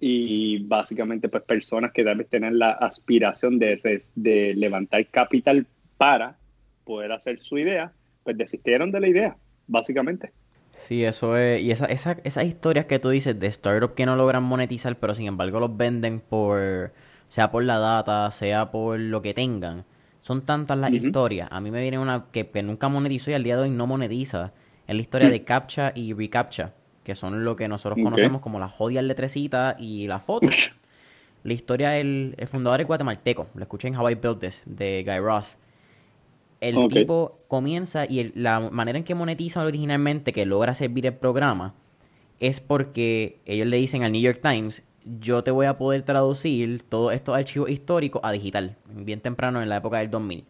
y 0.00 0.58
básicamente 0.64 1.28
pues 1.28 1.44
personas 1.44 1.92
que 1.92 2.02
tal 2.02 2.16
vez 2.16 2.28
tienen 2.28 2.58
la 2.58 2.72
aspiración 2.72 3.60
de, 3.60 4.02
de 4.16 4.54
levantar 4.56 5.06
capital 5.06 5.64
para 5.96 6.36
poder 6.84 7.12
hacer 7.12 7.38
su 7.38 7.58
idea, 7.58 7.92
pues 8.24 8.36
desistieron 8.36 8.90
de 8.90 9.00
la 9.00 9.08
idea, 9.08 9.36
básicamente. 9.68 10.32
Sí, 10.72 11.04
eso 11.04 11.36
es. 11.36 11.62
Y 11.62 11.70
esa, 11.70 11.86
esa, 11.86 12.18
esas 12.24 12.44
historias 12.44 12.86
que 12.86 12.98
tú 12.98 13.08
dices 13.10 13.38
de 13.38 13.46
startup 13.46 13.94
que 13.94 14.06
no 14.06 14.16
logran 14.16 14.42
monetizar, 14.42 14.96
pero 14.96 15.14
sin 15.14 15.26
embargo 15.26 15.60
los 15.60 15.76
venden 15.76 16.20
por. 16.20 16.92
Sea 17.28 17.50
por 17.50 17.64
la 17.64 17.78
data, 17.78 18.30
sea 18.30 18.70
por 18.70 18.98
lo 18.98 19.22
que 19.22 19.34
tengan. 19.34 19.84
Son 20.20 20.42
tantas 20.42 20.76
las 20.78 20.92
historias. 20.92 21.48
A 21.52 21.60
mí 21.60 21.70
me 21.70 21.80
viene 21.80 21.98
una 21.98 22.26
que, 22.32 22.48
nunca 22.62 22.88
monetizó 22.88 23.30
y 23.30 23.34
al 23.34 23.44
día 23.44 23.56
de 23.56 23.62
hoy 23.62 23.70
no 23.70 23.86
monetiza. 23.86 24.52
Es 24.86 24.94
la 24.94 25.00
historia 25.00 25.28
mm. 25.28 25.32
de 25.32 25.44
CAPTCHA 25.44 25.92
y 25.94 26.12
ReCAPTCHA 26.12 26.72
que 27.06 27.14
son 27.14 27.44
lo 27.44 27.54
que 27.54 27.68
nosotros 27.68 28.02
conocemos 28.02 28.40
como 28.40 28.58
las 28.58 28.72
jodias 28.72 29.04
letrecitas 29.04 29.76
y 29.78 30.08
las 30.08 30.24
fotos. 30.24 30.72
la 31.44 31.52
historia 31.52 31.90
del 31.90 32.34
el 32.36 32.48
fundador 32.48 32.80
es 32.80 32.88
guatemalteco, 32.88 33.46
lo 33.54 33.62
escuché 33.62 33.86
en 33.86 33.94
How 33.94 34.10
I 34.10 34.14
Built 34.16 34.40
This, 34.40 34.62
de 34.66 35.04
Guy 35.06 35.20
Ross. 35.20 35.54
El 36.60 36.88
tipo 36.88 37.38
comienza 37.46 38.06
y 38.06 38.32
la 38.34 38.58
manera 38.58 38.98
en 38.98 39.04
que 39.04 39.14
monetiza 39.14 39.64
originalmente, 39.64 40.32
que 40.32 40.46
logra 40.46 40.74
servir 40.74 41.06
el 41.06 41.14
programa, 41.14 41.74
es 42.40 42.58
porque 42.58 43.38
ellos 43.46 43.68
le 43.68 43.76
dicen 43.76 44.02
al 44.02 44.10
New 44.10 44.20
York 44.20 44.40
Times, 44.42 44.82
yo 45.20 45.42
te 45.42 45.50
voy 45.50 45.66
a 45.66 45.78
poder 45.78 46.02
traducir 46.02 46.82
todos 46.82 47.14
estos 47.14 47.36
archivos 47.36 47.70
históricos 47.70 48.20
a 48.24 48.32
digital, 48.32 48.76
bien 48.90 49.20
temprano 49.20 49.62
en 49.62 49.68
la 49.68 49.76
época 49.76 49.98
del 49.98 50.10
2000. 50.10 50.44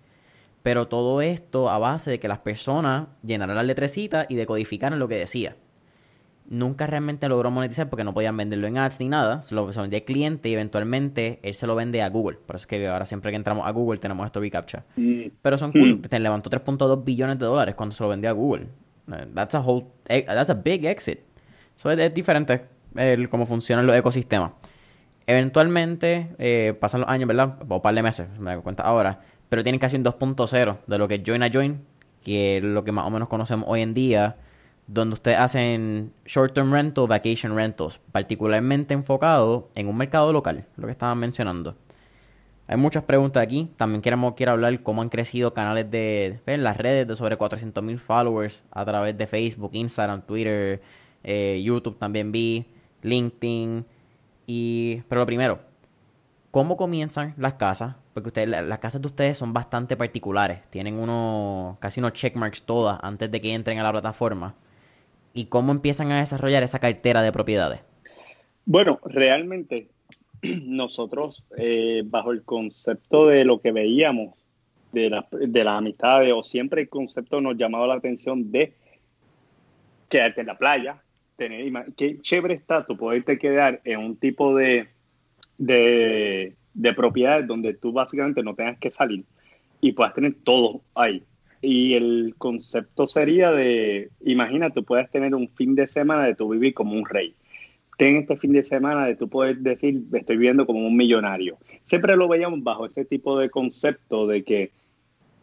Pero 0.63 0.89
todo 0.89 1.21
esto 1.21 1.71
a 1.71 1.79
base 1.79 2.11
de 2.11 2.19
que 2.19 2.29
las 2.29 2.41
personas 2.41 3.09
llenaran 3.23 3.57
las 3.57 3.67
letrecitas 3.67 4.27
y 4.29 4.35
decodificaran 4.35 4.99
lo 4.99 5.07
que 5.07 5.17
decía 5.17 5.57
nunca 6.49 6.87
realmente 6.87 7.29
logró 7.29 7.51
monetizar 7.51 7.89
porque 7.89 8.05
no 8.05 8.15
podían 8.15 8.37
venderlo 8.37 8.67
en 8.67 8.79
ads 8.79 9.01
ni 9.01 9.09
nada. 9.09 9.43
Se 9.43 9.55
lo 9.55 9.67
vendía 9.67 9.99
al 9.99 10.05
cliente 10.05 10.49
y 10.49 10.55
eventualmente 10.55 11.41
él 11.43 11.55
se 11.55 11.67
lo 11.67 11.75
vende 11.75 12.03
a 12.03 12.09
Google. 12.09 12.39
Por 12.39 12.57
eso 12.57 12.65
es 12.65 12.67
que 12.67 12.89
ahora 12.89 13.07
siempre 13.07 13.31
que 13.31 13.37
entramos 13.37 13.67
a 13.67 13.71
Google 13.71 13.99
tenemos 13.99 14.25
esto 14.27 14.41
reCAPTCHA. 14.41 14.85
Mm. 14.97 15.23
Pero 15.43 15.59
son 15.59 15.73
cool. 15.73 16.01
Mm. 16.01 16.17
levantó 16.17 16.51
3.2 16.51 17.05
billones 17.05 17.39
de 17.39 17.47
dólares 17.47 17.75
cuando 17.75 17.95
se 17.95 18.03
lo 18.03 18.09
vendió 18.09 18.31
a 18.31 18.33
Google. 18.33 18.69
Eh, 19.13 19.27
that's 19.35 19.55
a 19.55 19.61
whole, 19.61 19.87
eh, 20.09 20.25
that's 20.27 20.51
a 20.51 20.55
big 20.55 20.85
exit. 20.85 21.21
So 21.77 21.91
es, 21.91 22.15
diferente 22.15 22.63
el, 22.99 23.29
cómo 23.29 23.47
funcionan 23.47 23.87
los 23.87 23.97
ecosistemas. 23.97 24.53
Eventualmente, 25.27 26.29
eh, 26.39 26.77
pasan 26.79 27.03
los 27.03 27.11
años, 27.11 27.27
¿verdad? 27.27 27.57
O 27.69 27.77
un 27.77 27.83
par 27.83 27.95
de 27.95 28.03
meses, 28.03 28.29
me 28.39 28.55
doy 28.55 28.63
cuenta 28.63 28.85
ahora. 28.85 29.21
pero 29.49 29.63
tienen 29.63 29.79
casi 29.79 29.97
un 29.97 30.05
2.0 30.05 30.79
de 30.87 30.99
lo 30.99 31.07
que 31.07 31.17
es 31.17 31.23
Join 31.25 31.43
a 31.43 31.51
Join, 31.53 31.81
que 32.25 32.57
es 32.57 32.63
lo 32.63 32.83
que 32.85 32.93
más 32.93 33.07
o 33.07 33.11
menos 33.11 33.29
conocemos 33.29 33.67
hoy 33.69 33.81
en 33.83 33.95
día, 33.95 34.37
donde 34.89 35.15
ustedes 35.15 35.39
hacen 35.39 36.13
short-term 36.25 36.73
rental, 36.73 37.07
vacation 37.07 37.55
rentals, 37.55 38.01
particularmente 38.13 38.95
enfocado 38.95 39.69
en 39.75 39.89
un 39.89 39.97
mercado 39.97 40.33
local, 40.33 40.65
lo 40.77 40.87
que 40.87 40.93
estaban 40.93 41.19
mencionando. 41.19 41.77
Hay 42.69 42.77
muchas 42.77 43.05
preguntas 43.05 43.43
aquí. 43.43 43.71
También 43.77 44.03
queremos 44.03 44.35
quiero 44.35 44.53
hablar 44.53 44.83
cómo 44.83 45.03
han 45.03 45.09
crecido 45.09 45.55
canales 45.55 45.91
de 45.91 46.41
las 46.47 46.77
redes 46.77 47.07
de 47.07 47.15
sobre 47.15 47.39
400.000 47.39 47.99
followers 47.99 48.63
a 48.73 48.85
través 48.85 49.17
de 49.17 49.27
Facebook, 49.27 49.71
Instagram, 49.73 50.23
Twitter, 50.23 50.83
eh, 51.23 51.63
YouTube 51.65 51.99
también 51.99 52.33
vi, 52.33 52.67
LinkedIn. 53.03 53.85
Y, 54.47 55.03
pero 55.09 55.21
lo 55.21 55.27
primero, 55.27 55.61
¿cómo 56.51 56.77
comienzan 56.77 57.35
las 57.37 57.55
casas? 57.55 57.97
Porque 58.15 58.29
ustedes, 58.29 58.49
las 58.49 58.79
casas 58.79 59.01
de 59.01 59.07
ustedes 59.09 59.39
son 59.39 59.53
bastante 59.53 59.97
particulares. 59.97 60.61
Tienen 60.71 60.99
uno, 60.99 61.77
casi 61.81 62.01
unos 62.01 62.13
checkmarks 62.13 62.63
todas 62.63 62.99
antes 63.03 63.31
de 63.31 63.41
que 63.41 63.53
entren 63.53 63.79
a 63.79 63.83
la 63.83 63.93
plataforma. 63.93 64.55
¿Y 65.35 65.47
cómo 65.47 65.73
empiezan 65.73 66.11
a 66.13 66.21
desarrollar 66.21 66.63
esa 66.63 66.79
cartera 66.79 67.21
de 67.23 67.33
propiedades? 67.33 67.81
Bueno, 68.65 68.99
realmente 69.05 69.89
nosotros, 70.65 71.45
eh, 71.59 72.03
bajo 72.05 72.33
el 72.33 72.43
concepto 72.43 73.27
de 73.27 73.45
lo 73.45 73.61
que 73.61 73.73
veíamos 73.73 74.35
de, 74.93 75.11
la, 75.11 75.27
de 75.31 75.65
las 75.65 75.79
amistades, 75.79 76.33
o 76.35 76.43
siempre 76.43 76.83
el 76.83 76.89
concepto 76.89 77.41
nos 77.41 77.57
llamaba 77.57 77.87
la 77.87 77.95
atención 77.95 78.51
de 78.51 78.73
quedarte 80.09 80.41
en 80.41 80.47
la 80.47 80.57
playa, 80.57 81.03
tener, 81.37 81.93
qué 81.97 82.21
chévere 82.21 82.55
está 82.55 82.87
tú 82.87 82.97
poderte 82.97 83.39
quedar 83.39 83.81
en 83.85 84.01
un 84.01 84.17
tipo 84.17 84.55
de, 84.55 84.89
de, 85.59 86.55
de 86.75 86.93
propiedades 86.95 87.47
donde 87.47 87.75
tú 87.75 87.93
básicamente 87.93 88.43
no 88.43 88.55
tengas 88.55 88.79
que 88.79 88.91
salir 88.91 89.25
y 89.81 89.93
puedas 89.93 90.15
tener 90.15 90.35
todo 90.43 90.83
ahí. 90.95 91.23
Y 91.63 91.95
el 91.95 92.35
concepto 92.39 93.07
sería 93.07 93.51
de, 93.51 94.11
imagínate, 94.25 94.83
puedes 94.83 95.11
tener 95.11 95.35
un 95.35 95.49
fin 95.49 95.75
de 95.75 95.87
semana 95.87 96.25
de 96.25 96.35
tu 96.35 96.49
vivir 96.49 96.75
como 96.75 96.93
un 96.93 97.07
rey 97.07 97.35
ten 97.97 98.17
este 98.17 98.37
fin 98.37 98.53
de 98.53 98.63
semana 98.63 99.07
de 99.07 99.17
tú 99.17 99.29
poder 99.29 99.59
decir, 99.59 100.03
estoy 100.13 100.37
viviendo 100.37 100.67
como 100.67 100.87
un 100.87 100.97
millonario. 100.97 101.59
Siempre 101.85 102.17
lo 102.17 102.29
veíamos 102.29 102.63
bajo 102.63 102.87
ese 102.87 103.05
tipo 103.05 103.39
de 103.39 103.51
concepto 103.51 104.27
de 104.27 104.45
que 104.45 104.71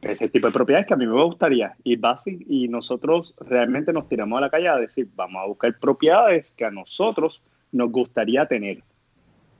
ese 0.04 0.30
tipo 0.30 0.48
de 0.48 0.54
propiedades 0.54 0.88
que 0.88 0.94
a 0.94 0.98
mí 0.98 1.06
me 1.06 1.24
gustaría. 1.24 1.76
Y, 1.84 2.00
y 2.48 2.68
nosotros 2.68 3.36
realmente 3.40 3.94
nos 3.94 4.08
tiramos 4.08 4.38
a 4.38 4.42
la 4.42 4.50
calle 4.50 4.68
a 4.68 4.78
decir, 4.78 5.08
vamos 5.16 5.42
a 5.42 5.48
buscar 5.48 5.78
propiedades 5.80 6.52
que 6.52 6.66
a 6.66 6.72
nosotros 6.72 7.44
nos 7.72 7.92
gustaría 7.92 8.46
tener. 8.46 8.84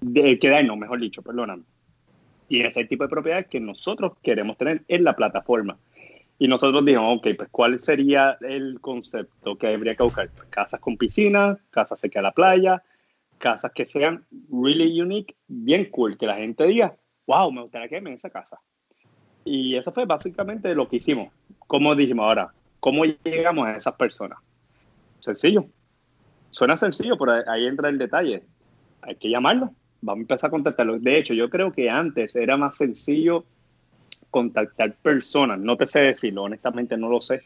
De, 0.02 0.38
quedarnos, 0.40 0.78
mejor 0.78 1.00
dicho, 1.00 1.22
perdóname. 1.22 1.64
Y 2.50 2.62
ese 2.62 2.86
tipo 2.86 3.04
de 3.04 3.10
propiedades 3.10 3.48
que 3.48 3.60
nosotros 3.60 4.14
queremos 4.22 4.58
tener 4.58 4.84
en 4.88 5.04
la 5.04 5.16
plataforma. 5.16 5.78
Y 6.40 6.48
nosotros 6.48 6.84
dijimos, 6.84 7.18
ok, 7.18 7.28
pues 7.38 7.50
¿cuál 7.50 7.80
sería 7.80 8.38
el 8.42 8.80
concepto 8.82 9.58
que 9.58 9.68
habría 9.68 9.96
que 9.96 10.04
buscar? 10.04 10.30
Pues, 10.30 10.50
casas 10.50 10.80
con 10.80 10.98
piscina, 10.98 11.58
casas 11.70 12.00
cerca 12.00 12.20
de 12.20 12.24
la 12.24 12.32
playa, 12.32 12.84
casas 13.38 13.72
que 13.74 13.88
sean 13.88 14.26
really 14.52 15.02
unique, 15.02 15.36
bien 15.48 15.90
cool, 15.92 16.18
que 16.18 16.26
la 16.26 16.36
gente 16.36 16.66
diga, 16.66 16.96
wow, 17.28 17.52
me 17.52 17.62
gustaría 17.62 17.88
quedarme 17.88 18.10
en 18.10 18.16
esa 18.16 18.30
casa. 18.30 18.60
Y 19.46 19.76
eso 19.76 19.92
fue 19.92 20.06
básicamente 20.06 20.74
lo 20.76 20.88
que 20.88 20.98
hicimos. 20.98 21.32
Como 21.68 21.96
dijimos 21.96 22.24
ahora, 22.26 22.54
¿cómo 22.80 23.04
llegamos 23.06 23.68
a 23.68 23.78
esas 23.78 23.96
personas? 23.96 24.40
Sencillo. 25.20 25.66
Suena 26.50 26.78
sencillo, 26.78 27.18
pero 27.18 27.34
ahí 27.48 27.66
entra 27.66 27.90
el 27.90 27.98
detalle. 27.98 28.44
Hay 29.02 29.16
que 29.16 29.30
llamarlo. 29.30 29.72
Vamos 30.02 30.20
a 30.20 30.22
empezar 30.22 30.48
a 30.48 30.52
contactarlo. 30.52 31.00
De 31.00 31.18
hecho, 31.18 31.34
yo 31.34 31.50
creo 31.50 31.72
que 31.72 31.90
antes 31.90 32.36
era 32.36 32.58
más 32.58 32.78
sencillo 32.78 33.46
contactar 34.30 34.96
personas. 34.96 35.60
No 35.60 35.78
te 35.78 35.86
sé 35.88 36.02
decirlo, 36.02 36.44
honestamente 36.44 36.98
no 36.98 37.10
lo 37.10 37.22
sé. 37.22 37.42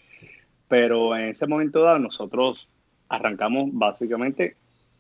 Pero 0.67 1.15
en 1.15 1.29
ese 1.29 1.47
momento 1.47 1.81
dado 1.81 1.99
nosotros 1.99 2.67
arrancamos 3.09 3.69
básicamente 3.71 4.55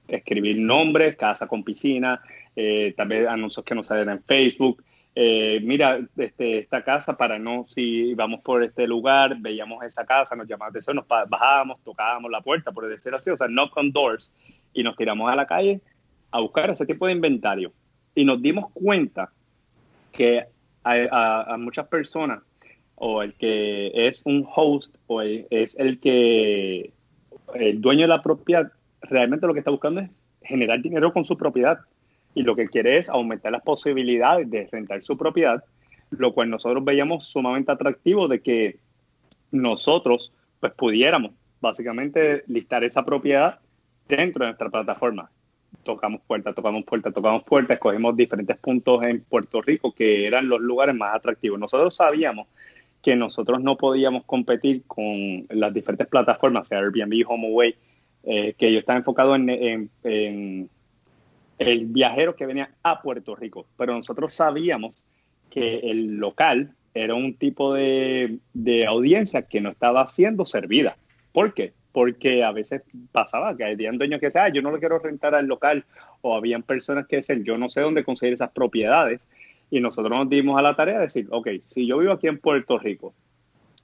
escribir 0.07 0.57
nombres, 0.59 1.17
casa 1.17 1.47
con 1.47 1.63
piscina, 1.63 2.21
eh, 2.55 2.93
también 2.95 3.27
anuncios 3.27 3.65
que 3.65 3.75
nos 3.75 3.87
salen 3.87 4.09
en 4.09 4.23
Facebook. 4.23 4.83
Eh, 5.19 5.59
mira, 5.63 5.99
este, 6.15 6.59
esta 6.59 6.83
casa 6.83 7.17
para 7.17 7.39
no, 7.39 7.65
si 7.67 8.13
vamos 8.13 8.41
por 8.41 8.61
este 8.61 8.85
lugar, 8.85 9.35
veíamos 9.39 9.83
esa 9.83 10.05
casa, 10.05 10.35
nos 10.35 10.47
de 10.47 10.55
eso, 10.75 10.93
nos 10.93 11.07
bajábamos, 11.07 11.81
tocábamos 11.83 12.29
la 12.29 12.41
puerta, 12.41 12.71
por 12.71 12.87
decir 12.87 13.15
así, 13.15 13.31
o 13.31 13.35
sea, 13.35 13.47
knock 13.47 13.75
on 13.77 13.91
doors, 13.91 14.31
y 14.73 14.83
nos 14.83 14.95
tiramos 14.95 15.31
a 15.31 15.35
la 15.35 15.47
calle 15.47 15.81
a 16.29 16.39
buscar 16.39 16.69
ese 16.69 16.85
tipo 16.85 17.07
de 17.07 17.13
inventario. 17.13 17.73
Y 18.13 18.25
nos 18.25 18.39
dimos 18.39 18.71
cuenta 18.73 19.31
que 20.11 20.45
a, 20.83 21.55
muchas 21.57 21.87
personas, 21.87 22.43
o 22.93 23.23
el 23.23 23.33
que 23.33 23.89
es 23.95 24.21
un 24.23 24.47
host, 24.55 24.97
o 25.07 25.23
es 25.23 25.75
el 25.79 25.99
que 25.99 26.93
el 27.55 27.81
dueño 27.81 28.01
de 28.01 28.09
la 28.09 28.21
propiedad, 28.21 28.71
realmente 29.01 29.47
lo 29.47 29.53
que 29.53 29.61
está 29.61 29.71
buscando 29.71 30.01
es 30.01 30.11
generar 30.43 30.79
dinero 30.79 31.11
con 31.11 31.25
su 31.25 31.35
propiedad. 31.35 31.79
Y 32.37 32.43
lo 32.43 32.55
que 32.55 32.67
quiere 32.67 32.97
es 32.97 33.09
aumentar 33.09 33.51
las 33.51 33.63
posibilidades 33.63 34.49
de 34.49 34.67
rentar 34.71 35.03
su 35.03 35.17
propiedad, 35.17 35.63
lo 36.11 36.33
cual 36.33 36.51
nosotros 36.51 36.85
veíamos 36.85 37.25
sumamente 37.25 37.71
atractivo 37.71 38.27
de 38.27 38.41
que 38.41 38.77
nosotros 39.51 40.33
pues 40.59 40.73
pudiéramos 40.73 41.31
básicamente 41.59 42.43
listar 42.45 42.83
esa 42.83 43.03
propiedad 43.03 43.59
dentro 44.07 44.43
de 44.45 44.51
nuestra 44.51 44.69
plataforma 44.69 45.31
tocamos 45.87 46.21
puertas, 46.27 46.53
tocamos 46.53 46.83
puertas, 46.83 47.13
tocamos 47.13 47.43
puertas, 47.43 47.75
escogimos 47.75 48.15
diferentes 48.15 48.57
puntos 48.57 49.03
en 49.03 49.21
Puerto 49.21 49.61
Rico 49.61 49.93
que 49.93 50.27
eran 50.27 50.47
los 50.49 50.61
lugares 50.61 50.93
más 50.93 51.15
atractivos. 51.15 51.59
Nosotros 51.59 51.95
sabíamos 51.95 52.47
que 53.01 53.15
nosotros 53.15 53.61
no 53.61 53.77
podíamos 53.77 54.25
competir 54.25 54.83
con 54.85 55.47
las 55.49 55.73
diferentes 55.73 56.07
plataformas, 56.07 56.67
sea 56.67 56.79
Airbnb, 56.79 57.23
HomeAway, 57.25 57.75
eh, 58.23 58.53
que 58.57 58.71
yo 58.71 58.79
estaba 58.79 58.99
enfocado 58.99 59.35
en, 59.35 59.89
el 61.57 61.85
viajero 61.85 62.35
que 62.35 62.45
venía 62.45 62.71
a 62.83 63.01
Puerto 63.01 63.35
Rico, 63.35 63.65
pero 63.77 63.93
nosotros 63.93 64.33
sabíamos 64.33 65.01
que 65.49 65.79
el 65.79 66.17
local 66.17 66.73
era 66.93 67.15
un 67.15 67.35
tipo 67.35 67.73
de, 67.73 68.37
de 68.53 68.85
audiencia 68.85 69.43
que 69.43 69.61
no 69.61 69.69
estaba 69.69 70.05
siendo 70.07 70.45
servida. 70.45 70.97
¿Por 71.31 71.53
qué? 71.53 71.73
porque 71.97 72.43
a 72.43 72.51
veces 72.51 72.83
pasaba 73.11 73.57
que 73.57 73.65
habían 73.65 73.97
dueños 73.97 74.19
que 74.19 74.27
decían, 74.27 74.45
ah, 74.45 74.49
yo 74.49 74.61
no 74.61 74.69
lo 74.69 74.77
quiero 74.77 74.99
rentar 74.99 75.33
al 75.33 75.47
local, 75.47 75.83
o 76.21 76.35
habían 76.35 76.61
personas 76.61 77.07
que 77.07 77.15
decían, 77.15 77.43
yo 77.43 77.57
no 77.57 77.69
sé 77.69 77.81
dónde 77.81 78.03
conseguir 78.03 78.35
esas 78.35 78.51
propiedades, 78.51 79.27
y 79.71 79.79
nosotros 79.79 80.15
nos 80.15 80.29
dimos 80.29 80.59
a 80.59 80.61
la 80.61 80.75
tarea 80.75 80.97
de 80.97 81.05
decir, 81.05 81.27
ok, 81.31 81.47
si 81.63 81.87
yo 81.87 81.97
vivo 81.97 82.13
aquí 82.13 82.27
en 82.27 82.37
Puerto 82.37 82.77
Rico, 82.77 83.15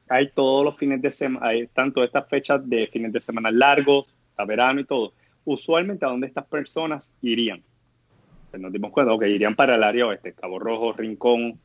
hay 0.10 0.30
todos 0.30 0.64
los 0.64 0.78
fines 0.78 1.02
de 1.02 1.10
semana, 1.10 1.48
hay 1.48 1.66
tanto 1.66 2.04
estas 2.04 2.30
fechas 2.30 2.62
de 2.70 2.86
fines 2.86 3.12
de 3.14 3.20
semana 3.20 3.50
largos, 3.50 4.06
verano 4.46 4.82
y 4.82 4.84
todo, 4.84 5.14
usualmente 5.46 6.06
a 6.06 6.10
dónde 6.10 6.28
estas 6.28 6.46
personas 6.46 7.12
irían. 7.22 7.62
Nos 8.58 8.72
dimos 8.72 8.91
cuenta, 8.91 9.14
ok, 9.14 9.24
irían 9.24 9.56
para 9.56 9.76
el 9.76 9.84
área 9.84 10.08
oeste, 10.08 10.34
Cabo 10.34 10.60
Rojo, 10.60 10.94
Rincón, 10.94 11.60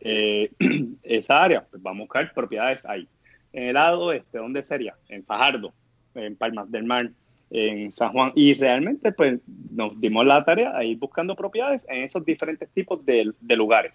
eh, 0.00 0.50
esa 1.02 1.42
área, 1.42 1.64
pues 1.64 1.82
vamos 1.82 2.00
a 2.00 2.04
buscar 2.04 2.34
propiedades 2.34 2.84
ahí 2.84 3.08
en 3.56 3.68
el 3.68 3.74
lado 3.74 4.04
oeste, 4.04 4.38
¿dónde 4.38 4.62
sería? 4.62 4.94
En 5.08 5.24
Fajardo, 5.24 5.72
en 6.14 6.36
Palmas 6.36 6.70
del 6.70 6.84
Mar, 6.84 7.10
en 7.50 7.90
San 7.90 8.12
Juan. 8.12 8.32
Y 8.34 8.52
realmente 8.52 9.12
pues 9.12 9.40
nos 9.70 9.98
dimos 9.98 10.26
la 10.26 10.44
tarea 10.44 10.76
de 10.78 10.86
ir 10.86 10.98
buscando 10.98 11.34
propiedades 11.34 11.86
en 11.88 12.02
esos 12.02 12.24
diferentes 12.24 12.68
tipos 12.68 13.04
de, 13.06 13.32
lugares. 13.56 13.94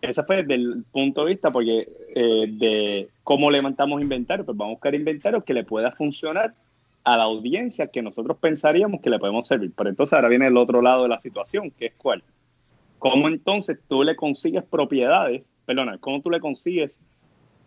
Ese 0.00 0.22
fue 0.22 0.42
desde 0.42 0.54
el 0.54 0.84
punto 0.92 1.24
de 1.24 1.30
vista 1.32 1.50
porque 1.50 1.88
eh, 2.14 2.46
de 2.48 3.08
cómo 3.24 3.50
levantamos 3.50 4.00
inventario, 4.00 4.44
pues 4.44 4.56
vamos 4.56 4.72
a 4.72 4.76
buscar 4.76 4.94
inventario 4.94 5.42
que 5.42 5.54
le 5.54 5.64
pueda 5.64 5.90
funcionar 5.90 6.54
a 7.04 7.16
la 7.16 7.24
audiencia 7.24 7.88
que 7.88 8.02
nosotros 8.02 8.36
pensaríamos 8.38 9.00
que 9.00 9.10
le 9.10 9.18
podemos 9.18 9.46
servir. 9.46 9.72
Pero 9.76 9.90
entonces 9.90 10.12
ahora 10.12 10.28
viene 10.28 10.46
el 10.46 10.56
otro 10.56 10.82
lado 10.82 11.04
de 11.04 11.08
la 11.08 11.18
situación, 11.18 11.70
que 11.70 11.86
es 11.86 11.94
cuál. 11.96 12.22
¿Cómo 12.98 13.28
entonces 13.28 13.78
tú 13.88 14.02
le 14.02 14.16
consigues 14.16 14.64
propiedades, 14.64 15.50
perdona, 15.64 15.98
cómo 15.98 16.20
tú 16.20 16.30
le 16.30 16.40
consigues 16.40 16.98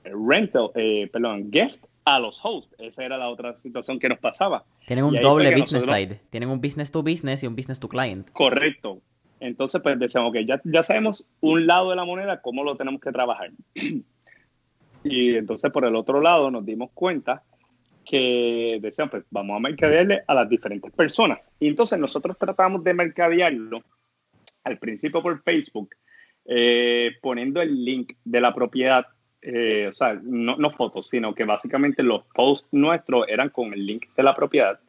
rental, 0.04 0.72
eh, 0.76 1.10
perdón, 1.12 1.52
guest 1.52 1.86
a 2.06 2.20
los 2.20 2.40
hosts. 2.44 2.76
Esa 2.80 3.06
era 3.06 3.18
la 3.18 3.30
otra 3.30 3.56
situación 3.56 4.00
que 4.00 4.10
nos 4.10 4.20
pasaba. 4.20 4.66
Tienen 4.88 5.06
un 5.06 5.22
doble 5.22 5.56
business 5.56 5.86
side. 5.86 6.20
Tienen 6.30 6.50
un 6.50 6.60
business 6.60 6.92
to 6.92 7.04
business 7.04 7.44
y 7.44 7.48
un 7.48 7.56
business 7.56 7.80
to 7.80 7.88
client. 7.88 8.30
Correcto. 8.32 9.02
Entonces, 9.40 9.82
pues 9.82 9.98
decíamos, 9.98 10.34
que 10.34 10.46
ya, 10.46 10.62
ya 10.64 10.84
sabemos 10.84 11.26
un 11.40 11.66
lado 11.66 11.90
de 11.90 11.96
la 11.96 12.06
moneda, 12.06 12.42
cómo 12.42 12.64
lo 12.64 12.76
tenemos 12.76 13.02
que 13.02 13.12
trabajar. 13.12 13.52
y 15.04 15.36
entonces, 15.36 15.72
por 15.72 15.86
el 15.86 15.96
otro 15.96 16.22
lado, 16.22 16.52
nos 16.52 16.66
dimos 16.66 16.92
cuenta 16.94 17.44
que 18.06 18.80
decíamos, 18.82 19.12
pues 19.12 19.26
vamos 19.30 19.58
a 19.58 19.60
mercadearle 19.60 20.24
a 20.28 20.34
las 20.34 20.50
diferentes 20.50 20.92
personas. 20.92 21.40
Y 21.60 21.68
entonces 21.68 22.00
nosotros 22.00 22.38
tratamos 22.38 22.84
de 22.84 22.94
mercadearlo 22.94 23.84
al 24.64 24.78
principio 24.78 25.22
por 25.22 25.42
Facebook, 25.44 25.96
eh, 26.46 27.12
poniendo 27.22 27.62
el 27.62 27.84
link 27.84 28.14
de 28.24 28.42
la 28.42 28.54
propiedad 28.54 29.06
eh, 29.42 29.88
o 29.90 29.94
sea, 29.94 30.20
no, 30.22 30.56
no, 30.58 30.70
fotos, 30.70 31.10
sino 31.10 31.34
que 31.34 31.46
básicamente 31.46 32.04
los 32.04 32.24
posts 32.36 32.68
nuestros 32.72 33.28
eran 33.28 33.50
con 33.50 33.74
el 33.74 33.88
link 33.88 34.06
de 34.16 34.22
la 34.22 34.36
propiedad 34.36 34.80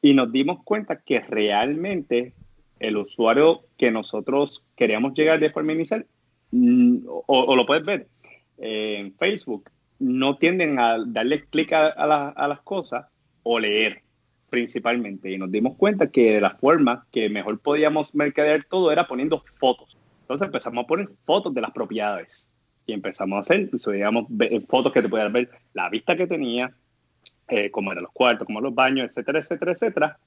y 0.00 0.14
nos 0.14 0.30
dimos 0.30 0.62
cuenta 0.62 1.00
que 1.00 1.20
realmente 1.20 2.32
el 2.78 2.96
usuario 2.96 3.62
que 3.76 3.90
nosotros 3.90 4.64
queríamos 4.76 5.14
llegar 5.14 5.40
de 5.40 5.50
forma 5.50 5.72
inicial 5.72 6.06
mm, 6.52 6.98
o, 7.04 7.56
lo 7.56 7.66
puedes 7.66 7.84
ver 7.84 8.06
en 8.58 9.12
Facebook, 9.14 9.68
no 10.00 10.36
tienden 10.36 10.78
a 10.78 10.96
darle 11.06 11.44
clic 11.44 11.72
a, 11.72 12.46
las 12.48 12.60
cosas 12.62 13.06
o 13.42 13.60
leer 13.60 14.02
principalmente. 14.48 15.30
Y 15.30 15.38
nos 15.38 15.52
dimos 15.52 15.76
cuenta 15.76 16.08
que 16.08 16.40
la 16.40 16.50
forma 16.50 17.06
que 17.12 17.28
mejor 17.28 17.60
podíamos 17.60 18.14
mercadear 18.14 18.64
todo 18.64 18.90
era 18.90 19.06
poniendo 19.06 19.44
fotos. 19.58 19.96
Entonces 20.22 20.46
empezamos 20.46 20.84
a 20.84 20.86
poner 20.86 21.08
fotos 21.24 21.54
de 21.54 21.60
las 21.60 21.70
propiedades 21.70 22.48
y 22.86 22.92
empezamos 22.92 23.36
a 23.36 23.40
hacer, 23.40 23.70
digamos, 23.70 24.26
fotos 24.68 24.92
que 24.92 25.02
te 25.02 25.08
pudieras 25.08 25.32
ver 25.32 25.50
la 25.74 25.88
vista 25.90 26.16
que 26.16 26.26
tenía, 26.26 26.72
eh, 27.48 27.70
cómo 27.70 27.92
eran 27.92 28.04
los 28.04 28.12
cuartos, 28.12 28.46
cómo 28.46 28.60
los 28.60 28.74
baños, 28.74 29.08
etcétera, 29.08 29.40
etcétera, 29.40 29.72
etcétera. 29.72 30.18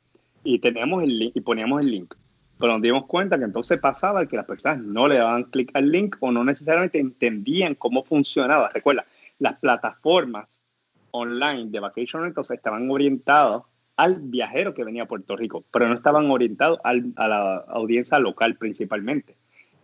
Y, 0.43 0.59
teníamos 0.59 1.03
el 1.03 1.31
y 1.33 1.41
poníamos 1.41 1.81
el 1.81 1.89
link. 1.89 2.13
Pero 2.59 2.73
nos 2.73 2.81
dimos 2.81 3.05
cuenta 3.07 3.37
que 3.37 3.45
entonces 3.45 3.79
pasaba 3.79 4.25
que 4.27 4.37
las 4.37 4.45
personas 4.45 4.79
no 4.79 5.07
le 5.07 5.17
daban 5.17 5.45
clic 5.45 5.71
al 5.73 5.91
link 5.91 6.17
o 6.19 6.31
no 6.31 6.43
necesariamente 6.43 6.99
entendían 6.99 7.75
cómo 7.75 8.03
funcionaba. 8.03 8.69
Recuerda, 8.73 9.05
las 9.39 9.59
plataformas 9.59 10.63
online 11.11 11.69
de 11.69 11.79
Vacation 11.79 12.23
Rentals 12.23 12.51
estaban 12.51 12.89
orientadas 12.89 13.63
al 13.95 14.15
viajero 14.15 14.73
que 14.73 14.83
venía 14.83 15.03
a 15.03 15.07
Puerto 15.07 15.35
Rico, 15.35 15.63
pero 15.71 15.87
no 15.87 15.93
estaban 15.93 16.29
orientados 16.31 16.79
a 16.83 17.27
la 17.27 17.57
audiencia 17.67 18.19
local 18.19 18.55
principalmente. 18.55 19.35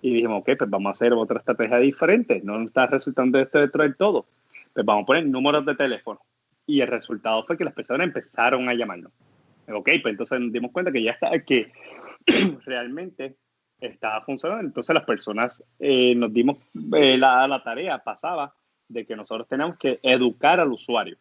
Y 0.01 0.13
dijimos, 0.13 0.41
ok, 0.41 0.51
pues 0.57 0.69
vamos 0.69 0.89
a 0.89 0.91
hacer 0.91 1.13
otra 1.13 1.39
estrategia 1.39 1.77
diferente, 1.77 2.41
no 2.43 2.61
está 2.61 2.87
resultando 2.87 3.37
esto 3.39 3.59
dentro 3.59 3.83
del 3.83 3.95
todo. 3.95 4.25
Pues 4.73 4.85
vamos 4.85 5.03
a 5.03 5.05
poner 5.05 5.25
números 5.25 5.65
de 5.65 5.75
teléfono. 5.75 6.21
Y 6.65 6.81
el 6.81 6.87
resultado 6.87 7.43
fue 7.43 7.57
que 7.57 7.65
las 7.65 7.73
personas 7.73 8.07
empezaron 8.07 8.69
a 8.69 8.73
llamarnos. 8.73 9.11
Ok, 9.67 9.89
pues 10.01 10.13
entonces 10.13 10.39
nos 10.39 10.51
dimos 10.51 10.71
cuenta 10.71 10.91
que 10.91 11.03
ya 11.03 11.11
está, 11.11 11.37
que 11.39 11.71
realmente 12.65 13.35
estaba 13.79 14.21
funcionando. 14.21 14.65
Entonces 14.65 14.93
las 14.93 15.05
personas 15.05 15.63
eh, 15.79 16.15
nos 16.15 16.33
dimos, 16.33 16.57
eh, 16.93 17.17
la, 17.17 17.47
la 17.47 17.61
tarea 17.61 17.99
pasaba 17.99 18.53
de 18.89 19.05
que 19.05 19.15
nosotros 19.15 19.47
tenemos 19.47 19.77
que 19.77 19.99
educar 20.03 20.59
al 20.59 20.71
usuario. 20.71 21.17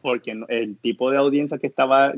Porque 0.00 0.34
el 0.48 0.78
tipo 0.78 1.10
de 1.10 1.18
audiencia 1.18 1.58
que 1.58 1.66
estaba 1.66 2.14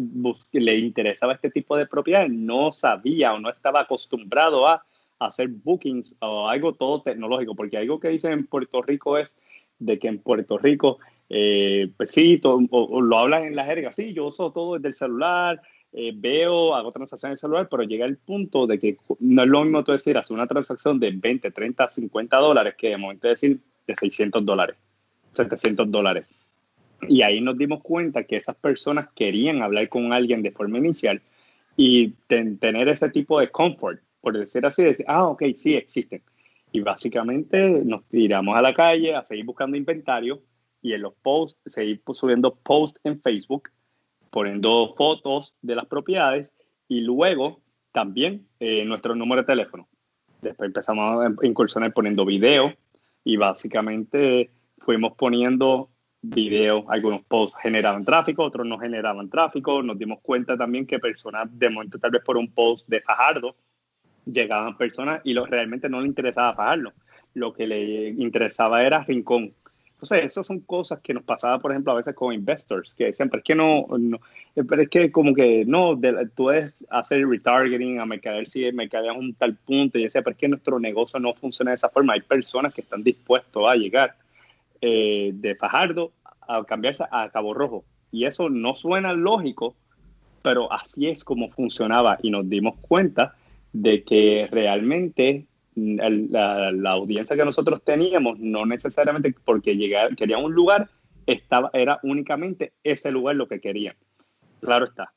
le 0.53 0.79
interesaba 0.79 1.33
este 1.33 1.51
tipo 1.51 1.77
de 1.77 1.87
propiedad 1.87 2.29
no 2.29 2.71
sabía 2.71 3.33
o 3.35 3.41
no 3.41 3.51
estaba 3.51 3.81
acostumbrado 3.81 4.69
a 4.69 4.85
hacer 5.19 5.49
bookings 5.49 6.15
o 6.21 6.49
algo 6.49 6.75
todo 6.75 7.03
tecnológico, 7.03 7.57
porque 7.57 7.79
algo 7.79 7.99
que 7.99 8.09
dicen 8.09 8.33
en 8.33 8.47
Puerto 8.47 8.83
Rico 8.83 9.19
es 9.19 9.35
de 9.79 9.99
que 9.99 10.09
en 10.09 10.19
Puerto 10.19 10.59
Rico, 10.59 10.99
eh, 11.29 11.91
pues 11.97 12.13
sí, 12.13 12.41
o, 12.45 13.01
lo 13.01 13.19
hablan 13.19 13.45
en 13.45 13.57
la 13.57 13.65
jerga, 13.65 13.93
sí, 13.93 14.13
yo 14.13 14.27
uso 14.27 14.53
todo 14.53 14.75
desde 14.75 14.89
el 14.89 14.95
celular, 14.95 15.61
eh, 15.93 16.13
veo, 16.15 16.75
hago 16.75 16.93
transacciones 16.93 17.33
en 17.33 17.33
el 17.33 17.39
celular, 17.39 17.69
pero 17.69 17.83
llega 17.83 18.07
el 18.07 18.17
punto 18.17 18.67
de 18.67 18.79
que 18.79 18.97
no 19.21 19.43
es 19.43 19.49
lo 19.49 19.65
mismo 19.65 19.83
tú 19.83 19.93
decir, 19.93 20.17
hacer 20.17 20.35
una 20.35 20.47
transacción 20.47 21.01
de 21.01 21.11
20, 21.11 21.51
30, 21.51 21.89
50 21.89 22.37
dólares 22.37 22.75
que 22.79 22.91
de 22.91 22.97
momento 22.97 23.29
decir 23.29 23.61
de 23.87 23.95
600 23.95 24.45
dólares, 24.45 24.76
700 25.33 25.91
dólares. 25.91 26.26
Y 27.09 27.22
ahí 27.22 27.41
nos 27.41 27.59
dimos 27.59 27.83
cuenta 27.83 28.24
que 28.24 28.37
esas 28.37 28.57
personas 28.57 29.09
querían 29.14 29.62
hablar 29.62 29.89
con 29.89 30.12
alguien 30.12 30.43
de 30.43 30.53
forma 30.53 30.78
inicial 30.78 31.20
y 31.76 32.11
tener 32.28 32.89
ese 32.89 33.09
tipo 33.09 33.41
de 33.41 33.51
comfort, 33.51 34.01
por 34.20 34.39
decir 34.39 34.64
así, 34.66 34.83
decir, 34.83 35.07
ah, 35.09 35.26
ok, 35.26 35.43
sí 35.55 35.74
existen. 35.74 36.22
Y 36.70 36.80
básicamente 36.80 37.68
nos 37.85 38.05
tiramos 38.05 38.57
a 38.57 38.62
la 38.62 38.72
calle 38.72 39.14
a 39.14 39.24
seguir 39.24 39.45
buscando 39.45 39.76
inventario 39.76 40.43
y 40.80 40.93
en 40.93 41.03
los 41.03 41.14
posts, 41.14 41.61
seguir 41.66 42.03
subiendo 42.12 42.55
posts 42.55 43.01
en 43.05 43.20
Facebook, 43.20 43.70
poniendo 44.30 44.93
fotos 44.97 45.55
de 45.61 45.76
las 45.76 45.87
propiedades 45.87 46.53
y 46.89 47.01
luego 47.01 47.61
también 47.93 48.47
eh, 48.59 48.85
nuestro 48.85 49.14
número 49.14 49.43
de 49.43 49.47
teléfono. 49.47 49.89
Después 50.41 50.68
empezamos 50.68 51.24
a 51.24 51.47
incursionar 51.47 51.93
poniendo 51.93 52.24
video 52.24 52.74
y 53.25 53.37
básicamente 53.37 54.51
fuimos 54.79 55.12
poniendo 55.16 55.91
video, 56.23 56.85
algunos 56.89 57.23
posts 57.25 57.59
generaban 57.61 58.05
tráfico, 58.05 58.45
otros 58.45 58.66
no 58.66 58.79
generaban 58.79 59.29
tráfico. 59.29 59.83
Nos 59.83 59.99
dimos 59.99 60.20
cuenta 60.23 60.57
también 60.57 60.87
que 60.87 60.99
personas, 60.99 61.49
de 61.51 61.68
momento 61.68 61.99
tal 61.99 62.12
vez 62.12 62.23
por 62.23 62.37
un 62.37 62.53
post 62.53 62.89
de 62.89 63.01
Fajardo, 63.01 63.57
llegaban 64.25 64.77
personas 64.77 65.20
y 65.25 65.35
lo, 65.35 65.47
realmente 65.47 65.89
no 65.89 66.01
le 66.01 66.07
interesaba 66.07 66.55
Fajardo. 66.55 66.93
Lo 67.35 67.53
que 67.53 67.66
le 67.66 68.11
interesaba 68.11 68.83
era 68.83 69.05
Rincón. 69.05 69.55
Entonces, 70.03 70.33
esas 70.33 70.49
son 70.49 70.59
cosas 70.59 70.99
que 71.01 71.15
nos 71.15 71.23
pasaba, 71.23 71.61
por 71.61 71.71
ejemplo, 71.71 71.93
a 71.93 71.97
veces 71.97 72.13
con 72.17 72.35
investors, 72.35 72.93
que 72.93 73.05
decían, 73.05 73.31
pero 73.31 73.39
es 73.39 73.45
que 73.45 73.55
no, 73.55 73.87
no 74.01 74.19
pero 74.69 74.83
es 74.83 74.89
que 74.89 75.13
como 75.13 75.33
que 75.33 75.65
no, 75.65 75.97
tú 75.97 76.45
puedes 76.45 76.75
hacer 76.91 77.25
retargeting 77.25 78.01
a 78.01 78.05
mercader 78.05 78.49
si 78.49 78.71
mercadeas 78.73 79.17
un 79.17 79.33
tal 79.35 79.55
punto, 79.55 79.99
y 79.99 80.03
decía, 80.03 80.23
pero 80.23 80.33
es 80.33 80.39
que 80.39 80.49
nuestro 80.49 80.81
negocio 80.81 81.21
no 81.21 81.35
funciona 81.35 81.71
de 81.71 81.77
esa 81.77 81.89
forma. 81.89 82.15
Hay 82.15 82.21
personas 82.23 82.75
que 82.75 82.81
están 82.81 83.05
dispuestos 83.05 83.63
a 83.65 83.77
llegar 83.77 84.17
eh, 84.81 85.31
de 85.35 85.55
Fajardo 85.55 86.11
a 86.49 86.65
cambiarse 86.65 87.05
a 87.09 87.29
Cabo 87.29 87.55
Rojo. 87.55 87.85
Y 88.11 88.25
eso 88.25 88.51
no 88.51 88.75
suena 88.75 89.13
lógico, 89.13 89.77
pero 90.43 90.73
así 90.73 91.07
es 91.07 91.23
como 91.23 91.49
funcionaba 91.49 92.19
y 92.21 92.31
nos 92.31 92.49
dimos 92.49 92.75
cuenta 92.81 93.37
de 93.73 94.03
que 94.03 94.49
realmente 94.51 95.47
la, 95.75 96.91
audiencia 96.91 97.37
que 97.37 97.45
nosotros 97.45 97.83
teníamos 97.83 98.39
no 98.39 98.66
necesariamente 98.66 99.35
porque 99.45 99.77
llegar, 99.77 100.14
querían 100.16 100.45
un 100.45 100.55
lugar, 100.55 100.89
estaba, 101.27 101.70
era 101.73 101.99
únicamente 102.03 102.73
ese 102.83 103.11
lugar 103.11 103.37
lo 103.37 103.49
que 103.49 103.61
querían. 103.61 103.97
Claro 104.61 104.87
está. 104.87 105.12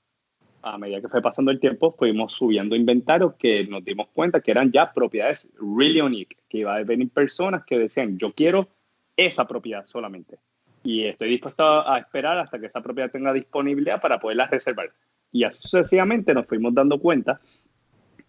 A 0.61 0.77
medida 0.79 0.99
que 0.99 1.09
fue 1.09 1.21
pasando 1.21 1.51
el 1.51 1.59
tiempo, 1.59 1.95
fuimos 1.97 2.33
subiendo 2.33 2.75
inventarios 2.75 3.35
que 3.35 3.67
nos 3.67 3.85
dimos 3.85 4.07
cuenta 4.13 4.41
que 4.41 4.51
eran 4.51 4.71
ya 4.71 4.91
propiedades 4.91 5.47
really 5.59 6.01
unique, 6.01 6.37
que 6.49 6.59
iba 6.59 6.75
a 6.75 6.83
venir 6.83 7.09
personas 7.11 7.63
que 7.65 7.77
decían, 7.77 8.17
yo 8.17 8.33
quiero 8.33 8.67
esa 9.15 9.45
propiedad 9.45 9.85
solamente. 9.85 10.39
Y 10.83 11.03
estoy 11.03 11.29
dispuesto 11.29 11.63
a 11.63 11.97
esperar 11.99 12.37
hasta 12.39 12.59
que 12.59 12.67
esa 12.67 12.81
propiedad 12.81 13.11
tenga 13.11 13.33
disponibilidad 13.33 14.01
para 14.01 14.19
poderla 14.19 14.47
reservar. 14.47 14.91
Y 15.31 15.43
así 15.43 15.61
sucesivamente 15.61 16.33
nos 16.33 16.47
fuimos 16.47 16.73
dando 16.73 16.99
cuenta 16.99 17.41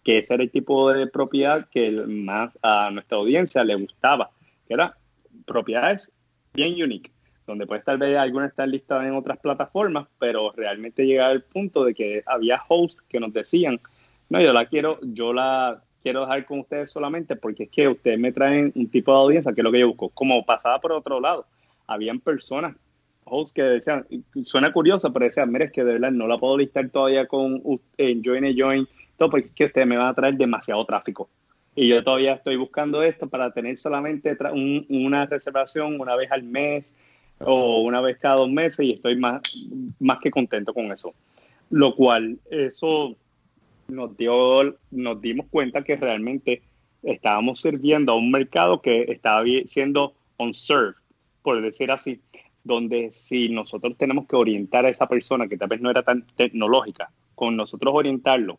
que 0.07 0.19
ese 0.19 0.35
era 0.35 0.43
el 0.43 0.49
tipo 0.49 0.89
de 0.93 1.07
propiedad 1.07 1.67
que 1.69 1.91
más 1.91 2.57
a 2.61 2.89
nuestra 2.91 3.17
audiencia 3.17 3.61
le 3.65 3.75
gustaba, 3.75 4.29
que 4.65 4.75
eran 4.75 4.91
propiedades 5.45 6.13
bien 6.53 6.81
unique, 6.81 7.11
donde 7.45 7.67
puede 7.67 7.81
tal 7.81 7.97
vez 7.97 8.17
alguna 8.17 8.45
estar 8.45 8.69
lista 8.69 9.05
en 9.05 9.15
otras 9.15 9.37
plataformas, 9.39 10.07
pero 10.17 10.53
realmente 10.53 11.05
llegaba 11.05 11.31
al 11.31 11.43
punto 11.43 11.83
de 11.83 11.93
que 11.93 12.23
había 12.25 12.61
hosts 12.69 13.03
que 13.09 13.19
nos 13.19 13.33
decían, 13.33 13.81
no, 14.29 14.39
yo 14.39 14.53
la 14.53 14.67
quiero, 14.67 14.97
yo 15.01 15.33
la 15.33 15.83
quiero 16.01 16.21
dejar 16.21 16.45
con 16.45 16.59
ustedes 16.59 16.89
solamente 16.89 17.35
porque 17.35 17.63
es 17.63 17.69
que 17.69 17.89
ustedes 17.89 18.17
me 18.17 18.31
traen 18.31 18.71
un 18.75 18.89
tipo 18.89 19.11
de 19.11 19.19
audiencia 19.19 19.51
que 19.51 19.59
es 19.59 19.65
lo 19.65 19.73
que 19.73 19.79
yo 19.79 19.89
busco. 19.89 20.07
Como 20.07 20.45
pasaba 20.45 20.79
por 20.79 20.93
otro 20.93 21.19
lado, 21.19 21.47
habían 21.85 22.21
personas, 22.21 22.77
hosts 23.25 23.51
que 23.51 23.61
decían, 23.61 24.05
suena 24.41 24.71
curioso, 24.71 25.11
pero 25.11 25.25
decían, 25.25 25.51
mire, 25.51 25.65
es 25.65 25.73
que 25.73 25.83
de 25.83 25.91
verdad 25.91 26.11
no 26.11 26.27
la 26.27 26.37
puedo 26.37 26.57
listar 26.57 26.87
todavía 26.91 27.27
con 27.27 27.61
en 27.97 28.23
Join 28.23 28.45
a 28.45 28.53
Join, 28.55 28.87
todo 29.17 29.29
porque 29.29 29.47
es 29.47 29.53
que 29.53 29.65
ustedes 29.65 29.87
me 29.87 29.97
van 29.97 30.07
a 30.07 30.13
traer 30.13 30.35
demasiado 30.35 30.85
tráfico. 30.85 31.29
Y 31.75 31.89
yo 31.89 32.03
todavía 32.03 32.33
estoy 32.33 32.55
buscando 32.55 33.03
esto 33.03 33.27
para 33.27 33.51
tener 33.51 33.77
solamente 33.77 34.35
una 34.89 35.25
reservación 35.25 35.99
una 35.99 36.15
vez 36.15 36.31
al 36.31 36.43
mes 36.43 36.95
o 37.39 37.81
una 37.81 38.01
vez 38.01 38.17
cada 38.17 38.37
dos 38.37 38.49
meses 38.49 38.79
y 38.85 38.93
estoy 38.93 39.15
más, 39.15 39.41
más 39.99 40.19
que 40.19 40.31
contento 40.31 40.73
con 40.73 40.91
eso. 40.91 41.13
Lo 41.69 41.95
cual, 41.95 42.39
eso 42.49 43.15
nos, 43.89 44.17
dio, 44.17 44.75
nos 44.89 45.21
dimos 45.21 45.47
cuenta 45.51 45.83
que 45.83 45.97
realmente 45.97 46.63
estábamos 47.03 47.61
sirviendo 47.61 48.13
a 48.13 48.15
un 48.15 48.31
mercado 48.31 48.81
que 48.81 49.03
estaba 49.03 49.43
siendo 49.65 50.13
unserved, 50.37 50.95
por 51.43 51.61
decir 51.61 51.91
así, 51.91 52.19
donde 52.63 53.11
si 53.11 53.49
nosotros 53.49 53.95
tenemos 53.97 54.25
que 54.27 54.35
orientar 54.35 54.85
a 54.85 54.89
esa 54.89 55.07
persona 55.07 55.47
que 55.47 55.57
tal 55.57 55.69
vez 55.69 55.79
no 55.79 55.91
era 55.91 56.01
tan 56.01 56.25
tecnológica, 56.35 57.11
con 57.35 57.55
nosotros 57.55 57.93
orientarlo 57.95 58.57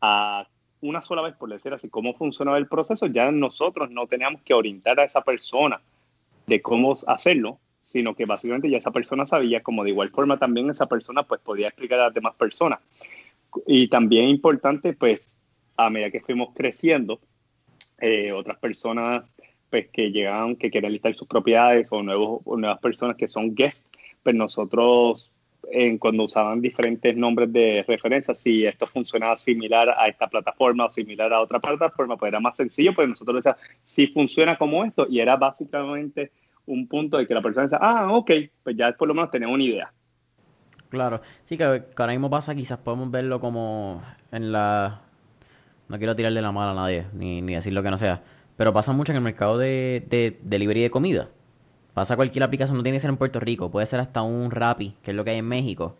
a 0.00 0.46
una 0.80 1.02
sola 1.02 1.22
vez, 1.22 1.34
por 1.36 1.50
decir 1.50 1.72
así, 1.72 1.88
cómo 1.88 2.14
funcionaba 2.14 2.58
el 2.58 2.66
proceso, 2.66 3.06
ya 3.06 3.30
nosotros 3.30 3.90
no 3.90 4.06
teníamos 4.06 4.42
que 4.42 4.54
orientar 4.54 4.98
a 4.98 5.04
esa 5.04 5.22
persona 5.22 5.80
de 6.46 6.62
cómo 6.62 6.96
hacerlo, 7.06 7.58
sino 7.82 8.14
que 8.14 8.24
básicamente 8.24 8.70
ya 8.70 8.78
esa 8.78 8.90
persona 8.90 9.26
sabía, 9.26 9.62
como 9.62 9.84
de 9.84 9.90
igual 9.90 10.10
forma 10.10 10.38
también 10.38 10.70
esa 10.70 10.86
persona 10.86 11.22
pues 11.22 11.40
podía 11.40 11.68
explicar 11.68 12.00
a 12.00 12.04
las 12.04 12.14
demás 12.14 12.34
personas. 12.34 12.80
Y 13.66 13.88
también 13.88 14.28
importante, 14.28 14.92
pues, 14.92 15.36
a 15.76 15.90
medida 15.90 16.10
que 16.10 16.20
fuimos 16.20 16.54
creciendo, 16.54 17.20
eh, 18.00 18.32
otras 18.32 18.58
personas 18.58 19.34
pues, 19.70 19.88
que 19.88 20.10
llegaban, 20.10 20.56
que 20.56 20.70
quieren 20.70 20.92
listar 20.92 21.14
sus 21.14 21.28
propiedades 21.28 21.88
o, 21.90 22.02
nuevos, 22.02 22.40
nuevas 22.46 22.78
personas 22.78 23.16
que 23.16 23.28
son 23.28 23.54
guests, 23.54 23.86
pues 24.22 24.34
nosotros 24.34 25.29
en, 25.70 25.98
cuando 25.98 26.24
usaban 26.24 26.60
diferentes 26.60 27.16
nombres 27.16 27.52
de 27.52 27.84
referencia, 27.86 28.34
si 28.34 28.64
esto 28.64 28.86
funcionaba 28.86 29.36
similar 29.36 29.90
a 29.90 30.08
esta 30.08 30.28
plataforma 30.28 30.86
o 30.86 30.88
similar 30.88 31.32
a 31.32 31.40
otra 31.40 31.60
plataforma, 31.60 32.16
pues 32.16 32.30
era 32.30 32.40
más 32.40 32.56
sencillo, 32.56 32.94
pues 32.94 33.08
nosotros 33.08 33.36
decíamos, 33.36 33.60
si 33.84 34.06
funciona 34.06 34.56
como 34.56 34.84
esto, 34.84 35.06
y 35.08 35.20
era 35.20 35.36
básicamente 35.36 36.32
un 36.66 36.86
punto 36.86 37.18
de 37.18 37.26
que 37.26 37.34
la 37.34 37.42
persona 37.42 37.64
decía, 37.64 37.78
ah, 37.80 38.12
ok, 38.12 38.30
pues 38.62 38.76
ya 38.76 38.92
por 38.92 39.08
lo 39.08 39.14
menos 39.14 39.30
tenemos 39.30 39.54
una 39.54 39.64
idea. 39.64 39.92
Claro, 40.88 41.20
sí 41.44 41.56
que, 41.56 41.64
ahora 41.64 42.12
mismo 42.12 42.30
pasa, 42.30 42.54
quizás 42.54 42.78
podemos 42.78 43.10
verlo 43.10 43.40
como 43.40 44.02
en 44.32 44.52
la... 44.52 45.02
No 45.88 45.98
quiero 45.98 46.14
tirarle 46.14 46.42
la 46.42 46.52
mala 46.52 46.72
a 46.72 46.74
nadie, 46.74 47.06
ni, 47.12 47.42
ni 47.42 47.54
decir 47.54 47.72
lo 47.72 47.82
que 47.82 47.90
no 47.90 47.98
sea, 47.98 48.22
Pero 48.56 48.72
pasa 48.72 48.92
mucho 48.92 49.12
en 49.12 49.16
el 49.16 49.22
mercado 49.22 49.58
de, 49.58 50.04
de 50.08 50.38
delivery 50.42 50.82
de 50.82 50.90
comida. 50.90 51.28
Pasa 51.94 52.16
cualquier 52.16 52.44
aplicación, 52.44 52.76
no 52.76 52.82
tiene 52.82 52.96
que 52.96 53.00
ser 53.00 53.10
en 53.10 53.16
Puerto 53.16 53.40
Rico, 53.40 53.70
puede 53.70 53.86
ser 53.86 54.00
hasta 54.00 54.22
un 54.22 54.50
Rappi, 54.50 54.96
que 55.02 55.10
es 55.10 55.16
lo 55.16 55.24
que 55.24 55.30
hay 55.30 55.38
en 55.38 55.48
México. 55.48 55.96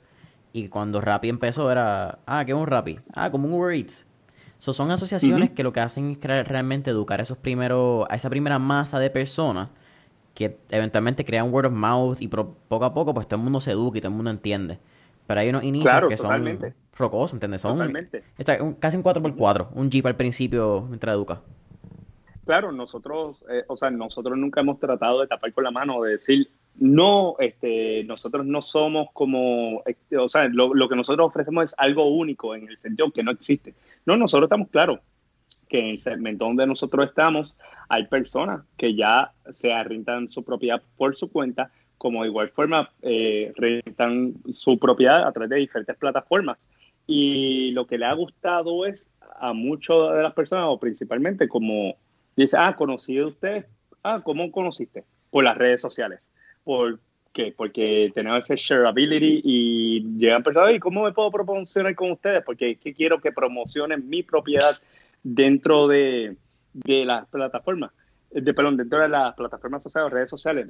Y 0.53 0.68
cuando 0.68 1.01
Rappi 1.01 1.28
empezó 1.28 1.70
era, 1.70 2.18
ah, 2.26 2.45
¿qué 2.45 2.53
es 2.53 2.59
un 2.59 2.66
Rappi? 2.66 2.99
Ah, 3.14 3.30
como 3.30 3.49
un 3.49 3.55
Uber 3.55 3.74
Eats. 3.74 4.07
son 4.59 4.91
asociaciones 4.91 5.51
que 5.51 5.62
lo 5.62 5.72
que 5.72 5.80
hacen 5.80 6.18
es 6.20 6.49
realmente 6.49 6.91
educar 6.91 7.20
a 7.20 7.22
esos 7.22 7.38
primeros, 7.38 8.07
a 8.09 8.14
esa 8.14 8.30
primera 8.30 8.59
masa 8.59 8.99
de 8.99 9.11
personas 9.11 9.68
que 10.34 10.59
eventualmente 10.70 11.24
crean 11.24 11.53
word 11.53 11.66
of 11.66 11.72
mouth 11.72 12.20
y 12.20 12.28
poco 12.28 12.84
a 12.84 12.95
poco 12.95 13.12
pues 13.12 13.26
todo 13.26 13.38
el 13.38 13.45
mundo 13.45 13.61
se 13.61 13.72
educa 13.72 13.99
y 13.99 14.01
todo 14.01 14.11
el 14.11 14.16
mundo 14.16 14.30
entiende. 14.30 14.78
Pero 15.26 15.41
hay 15.41 15.49
unos 15.51 15.62
inicios 15.64 16.09
que 16.09 16.16
son 16.16 16.59
rocosos, 16.97 17.34
¿entiendes? 17.34 17.61
Son 17.61 17.78
casi 18.80 18.97
un 18.97 19.03
4x4, 19.03 19.68
un 19.74 19.91
Jeep 19.91 20.07
al 20.07 20.16
principio 20.16 20.84
mientras 20.88 21.14
educa. 21.14 21.41
Claro, 22.51 22.72
nosotros, 22.72 23.44
eh, 23.48 23.62
o 23.68 23.76
sea, 23.76 23.92
nosotros 23.92 24.36
nunca 24.36 24.61
hemos 24.61 24.80
tratado 24.80 25.20
de 25.20 25.28
tapar 25.28 25.53
con 25.53 25.62
la 25.62 25.70
mano, 25.70 26.03
de 26.03 26.11
decir, 26.11 26.51
no, 26.80 27.36
este, 27.38 28.03
nosotros 28.03 28.44
no 28.44 28.61
somos 28.61 29.07
como, 29.12 29.84
este, 29.86 30.16
o 30.16 30.28
sea, 30.28 30.48
lo, 30.48 30.88
que 30.88 30.96
nosotros 30.96 31.28
ofrecemos 31.28 31.66
es 31.66 31.74
algo 31.78 32.09
único 32.09 32.57
en 32.57 32.66
el 32.66 32.76
sentido 32.76 33.12
que 33.12 33.22
no 33.22 33.30
existe. 33.30 33.76
No, 34.05 34.16
nosotros 34.16 34.48
estamos 34.48 34.68
claros 34.68 34.98
que 35.68 35.78
en 35.78 35.86
el 35.90 36.01
segmento 36.01 36.44
donde 36.44 36.66
nosotros 36.66 37.07
estamos 37.07 37.55
hay 37.88 38.09
personas 38.09 38.64
que 38.76 38.96
ya 38.96 39.32
se 39.53 39.72
arrendan 39.72 40.28
su 40.28 40.42
propiedad 40.42 40.82
por 40.96 41.14
su 41.14 41.30
cuenta, 41.30 41.70
como 41.98 42.22
de 42.22 42.30
igual 42.30 42.48
forma 42.48 42.90
eh, 43.01 43.53
rentan 43.55 44.34
su 44.53 44.76
propiedad 44.76 45.24
a 45.24 45.30
través 45.30 45.51
de 45.51 45.57
diferentes 45.59 45.96
plataformas. 45.96 46.68
Y 47.07 47.70
lo 47.70 47.86
que 47.86 47.96
le 47.96 48.07
ha 48.07 48.12
gustado 48.14 48.86
es 48.86 49.09
a 49.38 49.53
muchas 49.53 50.14
de 50.16 50.22
las 50.24 50.34
personas, 50.34 50.64
o 50.66 50.80
principalmente 50.80 51.46
como 51.46 51.94
dice, 52.45 52.57
ah, 52.59 52.74
conocido 52.76 53.28
usted, 53.28 53.66
ah, 54.03 54.20
¿cómo 54.22 54.51
conociste? 54.51 55.05
Por 55.30 55.45
las 55.45 55.57
redes 55.57 55.80
sociales. 55.80 56.30
¿Por 56.64 57.01
qué? 57.32 57.55
Porque 57.57 58.11
tenemos 58.14 58.38
ese 58.38 58.57
shareability 58.57 59.41
y 59.45 60.18
llegan 60.18 60.43
personas, 60.43 60.74
¿y 60.74 60.78
cómo 60.78 61.05
me 61.05 61.12
puedo 61.12 61.30
promocionar 61.30 61.95
con 61.95 62.12
ustedes? 62.12 62.43
Porque 62.45 62.72
es 62.72 62.78
que 62.78 62.95
quiero 62.95 63.20
que 63.20 63.32
promocionen 63.32 64.09
mi 64.09 64.22
propiedad 64.22 64.76
dentro 65.22 65.86
de, 65.88 66.36
de 66.72 67.05
las 67.05 67.26
plataformas, 67.28 67.93
de, 68.30 68.55
perdón, 68.55 68.76
dentro 68.76 69.01
de 69.01 69.09
las 69.09 69.34
plataformas 69.34 69.82
sociales, 69.82 70.12
redes 70.12 70.30
sociales. 70.30 70.68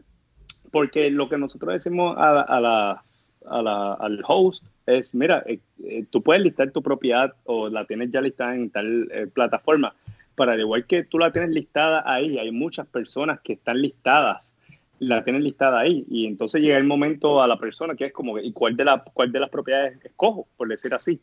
Porque 0.71 1.11
lo 1.11 1.29
que 1.29 1.39
nosotros 1.39 1.73
decimos 1.73 2.17
a, 2.17 2.41
a, 2.41 2.61
la, 2.61 3.03
a 3.47 3.63
la, 3.63 3.95
al 3.95 4.23
host 4.27 4.65
es, 4.87 5.15
mira, 5.15 5.43
eh, 5.47 5.61
eh, 5.85 6.05
tú 6.11 6.23
puedes 6.23 6.43
listar 6.43 6.71
tu 6.71 6.83
propiedad 6.83 7.35
o 7.45 7.69
la 7.69 7.85
tienes 7.87 8.11
ya 8.11 8.21
listada 8.21 8.55
en 8.55 8.71
tal 8.71 9.09
eh, 9.13 9.27
plataforma, 9.27 9.95
pero 10.41 10.53
al 10.53 10.61
igual 10.61 10.87
que 10.87 11.05
tú 11.05 11.19
la 11.19 11.31
tienes 11.33 11.51
listada 11.51 12.03
ahí, 12.11 12.39
hay 12.39 12.51
muchas 12.51 12.87
personas 12.87 13.41
que 13.41 13.53
están 13.53 13.81
listadas, 13.83 14.57
la 14.99 15.23
tienen 15.23 15.45
listada 15.45 15.81
ahí, 15.81 16.07
y 16.09 16.27
entonces 16.27 16.63
llega 16.63 16.79
el 16.79 16.85
momento 16.85 17.43
a 17.43 17.47
la 17.47 17.59
persona 17.59 17.95
que 17.95 18.07
es 18.07 18.13
como, 18.13 18.39
¿y 18.39 18.51
cuál 18.53 18.75
de, 18.75 18.87
la, 18.87 19.05
cuál 19.13 19.31
de 19.33 19.41
las 19.41 19.51
propiedades 19.51 20.03
escojo, 20.03 20.49
por 20.57 20.69
decir 20.69 20.95
así? 20.95 21.21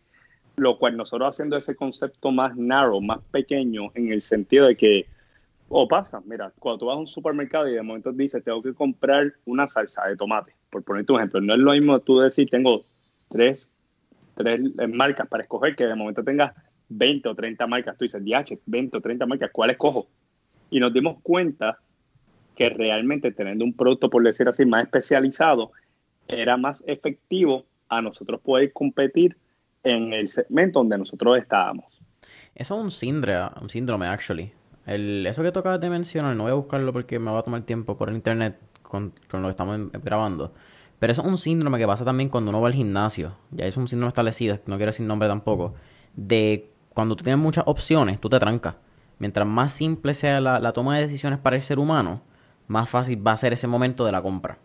lo 0.56 0.78
cual 0.78 0.98
nosotros 0.98 1.36
haciendo 1.36 1.56
ese 1.56 1.76
concepto 1.76 2.32
más 2.32 2.56
narrow, 2.56 3.00
más 3.00 3.20
pequeño, 3.32 3.92
en 3.94 4.12
el 4.12 4.24
sentido 4.24 4.68
de 4.68 4.76
que, 4.76 5.06
o 5.70 5.88
pasa, 5.88 6.22
mira, 6.26 6.52
cuando 6.60 6.80
tú 6.80 6.86
vas 6.88 6.96
a 6.96 7.00
un 7.00 7.08
supermercado 7.08 7.68
y 7.68 7.74
de 7.74 7.82
momento 7.82 8.12
dices, 8.12 8.44
tengo 8.44 8.62
que 8.62 8.74
comprar 8.74 9.34
una 9.46 9.68
salsa 9.68 10.08
de 10.08 10.16
tomate, 10.16 10.54
por 10.70 10.84
ponerte 10.84 11.14
un 11.14 11.20
ejemplo, 11.20 11.42
no 11.42 11.54
es 11.54 11.60
lo 11.60 11.72
mismo 11.72 12.00
tú 12.00 12.20
decir, 12.20 12.50
tengo 12.50 12.86
tres, 13.30 13.70
tres 14.36 14.62
marcas 14.90 15.28
para 15.28 15.44
escoger, 15.44 15.76
que 15.76 15.86
de 15.86 15.96
momento 15.96 16.24
tengas 16.24 16.54
20 16.90 17.30
o 17.30 17.36
30 17.36 17.68
marcas, 17.68 17.98
tú 17.98 18.06
dices, 18.06 18.24
DH, 18.24 18.60
20 18.66 18.98
o 18.98 19.02
30 19.02 19.26
marcas, 19.26 19.50
¿cuál 19.52 19.72
escojo? 19.72 20.08
Y 20.70 20.80
nos 20.80 20.94
dimos 20.94 21.18
cuenta 21.22 21.80
que 22.56 22.70
realmente 22.70 23.32
teniendo 23.32 23.64
un 23.66 23.74
producto, 23.74 24.10
por 24.10 24.24
decir 24.24 24.48
así, 24.48 24.66
más 24.66 24.84
especializado, 24.84 25.72
era 26.28 26.58
más 26.58 26.84
efectivo 26.88 27.66
a 27.88 28.02
nosotros 28.02 28.42
poder 28.42 28.74
competir 28.74 29.38
en 29.84 30.12
el 30.12 30.30
segmento 30.30 30.80
donde 30.80 30.98
nosotros 30.98 31.38
estábamos. 31.38 32.02
Eso 32.56 32.76
es 32.76 32.84
un 32.84 32.92
síndrome, 32.92 33.50
un 33.62 33.70
síndrome, 33.70 34.08
actually. 34.08 34.52
El, 34.86 35.26
eso 35.28 35.44
que 35.44 35.52
tocabas 35.52 35.80
de 35.80 35.90
mencionar, 35.90 36.36
no 36.36 36.44
voy 36.44 36.52
a 36.52 36.56
buscarlo 36.56 36.92
porque 36.92 37.20
me 37.20 37.30
va 37.32 37.40
a 37.40 37.44
tomar 37.44 37.62
tiempo 37.64 37.98
por 37.98 38.10
el 38.10 38.16
internet 38.16 38.58
con, 38.82 39.14
lo 39.32 39.44
que 39.44 39.50
estamos 39.50 39.92
grabando. 40.04 40.54
Pero 41.00 41.12
eso 41.12 41.22
es 41.22 41.28
un 41.28 41.38
síndrome 41.38 41.78
que 41.78 41.86
pasa 41.86 42.04
también 42.04 42.30
cuando 42.30 42.50
uno 42.50 42.60
va 42.60 42.68
al 42.68 42.74
gimnasio. 42.74 43.34
Ya 43.52 43.66
es 43.66 43.78
un 43.78 43.88
síndrome 43.88 44.10
establecido, 44.10 44.60
no 44.66 44.78
quiero 44.78 44.90
decir 44.90 45.06
nombre 45.06 45.28
tampoco. 45.28 45.76
De 46.16 46.72
cuando 46.98 47.16
tú 47.16 47.24
tienes 47.24 47.40
muchas 47.40 47.64
opciones, 47.68 48.20
tú 48.20 48.28
te 48.28 48.40
trancas. 48.40 48.76
Mientras 49.20 49.48
más 49.48 49.72
simple 49.72 50.16
sea 50.16 50.42
la, 50.42 50.74
toma 50.74 50.98
de 50.98 51.04
decisiones 51.04 51.38
para 51.38 51.56
el 51.56 51.62
ser 51.62 51.78
humano, 51.78 52.24
más 52.68 52.90
fácil 52.90 53.26
va 53.26 53.34
a 53.34 53.38
ser 53.38 53.54
ese 53.54 53.68
momento 53.68 54.04
de 54.04 54.12
la 54.12 54.24
compra. 54.24 54.58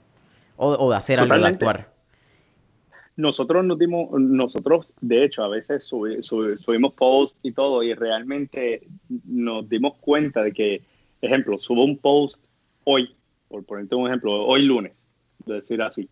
O, 0.56 0.90
de 0.90 0.96
hacer 0.96 1.20
algo, 1.20 1.36
de 1.36 1.46
actuar. 1.46 1.92
Nosotros 3.16 3.66
nos 3.66 3.78
dimos, 3.78 4.18
nosotros 4.18 4.94
de 5.02 5.24
hecho 5.24 5.44
a 5.44 5.48
veces 5.48 5.84
subimos 5.84 6.94
posts 6.94 7.38
y 7.42 7.52
todo 7.52 7.82
y 7.82 7.92
realmente 7.92 8.80
nos 9.26 9.68
dimos 9.68 9.98
cuenta 10.00 10.42
de 10.42 10.52
que, 10.52 10.80
ejemplo, 11.20 11.58
subo 11.58 11.84
un 11.84 11.98
post 11.98 12.42
hoy, 12.84 13.14
por 13.48 13.62
ponerte 13.66 13.94
un 13.94 14.06
ejemplo, 14.06 14.42
hoy 14.46 14.62
lunes, 14.62 15.04
de 15.44 15.56
decir 15.56 15.82
así. 15.82 16.08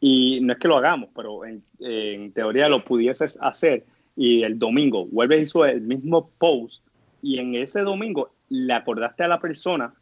Y 0.00 0.40
no 0.40 0.54
es 0.54 0.58
que 0.58 0.66
lo 0.66 0.76
hagamos, 0.76 1.10
pero 1.14 1.42
en, 1.44 2.32
teoría 2.32 2.68
lo 2.68 2.84
pudieses 2.84 3.38
hacer 3.40 3.84
y 4.16 4.42
el 4.42 4.58
domingo 4.58 5.06
vuelves 5.06 5.50
subes 5.50 5.74
el 5.74 5.82
mismo 5.82 6.30
post 6.38 6.84
y 7.22 7.38
en 7.38 7.54
ese 7.54 7.80
domingo 7.80 8.30
le 8.48 8.72
acordaste 8.72 9.24
a 9.24 9.28
la 9.28 9.40
persona 9.40 9.94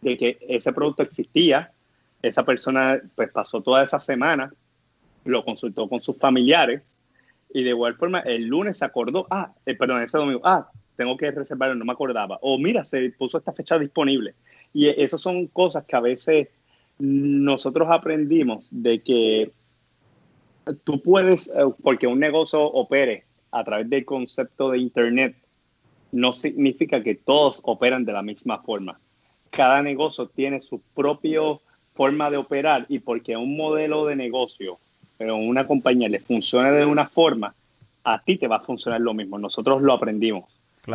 de 0.00 0.18
que 0.18 0.38
ese 0.48 0.72
producto 0.72 1.02
existía, 1.02 1.72
esa 2.22 2.44
persona 2.44 3.00
pues 3.14 3.30
pasó 3.30 3.62
toda 3.62 3.82
esa 3.82 4.00
semana 4.00 4.52
lo 5.24 5.44
consultó 5.44 5.88
con 5.88 6.00
sus 6.00 6.16
familiares 6.16 6.96
y 7.52 7.62
de 7.62 7.70
igual 7.70 7.94
forma 7.94 8.20
el 8.20 8.46
lunes 8.46 8.78
se 8.78 8.84
acordó, 8.84 9.26
ah, 9.30 9.52
eh, 9.66 9.74
perdón, 9.74 10.02
ese 10.02 10.18
domingo, 10.18 10.40
ah, 10.44 10.68
tengo 10.96 11.16
que 11.16 11.30
reservarlo, 11.30 11.74
no 11.74 11.84
me 11.84 11.92
acordaba. 11.92 12.38
O 12.42 12.58
mira, 12.58 12.84
se 12.84 13.10
puso 13.10 13.38
esta 13.38 13.52
fecha 13.52 13.78
disponible. 13.78 14.34
Y 14.72 14.88
esas 14.88 15.20
son 15.20 15.46
cosas 15.48 15.84
que 15.84 15.96
a 15.96 16.00
veces 16.00 16.48
nosotros 16.98 17.88
aprendimos 17.90 18.66
de 18.70 19.02
que 19.02 19.52
tú 20.84 21.02
puedes, 21.02 21.48
eh, 21.48 21.52
porque 21.82 22.06
un 22.06 22.20
negocio 22.20 22.62
opere 22.62 23.24
a 23.52 23.64
través 23.64 23.88
del 23.88 24.04
concepto 24.04 24.70
de 24.70 24.78
Internet, 24.78 25.36
no 26.10 26.32
significa 26.32 27.02
que 27.02 27.14
todos 27.14 27.60
operan 27.62 28.04
de 28.04 28.12
la 28.12 28.22
misma 28.22 28.58
forma. 28.58 28.98
Cada 29.50 29.82
negocio 29.82 30.26
tiene 30.26 30.60
su 30.60 30.80
propia 30.94 31.40
forma 31.94 32.30
de 32.30 32.38
operar 32.38 32.86
y 32.88 32.98
porque 32.98 33.36
un 33.36 33.56
modelo 33.56 34.06
de 34.06 34.16
negocio 34.16 34.78
pero 35.22 35.36
una 35.36 35.68
compañía 35.68 36.08
le 36.08 36.18
funciona 36.18 36.72
de 36.72 36.84
una 36.84 37.06
forma, 37.06 37.54
a 38.02 38.20
ti 38.24 38.38
te 38.38 38.48
va 38.48 38.56
a 38.56 38.60
funcionar 38.60 39.00
lo 39.00 39.14
mismo. 39.14 39.38
Nosotros 39.38 39.80
lo 39.80 39.92
aprendimos. 39.92 40.46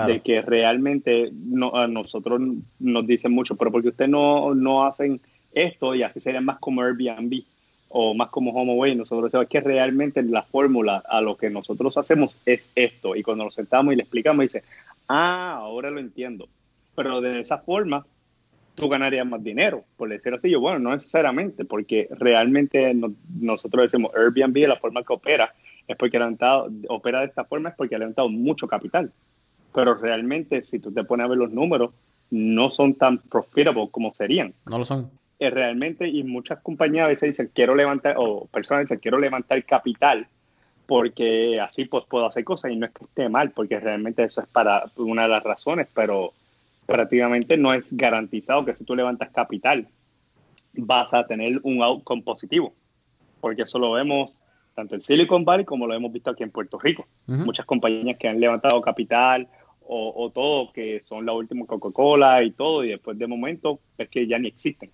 De 0.05 0.19
que 0.19 0.41
realmente 0.41 1.31
no, 1.31 1.73
a 1.73 1.87
nosotros 1.87 2.41
nos 2.77 3.07
dicen 3.07 3.31
mucho, 3.31 3.55
pero 3.55 3.71
porque 3.71 3.87
ustedes 3.87 4.11
no, 4.11 4.53
no 4.53 4.85
hacen 4.85 5.21
esto 5.53 5.95
y 5.95 6.03
así 6.03 6.19
sería 6.19 6.41
más 6.41 6.59
como 6.59 6.81
Airbnb 6.81 7.41
o 7.89 8.13
más 8.13 8.29
como 8.29 8.51
HomeAway, 8.51 8.95
nosotros 8.95 9.31
sabemos 9.31 9.49
que 9.49 9.61
realmente 9.61 10.21
la 10.23 10.43
fórmula 10.43 11.03
a 11.07 11.21
lo 11.21 11.37
que 11.37 11.49
nosotros 11.49 11.97
hacemos 11.97 12.39
es 12.45 12.71
esto. 12.75 13.15
Y 13.15 13.23
cuando 13.23 13.45
nos 13.45 13.55
sentamos 13.55 13.93
y 13.93 13.97
le 13.97 14.03
explicamos, 14.03 14.43
dice, 14.43 14.63
ah, 15.07 15.55
ahora 15.59 15.89
lo 15.89 15.99
entiendo. 15.99 16.47
Pero 16.95 17.21
de 17.21 17.39
esa 17.39 17.59
forma, 17.59 18.05
tú 18.75 18.89
ganarías 18.89 19.25
más 19.25 19.43
dinero, 19.43 19.83
por 19.95 20.09
decir 20.09 20.33
así. 20.33 20.49
Yo, 20.49 20.59
bueno, 20.59 20.79
no 20.79 20.91
necesariamente, 20.91 21.65
porque 21.65 22.07
realmente 22.11 22.93
nosotros 23.39 23.83
decimos 23.83 24.11
Airbnb, 24.15 24.67
la 24.67 24.77
forma 24.77 25.03
que 25.03 25.13
opera, 25.13 25.53
es 25.87 25.95
porque 25.95 26.17
ha 26.17 26.21
levantado, 26.21 26.69
opera 26.89 27.21
de 27.21 27.27
esta 27.27 27.45
forma, 27.45 27.69
es 27.69 27.75
porque 27.75 27.95
ha 27.95 27.99
levantado 27.99 28.29
mucho 28.29 28.67
capital. 28.67 29.11
Pero 29.73 29.95
realmente, 29.95 30.61
si 30.61 30.79
tú 30.79 30.91
te 30.91 31.03
pones 31.03 31.25
a 31.25 31.29
ver 31.29 31.37
los 31.37 31.51
números, 31.51 31.91
no 32.29 32.69
son 32.69 32.93
tan 32.95 33.19
profitable 33.19 33.87
como 33.89 34.11
serían. 34.11 34.53
No 34.65 34.77
lo 34.77 34.83
son. 34.83 35.09
Es 35.39 35.53
realmente, 35.53 36.07
y 36.07 36.23
muchas 36.23 36.59
compañías 36.61 37.05
a 37.05 37.09
veces 37.09 37.29
dicen, 37.29 37.51
quiero 37.53 37.75
levantar, 37.75 38.15
o 38.17 38.45
personas 38.47 38.85
dicen, 38.85 38.99
quiero 38.99 39.19
levantar 39.19 39.63
capital, 39.65 40.27
porque 40.87 41.59
así 41.59 41.85
pues 41.85 42.05
puedo 42.05 42.25
hacer 42.25 42.43
cosas, 42.43 42.71
y 42.71 42.75
no 42.75 42.87
es 42.87 42.91
que 42.91 43.05
esté 43.05 43.29
mal, 43.29 43.51
porque 43.51 43.79
realmente 43.79 44.23
eso 44.23 44.41
es 44.41 44.47
para 44.47 44.85
una 44.95 45.23
de 45.23 45.29
las 45.29 45.43
razones, 45.43 45.87
pero 45.93 46.33
prácticamente 46.85 47.57
no 47.57 47.73
es 47.73 47.91
garantizado 47.95 48.65
que 48.65 48.73
si 48.73 48.83
tú 48.83 48.95
levantas 48.95 49.29
capital 49.29 49.87
vas 50.73 51.13
a 51.13 51.25
tener 51.27 51.59
un 51.63 51.83
outcome 51.83 52.21
positivo, 52.21 52.73
porque 53.41 53.63
eso 53.63 53.77
lo 53.77 53.91
vemos 53.91 54.31
tanto 54.73 54.95
en 54.95 55.01
Silicon 55.01 55.43
Valley 55.43 55.65
como 55.65 55.87
lo 55.87 55.93
hemos 55.93 56.13
visto 56.13 56.29
aquí 56.29 56.43
en 56.43 56.51
Puerto 56.51 56.77
Rico. 56.77 57.07
Muchas 57.25 57.65
compañías 57.65 58.17
que 58.17 58.27
han 58.27 58.39
levantado 58.39 58.79
capital 58.79 59.47
o, 59.89 60.31
todo, 60.33 60.71
que 60.71 61.01
son 61.01 61.25
la 61.25 61.33
última 61.33 61.65
Coca-Cola 61.65 62.43
y 62.43 62.51
todo, 62.51 62.83
y 62.83 62.89
después 62.89 63.17
de 63.17 63.25
momento 63.25 63.79
es 63.97 64.07
que 64.09 64.27
ya 64.27 64.37
ni 64.37 64.49
existen. 64.49 64.91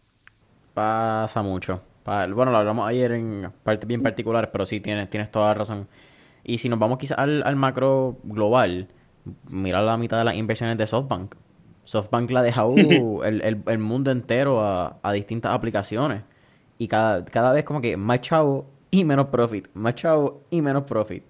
Pasa 0.74 1.41
mucho. 1.41 1.82
Bueno, 2.05 2.51
lo 2.51 2.57
hablamos 2.57 2.88
ayer 2.88 3.13
en 3.13 3.51
parte 3.63 3.86
bien 3.86 4.01
particulares, 4.01 4.49
pero 4.51 4.65
sí 4.65 4.80
tienes, 4.80 5.09
tienes 5.09 5.32
toda 5.32 5.47
la 5.47 5.53
razón. 5.53 5.88
Y 6.43 6.57
si 6.57 6.67
nos 6.67 6.80
vamos 6.80 6.97
quizás 6.97 7.17
al, 7.17 7.43
al 7.43 7.55
macro 7.55 8.17
global, 8.24 8.89
mira 9.49 9.82
la 9.82 9.97
mitad 9.97 10.17
de 10.17 10.26
las 10.26 10.36
inversiones 10.36 10.78
de 10.78 10.86
SoftBank 10.86 11.36
SoftBank 11.84 12.32
la 12.32 12.39
ha 12.39 12.43
dejado 12.43 12.76
el, 13.24 13.78
mundo 13.78 14.11
entero 14.11 14.61
a, 14.61 15.13
distintas 15.13 15.53
aplicaciones. 15.53 16.24
Y 16.78 16.88
cada, 16.88 17.24
cada 17.26 17.53
vez 17.53 17.63
como 17.63 17.82
que 17.82 17.97
más 17.97 18.21
chavo 18.21 18.65
y 18.91 19.03
menos 19.03 19.28
profit. 19.28 19.67
Más 19.74 19.95
chavo 19.95 20.43
y 20.49 20.61
menos 20.61 20.84
profit. 20.84 21.24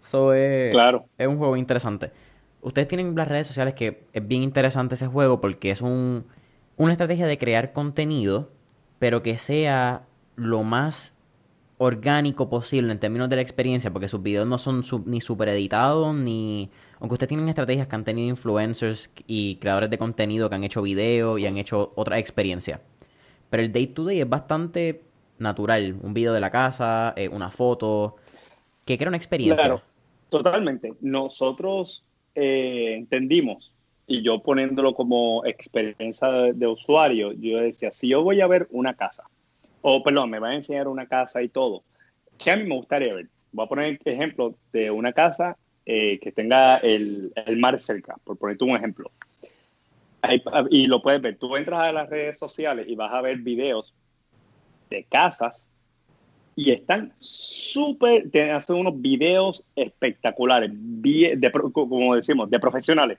So, 0.00 0.32
es, 0.32 0.72
claro. 0.72 1.06
es 1.18 1.26
un 1.28 1.38
juego 1.38 1.56
interesante. 1.56 2.10
Ustedes 2.62 2.88
tienen 2.88 3.14
las 3.14 3.28
redes 3.28 3.46
sociales 3.46 3.74
que 3.74 4.04
es 4.12 4.26
bien 4.26 4.42
interesante 4.42 4.94
ese 4.94 5.06
juego 5.06 5.40
porque 5.40 5.70
es 5.70 5.80
un, 5.80 6.26
una 6.76 6.92
estrategia 6.92 7.26
de 7.26 7.38
crear 7.38 7.72
contenido, 7.72 8.50
pero 9.00 9.24
que 9.24 9.38
sea 9.38 10.06
lo 10.36 10.62
más 10.62 11.16
orgánico 11.78 12.50
posible 12.50 12.92
en 12.92 13.00
términos 13.00 13.30
de 13.30 13.36
la 13.36 13.42
experiencia, 13.42 13.90
porque 13.90 14.06
sus 14.06 14.22
videos 14.22 14.46
no 14.46 14.58
son 14.58 14.84
ni 15.06 15.20
super 15.20 15.48
editados, 15.48 16.14
ni... 16.14 16.70
Aunque 17.00 17.14
ustedes 17.14 17.28
tienen 17.28 17.48
estrategias 17.48 17.88
que 17.88 17.96
han 17.96 18.04
tenido 18.04 18.28
influencers 18.28 19.10
y 19.26 19.56
creadores 19.56 19.88
de 19.88 19.96
contenido 19.96 20.50
que 20.50 20.56
han 20.56 20.64
hecho 20.64 20.82
videos 20.82 21.40
y 21.40 21.46
han 21.46 21.56
hecho 21.56 21.92
otra 21.96 22.18
experiencia. 22.18 22.82
Pero 23.48 23.62
el 23.62 23.72
day 23.72 23.86
to 23.86 24.04
day 24.04 24.20
es 24.20 24.28
bastante 24.28 25.02
natural. 25.38 25.96
Un 26.02 26.12
video 26.12 26.34
de 26.34 26.40
la 26.40 26.50
casa, 26.50 27.14
eh, 27.16 27.28
una 27.28 27.50
foto, 27.50 28.16
que 28.84 28.98
crea 28.98 29.08
una 29.08 29.16
experiencia. 29.16 29.64
Claro, 29.64 29.82
totalmente. 30.28 30.92
Nosotros 31.00 32.04
eh, 32.34 32.96
entendimos, 32.98 33.72
y 34.10 34.22
yo 34.22 34.42
poniéndolo 34.42 34.92
como 34.92 35.46
experiencia 35.46 36.28
de, 36.52 36.66
usuario, 36.66 37.30
yo 37.30 37.60
decía, 37.60 37.92
si 37.92 38.08
yo 38.08 38.24
voy 38.24 38.40
a 38.40 38.48
ver 38.48 38.66
una 38.72 38.94
casa, 38.94 39.22
o 39.82 40.02
perdón, 40.02 40.30
me 40.30 40.40
va 40.40 40.48
a 40.48 40.56
enseñar 40.56 40.88
una 40.88 41.06
casa 41.06 41.40
y 41.42 41.48
todo, 41.48 41.84
¿qué 42.36 42.50
a 42.50 42.56
mí 42.56 42.64
me 42.64 42.74
gustaría 42.74 43.14
ver? 43.14 43.28
Voy 43.52 43.64
a 43.64 43.68
poner 43.68 44.00
ejemplo 44.04 44.56
de 44.72 44.90
una 44.90 45.12
casa 45.12 45.56
eh, 45.86 46.18
que 46.18 46.32
tenga 46.32 46.78
el, 46.78 47.32
el, 47.36 47.56
mar 47.58 47.78
cerca, 47.78 48.16
por 48.24 48.36
ponerte 48.36 48.64
un 48.64 48.76
ejemplo. 48.76 49.12
y 50.70 50.88
lo 50.88 51.00
puedes 51.02 51.22
ver, 51.22 51.36
tú 51.38 51.56
entras 51.56 51.80
a 51.80 51.92
las 51.92 52.10
redes 52.10 52.36
sociales 52.36 52.86
y 52.88 52.96
vas 52.96 53.12
a 53.12 53.20
ver 53.20 53.38
videos 53.38 53.94
de 54.90 55.04
casas 55.04 55.70
y 56.56 56.72
están 56.72 57.12
súper, 57.18 58.28
hacen 58.50 58.74
unos 58.74 59.00
videos 59.00 59.64
espectaculares, 59.76 60.72
de, 60.74 61.52
como 61.72 62.16
decimos, 62.16 62.50
de 62.50 62.58
profesionales. 62.58 63.18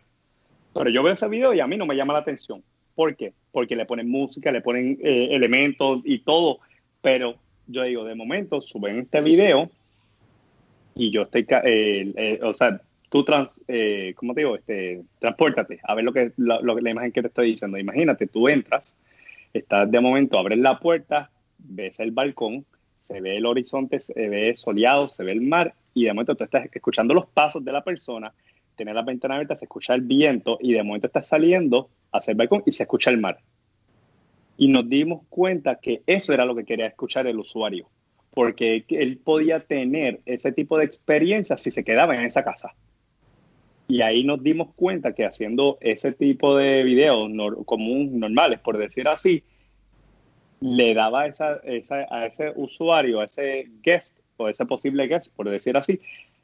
Pero 0.74 0.90
yo 0.90 1.04
veo 1.04 1.14
ese 1.14 1.28
video 1.28 1.54
y 1.54 1.60
a 1.60 1.68
mí 1.68 1.78
no 1.78 1.86
me 1.86 1.96
llama 1.96 2.14
la 2.14 2.20
atención. 2.20 2.64
¿Por 2.96 3.16
qué? 3.16 3.34
Porque 3.52 3.76
le 3.76 3.86
ponen 3.86 4.10
música, 4.10 4.52
le 4.52 4.62
ponen 4.62 4.98
eh, 5.02 5.30
elementos 5.32 6.02
y 6.04 6.20
todo. 6.20 6.60
Pero 7.02 7.36
yo 7.68 7.84
digo, 7.84 8.04
de 8.04 8.16
momento 8.16 8.62
suben 8.62 9.00
este 9.00 9.22
video 9.22 9.70
y 10.96 11.10
yo 11.12 11.24
estoy, 11.24 11.46
eh, 11.64 12.14
eh, 12.16 12.40
o 12.44 12.54
sea, 12.54 12.82
tú, 13.10 13.24
trans, 13.24 13.56
¿cómo 14.16 14.34
te 14.34 14.42
digo? 14.42 14.56
Este, 14.56 15.02
transpórtate 15.20 15.80
a 15.84 15.96
ver 15.96 16.04
lo 16.04 16.14
que, 16.14 16.32
lo, 16.38 16.62
la 16.62 16.90
imagen 16.90 17.12
que 17.12 17.22
te 17.22 17.28
estoy 17.28 17.52
diciendo. 17.52 17.78
Imagínate, 17.78 18.28
tú 18.28 18.48
entras, 18.48 18.96
estás 19.54 19.90
de 19.90 20.00
momento, 20.00 20.38
abres 20.38 20.60
la 20.60 20.80
puerta, 20.80 21.32
ves 21.58 22.00
el 22.00 22.12
balcón, 22.12 22.66
se 23.02 23.20
ve 23.20 23.38
el 23.38 23.46
horizonte, 23.46 24.00
se 24.00 24.30
ve 24.30 24.56
soleado, 24.56 25.10
se 25.10 25.24
ve 25.24 25.32
el 25.32 25.42
mar 25.42 25.74
y 25.94 26.06
de 26.06 26.14
momento 26.14 26.36
tú 26.36 26.44
estás 26.44 26.68
escuchando 26.72 27.14
los 27.14 27.26
pasos 27.28 27.64
de 27.64 27.72
la 27.72 27.84
persona, 27.84 28.34
tienes 28.76 28.96
la 28.96 29.04
ventana 29.04 29.36
abierta, 29.36 29.56
se 29.56 29.66
escucha 29.66 29.94
el 29.94 30.02
viento 30.02 30.58
y 30.62 30.74
de 30.74 30.84
momento 30.84 31.08
estás 31.08 31.28
saliendo 31.28 31.90
hacia 32.12 32.32
el 32.32 32.38
balcón 32.38 32.64
y 32.66 32.72
se 32.72 32.84
escucha 32.84 33.10
el 33.10 33.18
mar. 33.18 33.40
Y 34.58 34.68
nos 34.68 34.88
dimos 34.88 35.24
cuenta 35.30 35.80
que 35.80 36.02
eso 36.06 36.34
era 36.34 36.46
lo 36.46 36.56
que 36.56 36.66
quería 36.66 36.86
escuchar 36.86 37.28
el 37.28 37.40
usuario, 37.40 37.90
porque 38.34 38.86
él 38.90 39.18
podía 39.18 39.62
tener 39.62 40.20
ese 40.26 40.52
tipo 40.52 40.78
de 40.78 40.86
experiencia 40.86 41.58
si 41.58 41.72
se 41.72 41.84
quedaba 41.84 42.16
en 42.16 42.22
esa 42.22 42.44
casa. 42.44 42.74
Y 43.88 44.02
ahí 44.02 44.24
nos 44.24 44.42
dimos 44.42 44.70
cuenta 44.76 45.14
que 45.14 45.26
haciendo 45.26 45.78
ese 45.82 46.14
tipo 46.14 46.56
de 46.56 46.84
videos 46.84 47.30
común, 47.66 48.20
normales, 48.20 48.60
por 48.60 48.78
decir 48.78 49.08
así, 49.08 49.44
le 50.62 50.94
daba 50.94 51.26
esa, 51.26 51.56
esa, 51.64 52.06
a 52.10 52.28
ese 52.28 52.54
usuario, 52.56 53.20
a 53.20 53.26
ese 53.26 53.68
guest 53.84 54.18
o 54.38 54.48
ese 54.48 54.66
posible 54.66 55.08
guest, 55.08 55.28
por 55.36 55.50
decir 55.50 55.76
así, 55.76 56.00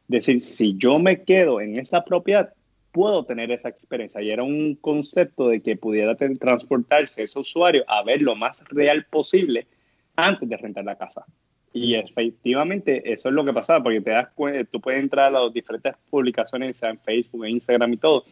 decir, 0.08 0.42
si 0.42 0.76
yo 0.78 1.00
me 1.00 1.24
quedo 1.24 1.62
en 1.62 1.80
esa 1.80 2.04
propiedad, 2.04 2.54
puedo 2.92 3.26
tener 3.26 3.52
esa 3.52 3.70
experiencia. 3.70 4.22
Y 4.22 4.32
era 4.32 4.44
un 4.44 4.76
concepto 4.76 5.50
de 5.50 5.62
que 5.62 5.76
pudiera 5.76 6.16
transportarse 6.16 7.24
ese 7.24 7.40
usuario 7.40 7.84
a 7.88 8.04
ver 8.04 8.22
lo 8.22 8.36
más 8.36 8.64
real 8.70 9.06
posible 9.10 9.68
antes 10.16 10.48
de 10.50 10.58
rentar 10.58 10.86
la 10.86 10.98
casa. 10.98 11.26
Y 11.74 11.96
efectivamente 11.96 13.12
eso 13.12 13.30
es 13.30 13.36
lo 13.36 13.46
que 13.46 13.54
pasaba, 13.54 13.84
porque 13.84 14.02
te 14.02 14.10
das 14.12 14.30
cuenta, 14.34 14.64
tú 14.72 14.82
puedes 14.82 15.00
entrar 15.00 15.28
a 15.28 15.42
las 15.42 15.54
diferentes 15.54 15.94
publicaciones, 16.10 16.78
sea 16.78 16.90
en 16.90 17.00
Facebook, 17.00 17.46
en 17.46 17.52
Instagram 17.52 17.94
y 17.94 17.98
todo, 17.98 18.24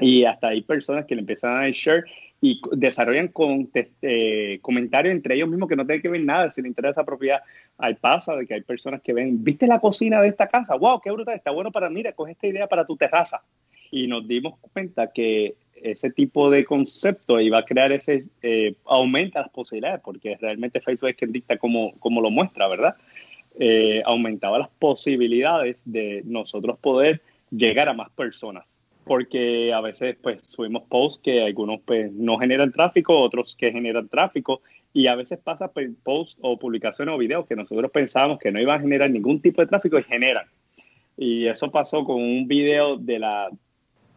y 0.00 0.24
hasta 0.24 0.48
hay 0.48 0.62
personas 0.62 1.04
que 1.06 1.14
le 1.14 1.22
empiezan 1.22 1.56
a 1.56 1.70
share 1.70 2.04
y 2.40 2.60
desarrollan 2.72 3.28
con, 3.28 3.68
eh, 4.02 4.58
comentarios 4.62 5.12
entre 5.12 5.34
ellos 5.34 5.48
mismos 5.48 5.68
que 5.68 5.76
no 5.76 5.84
tienen 5.84 6.02
que 6.02 6.08
ver 6.08 6.22
nada 6.22 6.50
si 6.50 6.62
le 6.62 6.68
interesa 6.68 6.92
esa 6.92 7.04
propiedad. 7.04 7.40
Al 7.78 7.96
paso 7.96 8.36
de 8.36 8.46
que 8.46 8.54
hay 8.54 8.62
personas 8.62 9.02
que 9.02 9.12
ven, 9.12 9.42
¿viste 9.42 9.66
la 9.66 9.80
cocina 9.80 10.20
de 10.22 10.28
esta 10.28 10.46
casa? 10.46 10.76
¡Wow, 10.76 11.00
qué 11.00 11.10
brutal! 11.10 11.34
Está 11.34 11.50
bueno 11.50 11.72
para, 11.72 11.90
mira, 11.90 12.12
coge 12.12 12.32
esta 12.32 12.46
idea 12.46 12.66
para 12.68 12.84
tu 12.84 12.96
terraza. 12.96 13.42
Y 13.90 14.06
nos 14.06 14.28
dimos 14.28 14.58
cuenta 14.72 15.10
que 15.12 15.56
ese 15.74 16.10
tipo 16.10 16.50
de 16.50 16.64
concepto 16.64 17.40
iba 17.40 17.58
a 17.58 17.64
crear 17.64 17.90
ese, 17.90 18.26
eh, 18.42 18.74
aumenta 18.84 19.40
las 19.40 19.50
posibilidades, 19.50 20.00
porque 20.04 20.36
realmente 20.40 20.80
Facebook 20.80 21.10
es 21.10 21.16
quien 21.16 21.32
dicta 21.32 21.56
cómo, 21.56 21.94
cómo 21.98 22.20
lo 22.20 22.30
muestra, 22.30 22.68
¿verdad? 22.68 22.96
Eh, 23.58 24.02
aumentaba 24.04 24.58
las 24.58 24.68
posibilidades 24.78 25.80
de 25.84 26.22
nosotros 26.24 26.78
poder 26.78 27.22
llegar 27.50 27.88
a 27.88 27.94
más 27.94 28.10
personas 28.10 28.77
porque 29.08 29.72
a 29.72 29.80
veces 29.80 30.16
pues 30.22 30.40
subimos 30.46 30.84
posts 30.88 31.20
que 31.24 31.42
algunos 31.42 31.80
pues 31.84 32.12
no 32.12 32.38
generan 32.38 32.70
tráfico, 32.70 33.18
otros 33.18 33.56
que 33.56 33.72
generan 33.72 34.08
tráfico 34.08 34.60
y 34.92 35.06
a 35.06 35.16
veces 35.16 35.38
pasa 35.42 35.72
pues, 35.72 35.90
posts 36.04 36.38
o 36.42 36.58
publicaciones 36.58 37.14
o 37.14 37.18
videos 37.18 37.46
que 37.46 37.56
nosotros 37.56 37.90
pensábamos 37.90 38.38
que 38.38 38.52
no 38.52 38.60
iban 38.60 38.78
a 38.78 38.82
generar 38.82 39.10
ningún 39.10 39.40
tipo 39.40 39.62
de 39.62 39.66
tráfico 39.66 39.98
y 39.98 40.04
generan. 40.04 40.46
Y 41.16 41.46
eso 41.46 41.70
pasó 41.70 42.04
con 42.04 42.16
un 42.16 42.46
video 42.46 42.96
de 42.96 43.18
la 43.18 43.50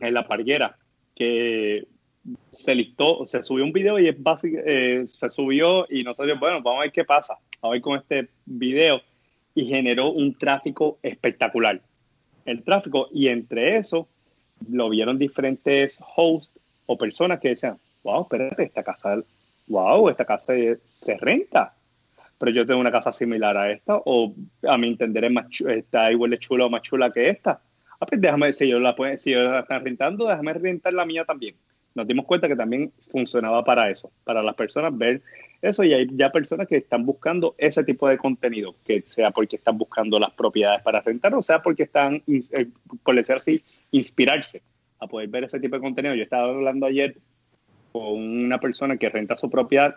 en 0.01 0.13
la 0.13 0.27
parguera 0.27 0.77
que 1.15 1.87
se 2.49 2.75
listó, 2.75 3.25
se 3.25 3.41
subió 3.41 3.63
un 3.63 3.71
video 3.71 3.97
y 3.97 4.09
es 4.09 4.21
básico, 4.21 4.57
eh, 4.65 5.03
se 5.07 5.29
subió 5.29 5.87
y 5.89 6.03
nosotros, 6.03 6.39
bueno, 6.39 6.61
vamos 6.61 6.79
a 6.79 6.83
ver 6.83 6.91
qué 6.91 7.05
pasa, 7.05 7.37
a 7.61 7.69
ver 7.69 7.81
con 7.81 7.97
este 7.97 8.29
video 8.45 9.01
y 9.55 9.65
generó 9.65 10.11
un 10.11 10.37
tráfico 10.37 10.99
espectacular. 11.01 11.81
El 12.45 12.63
tráfico 12.63 13.07
y 13.13 13.27
entre 13.29 13.77
eso 13.77 14.07
lo 14.69 14.89
vieron 14.89 15.17
diferentes 15.17 15.97
hosts 16.15 16.51
o 16.85 16.97
personas 16.97 17.39
que 17.39 17.49
decían, 17.49 17.77
wow, 18.03 18.23
espérate, 18.23 18.63
esta 18.63 18.83
casa, 18.83 19.21
wow, 19.67 20.09
esta 20.09 20.25
casa 20.25 20.53
se 20.85 21.17
renta. 21.17 21.73
Pero 22.37 22.51
yo 22.51 22.65
tengo 22.65 22.79
una 22.79 22.91
casa 22.91 23.11
similar 23.11 23.55
a 23.55 23.71
esta, 23.71 23.97
o 23.97 24.33
a 24.67 24.77
mi 24.77 24.87
entender 24.87 25.25
es 25.25 25.31
más 25.31 25.45
está 25.61 26.11
igual 26.11 26.31
de 26.31 26.39
chula 26.39 26.65
o 26.65 26.69
más 26.69 26.81
chula 26.81 27.11
que 27.11 27.29
esta. 27.29 27.61
Ah, 27.99 28.05
pues 28.05 28.19
déjame, 28.19 28.51
si 28.53 28.65
ellos 28.65 28.81
la, 28.81 28.95
si 29.17 29.31
ellos 29.31 29.51
la 29.51 29.59
están 29.59 29.85
rentando, 29.85 30.27
déjame 30.27 30.53
rentar 30.53 30.93
la 30.93 31.05
mía 31.05 31.23
también. 31.23 31.55
Nos 31.93 32.07
dimos 32.07 32.25
cuenta 32.25 32.47
que 32.47 32.55
también 32.55 32.91
funcionaba 33.11 33.63
para 33.63 33.89
eso, 33.89 34.11
para 34.23 34.41
las 34.41 34.55
personas 34.55 34.97
ver 34.97 35.21
eso 35.61 35.83
y 35.83 35.93
hay 35.93 36.07
ya 36.11 36.31
personas 36.31 36.67
que 36.67 36.77
están 36.77 37.05
buscando 37.05 37.53
ese 37.57 37.83
tipo 37.83 38.07
de 38.07 38.17
contenido, 38.17 38.75
que 38.85 39.03
sea 39.05 39.31
porque 39.31 39.57
están 39.57 39.77
buscando 39.77 40.17
las 40.17 40.31
propiedades 40.31 40.81
para 40.81 41.01
rentar 41.01 41.35
o 41.35 41.41
sea 41.41 41.61
porque 41.61 41.83
están, 41.83 42.23
eh, 42.27 42.67
por 43.03 43.15
decir 43.15 43.35
así, 43.35 43.63
inspirarse 43.91 44.61
a 44.99 45.07
poder 45.07 45.29
ver 45.29 45.43
ese 45.43 45.59
tipo 45.59 45.75
de 45.75 45.81
contenido. 45.81 46.15
Yo 46.15 46.23
estaba 46.23 46.49
hablando 46.49 46.85
ayer 46.85 47.17
con 47.91 48.13
una 48.13 48.59
persona 48.59 48.97
que 48.97 49.09
renta 49.09 49.35
su 49.35 49.49
propiedad 49.49 49.95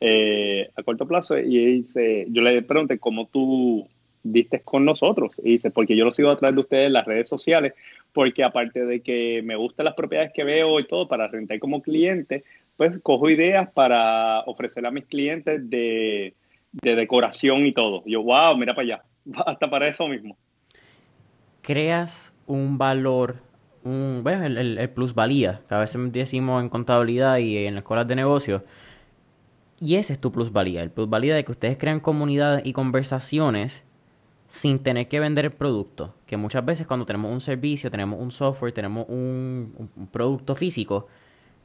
eh, 0.00 0.70
a 0.76 0.82
corto 0.82 1.06
plazo 1.06 1.38
y 1.38 1.82
dice, 1.82 2.26
yo 2.30 2.42
le 2.42 2.62
pregunté 2.62 2.98
cómo 2.98 3.26
tú 3.26 3.88
diste 4.22 4.60
con 4.60 4.84
nosotros. 4.84 5.32
Y 5.38 5.52
dice, 5.52 5.70
porque 5.70 5.96
yo 5.96 6.04
lo 6.04 6.12
sigo 6.12 6.30
a 6.30 6.36
través 6.36 6.54
de 6.54 6.60
ustedes 6.60 6.86
en 6.86 6.92
las 6.92 7.06
redes 7.06 7.28
sociales, 7.28 7.74
porque 8.12 8.44
aparte 8.44 8.84
de 8.84 9.00
que 9.00 9.42
me 9.42 9.56
gustan 9.56 9.84
las 9.84 9.94
propiedades 9.94 10.32
que 10.34 10.44
veo 10.44 10.80
y 10.80 10.86
todo 10.86 11.08
para 11.08 11.28
rentar 11.28 11.58
como 11.58 11.82
cliente, 11.82 12.44
pues 12.76 12.98
cojo 13.02 13.28
ideas 13.28 13.68
para 13.72 14.40
ofrecerle 14.40 14.88
a 14.88 14.92
mis 14.92 15.06
clientes 15.06 15.68
de, 15.68 16.34
decoración 16.72 17.66
y 17.66 17.72
todo. 17.72 18.02
yo, 18.06 18.22
wow, 18.22 18.56
mira 18.56 18.74
para 18.74 18.84
allá, 18.84 19.02
hasta 19.46 19.68
para 19.68 19.88
eso 19.88 20.08
mismo. 20.08 20.36
Creas 21.62 22.32
un 22.46 22.78
valor, 22.78 23.36
un, 23.84 24.20
bueno, 24.22 24.46
el, 24.46 24.56
el, 24.56 24.78
el 24.78 24.90
plusvalía, 24.90 25.60
que 25.68 25.74
a 25.74 25.80
veces 25.80 26.12
decimos 26.12 26.62
en 26.62 26.68
contabilidad 26.68 27.38
y 27.38 27.66
en 27.66 27.78
escuelas 27.78 28.06
de 28.06 28.16
negocios. 28.16 28.62
Y 29.80 29.96
ese 29.96 30.12
es 30.12 30.20
tu 30.20 30.32
plusvalía, 30.32 30.82
el 30.82 30.90
plusvalía 30.90 31.36
de 31.36 31.44
que 31.44 31.52
ustedes 31.52 31.76
crean 31.78 32.00
comunidades 32.00 32.64
y 32.64 32.72
conversaciones 32.72 33.84
sin 34.48 34.80
tener 34.80 35.08
que 35.08 35.20
vender 35.20 35.44
el 35.44 35.52
producto. 35.52 36.14
Que 36.26 36.36
muchas 36.36 36.64
veces 36.64 36.86
cuando 36.86 37.06
tenemos 37.06 37.30
un 37.30 37.40
servicio, 37.40 37.90
tenemos 37.90 38.20
un 38.20 38.30
software, 38.30 38.72
tenemos 38.72 39.06
un, 39.08 39.90
un 39.96 40.06
producto 40.08 40.56
físico, 40.56 41.06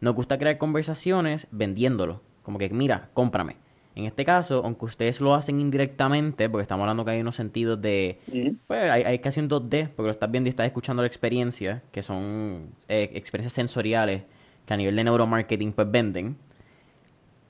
nos 0.01 0.13
gusta 0.13 0.37
crear 0.37 0.57
conversaciones 0.57 1.47
vendiéndolo. 1.51 2.21
Como 2.43 2.59
que, 2.59 2.69
mira, 2.69 3.09
cómprame. 3.13 3.57
En 3.95 4.05
este 4.05 4.25
caso, 4.25 4.61
aunque 4.65 4.85
ustedes 4.85 5.21
lo 5.21 5.35
hacen 5.35 5.59
indirectamente, 5.59 6.49
porque 6.49 6.63
estamos 6.63 6.83
hablando 6.83 7.05
que 7.05 7.11
hay 7.11 7.21
unos 7.21 7.35
sentidos 7.35 7.79
de... 7.81 8.19
Pues 8.65 8.89
hay, 8.89 9.19
casi 9.19 9.39
un 9.39 9.49
2D, 9.49 9.89
porque 9.89 10.07
lo 10.07 10.11
estás 10.11 10.31
viendo 10.31 10.47
y 10.47 10.49
estás 10.49 10.65
escuchando 10.65 11.03
la 11.03 11.07
experiencia, 11.07 11.83
que 11.91 12.01
son 12.01 12.71
eh, 12.87 13.11
experiencias 13.13 13.53
sensoriales 13.53 14.23
que 14.65 14.73
a 14.73 14.77
nivel 14.77 14.95
de 14.95 15.03
neuromarketing 15.03 15.73
pues 15.73 15.91
venden, 15.91 16.37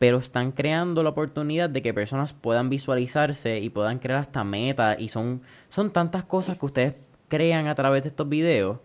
pero 0.03 0.17
están 0.17 0.51
creando 0.51 1.01
la 1.01 1.11
oportunidad 1.11 1.69
de 1.69 1.81
que 1.81 1.93
personas 1.93 2.33
puedan 2.33 2.69
visualizarse 2.69 3.61
y 3.61 3.69
puedan 3.69 3.99
crear 3.99 4.19
hasta 4.19 4.43
metas 4.43 4.99
y 4.99 5.07
son, 5.07 5.43
son 5.69 5.93
tantas 5.93 6.25
cosas 6.25 6.59
que 6.59 6.65
ustedes 6.65 6.95
crean 7.29 7.67
a 7.67 7.75
través 7.75 8.03
de 8.03 8.09
estos 8.09 8.27
videos 8.27 8.79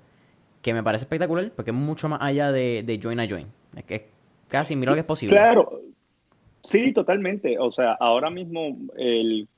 que 0.62 0.72
me 0.72 0.84
parece 0.84 1.06
espectacular 1.06 1.50
porque 1.56 1.72
es 1.72 1.76
mucho 1.76 2.08
más 2.08 2.20
allá 2.22 2.52
de, 2.52 2.84
de 2.86 3.00
join 3.02 3.18
a 3.18 3.26
join. 3.26 3.48
Es 3.74 3.82
que 3.82 4.06
casi 4.46 4.76
mira 4.76 4.92
lo 4.92 4.94
que 4.94 5.00
es 5.00 5.06
posible. 5.06 5.34
Claro, 5.34 5.80
sí, 6.62 6.92
totalmente. 6.92 7.58
O 7.58 7.72
sea, 7.72 7.94
ahora 7.94 8.30
mismo 8.30 8.76
el, 8.96 9.48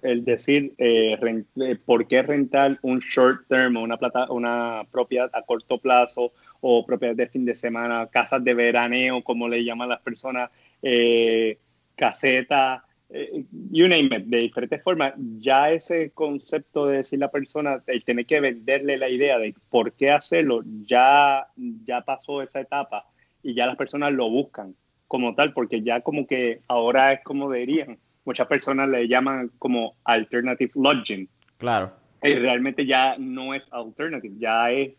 el 0.00 0.24
decir 0.24 0.72
eh, 0.78 1.18
eh, 1.20 1.76
por 1.84 2.06
qué 2.06 2.22
rentar 2.22 2.78
un 2.80 3.00
short 3.00 3.46
term 3.46 3.76
o 3.76 3.82
una, 3.82 3.98
plata, 3.98 4.30
una 4.30 4.84
propiedad 4.90 5.28
a 5.34 5.42
corto 5.42 5.76
plazo 5.76 6.32
o 6.60 6.84
propiedad 6.84 7.14
de 7.14 7.28
fin 7.28 7.44
de 7.44 7.54
semana, 7.54 8.08
casas 8.08 8.42
de 8.42 8.54
veraneo, 8.54 9.22
como 9.22 9.48
le 9.48 9.64
llaman 9.64 9.88
las 9.88 10.00
personas, 10.00 10.50
eh, 10.82 11.58
casetas, 11.94 12.82
eh, 13.10 13.44
you 13.70 13.88
name 13.88 14.06
it, 14.06 14.24
de 14.26 14.38
diferentes 14.38 14.82
formas, 14.82 15.14
ya 15.38 15.70
ese 15.70 16.10
concepto 16.10 16.86
de 16.86 16.98
decir 16.98 17.18
la 17.18 17.30
persona, 17.30 17.78
de 17.78 18.00
tener 18.00 18.26
que 18.26 18.40
venderle 18.40 18.98
la 18.98 19.08
idea 19.08 19.38
de 19.38 19.54
por 19.70 19.92
qué 19.92 20.10
hacerlo, 20.10 20.62
ya, 20.84 21.46
ya 21.84 22.02
pasó 22.02 22.42
esa 22.42 22.60
etapa 22.60 23.06
y 23.42 23.54
ya 23.54 23.66
las 23.66 23.76
personas 23.76 24.12
lo 24.12 24.28
buscan 24.28 24.74
como 25.06 25.34
tal, 25.34 25.52
porque 25.52 25.82
ya 25.82 26.02
como 26.02 26.26
que 26.26 26.60
ahora 26.68 27.14
es 27.14 27.20
como 27.24 27.50
dirían, 27.50 27.98
muchas 28.24 28.46
personas 28.46 28.88
le 28.90 29.08
llaman 29.08 29.50
como 29.58 29.94
alternative 30.04 30.70
lodging. 30.74 31.28
Claro. 31.56 31.92
Y 32.22 32.34
realmente 32.34 32.84
ya 32.84 33.16
no 33.18 33.54
es 33.54 33.72
alternative, 33.72 34.34
ya 34.38 34.70
es 34.70 34.92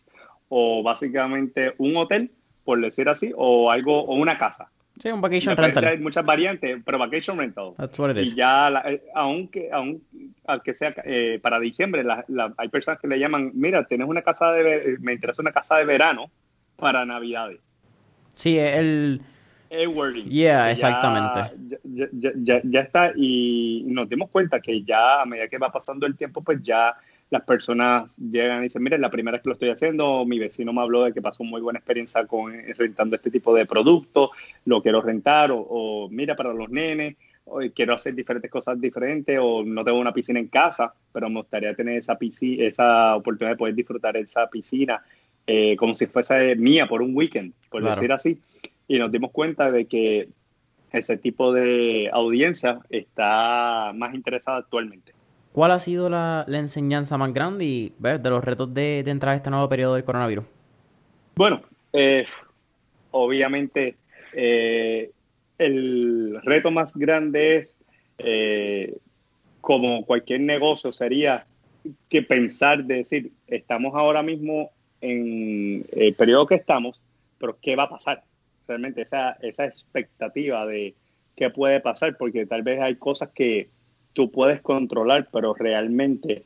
o 0.49 0.83
básicamente 0.83 1.73
un 1.77 1.95
hotel, 1.95 2.31
por 2.65 2.81
decir 2.81 3.07
así, 3.07 3.31
o 3.35 3.71
algo, 3.71 4.03
o 4.03 4.15
una 4.15 4.37
casa. 4.37 4.69
Sí, 5.01 5.09
un 5.09 5.21
vacation 5.21 5.55
rental. 5.55 5.85
Hay 5.85 5.97
muchas 5.97 6.25
variantes, 6.25 6.81
pero 6.83 6.97
vacation 6.97 7.37
rental. 7.37 7.73
That's 7.77 7.97
what 7.97 8.11
it 8.11 8.17
is. 8.17 8.33
Y 8.33 8.35
ya, 8.35 8.69
la, 8.69 8.81
eh, 8.81 9.01
aunque, 9.15 9.69
aunque 9.71 10.73
sea 10.73 10.93
eh, 11.05 11.39
para 11.41 11.57
diciembre, 11.59 12.03
la, 12.03 12.25
hay 12.57 12.67
personas 12.67 12.99
que 12.99 13.07
le 13.07 13.17
llaman, 13.17 13.51
mira, 13.53 13.85
tienes 13.85 14.09
una 14.09 14.21
casa 14.21 14.51
de, 14.51 14.97
me 14.99 15.13
interesa 15.13 15.41
una 15.41 15.53
casa 15.53 15.77
de 15.77 15.85
verano 15.85 16.29
para 16.75 17.05
Navidades. 17.05 17.61
Sí, 18.35 18.57
el... 18.57 19.21
El 19.69 19.87
wording. 19.89 20.25
Yeah, 20.25 20.71
exactamente. 20.71 21.55
Ya, 21.83 22.07
ya, 22.11 22.31
ya, 22.35 22.61
ya, 22.63 22.79
está 22.79 23.11
y 23.15 23.83
nos 23.85 24.09
dimos 24.09 24.29
cuenta 24.31 24.59
que 24.59 24.81
ya 24.83 25.21
a 25.21 25.25
medida 25.25 25.47
que 25.47 25.59
va 25.59 25.71
pasando 25.71 26.07
el 26.07 26.17
tiempo, 26.17 26.41
pues 26.41 26.61
ya 26.63 26.95
las 27.29 27.43
personas 27.43 28.17
llegan 28.17 28.59
y 28.59 28.63
dicen, 28.63 28.81
mire, 28.81 28.97
la 28.97 29.11
primera 29.11 29.35
vez 29.35 29.43
que 29.43 29.49
lo 29.49 29.53
estoy 29.53 29.69
haciendo, 29.69 30.25
mi 30.25 30.39
vecino 30.39 30.73
me 30.73 30.81
habló 30.81 31.03
de 31.03 31.13
que 31.13 31.21
pasó 31.21 31.43
muy 31.43 31.61
buena 31.61 31.79
experiencia 31.79 32.25
con 32.25 32.53
eh, 32.53 32.73
rentando 32.75 33.15
este 33.15 33.29
tipo 33.29 33.53
de 33.53 33.65
productos, 33.65 34.31
lo 34.65 34.81
quiero 34.81 35.01
rentar, 35.01 35.51
o, 35.53 36.07
mira, 36.09 36.35
para 36.35 36.53
los 36.53 36.69
nenes, 36.69 37.17
o, 37.45 37.59
quiero 37.73 37.93
hacer 37.93 38.15
diferentes 38.15 38.49
cosas 38.49 38.81
diferentes, 38.81 39.37
o 39.39 39.63
no 39.63 39.83
tengo 39.83 39.99
una 39.99 40.13
piscina 40.13 40.39
en 40.39 40.47
casa, 40.47 40.93
pero 41.11 41.29
me 41.29 41.41
gustaría 41.41 41.75
tener 41.75 41.99
esa, 41.99 42.17
piscina, 42.17 42.65
esa 42.65 43.15
oportunidad 43.15 43.53
de 43.53 43.57
poder 43.57 43.75
disfrutar 43.75 44.17
esa 44.17 44.49
piscina 44.49 45.03
eh, 45.45 45.75
como 45.77 45.95
si 45.95 46.07
fuese 46.07 46.55
mía 46.55 46.87
por 46.87 47.01
un 47.01 47.15
weekend, 47.15 47.53
por 47.69 47.83
decir 47.83 48.11
así. 48.11 48.39
Y 48.87 48.97
nos 48.97 49.11
dimos 49.11 49.31
cuenta 49.31 49.71
de 49.71 49.85
que 49.85 50.29
ese 50.91 51.17
tipo 51.17 51.53
de 51.53 52.09
audiencia 52.11 52.79
está 52.89 53.91
más 53.93 54.15
interesada 54.15 54.57
actualmente. 54.57 55.18
¿Cuál 55.51 55.71
ha 55.71 55.79
sido 55.79 56.09
la, 56.09 56.45
enseñanza 56.47 57.17
más 57.17 57.33
grande 57.33 57.65
y 57.65 57.93
de 57.99 58.29
los 58.29 58.43
retos 58.43 58.73
de, 58.73 58.99
entrar 58.99 59.33
a 59.33 59.35
este 59.35 59.49
nuevo 59.49 59.67
periodo 59.67 59.95
del 59.95 60.03
coronavirus? 60.03 60.45
Bueno, 61.35 61.61
eh, 61.91 62.25
obviamente 63.11 63.95
eh, 64.33 65.11
el 65.57 66.39
reto 66.43 66.69
más 66.69 66.95
grande 66.95 67.57
es, 67.57 67.75
eh, 68.19 68.95
como 69.61 70.05
cualquier 70.05 70.41
negocio, 70.41 70.91
sería 70.91 71.45
que 72.09 72.21
pensar 72.21 72.83
de 72.83 72.95
decir, 72.95 73.31
estamos 73.47 73.95
ahora 73.95 74.21
mismo 74.21 74.69
en 75.01 75.85
el 75.91 76.13
periodo 76.13 76.45
que 76.45 76.55
estamos, 76.55 77.01
pero 77.39 77.57
¿qué 77.61 77.75
va 77.75 77.83
a 77.83 77.89
pasar? 77.89 78.23
Realmente 78.67 79.01
esa, 79.01 79.31
esa 79.41 79.65
expectativa 79.65 80.65
de 80.65 80.93
qué 81.35 81.49
puede 81.49 81.79
pasar, 81.79 82.17
porque 82.17 82.45
tal 82.45 82.61
vez 82.61 82.79
hay 82.81 82.95
cosas 82.97 83.29
que 83.33 83.69
tú 84.19 84.29
puedes 84.29 84.59
controlar, 84.59 85.29
pero 85.31 85.53
realmente 85.53 86.43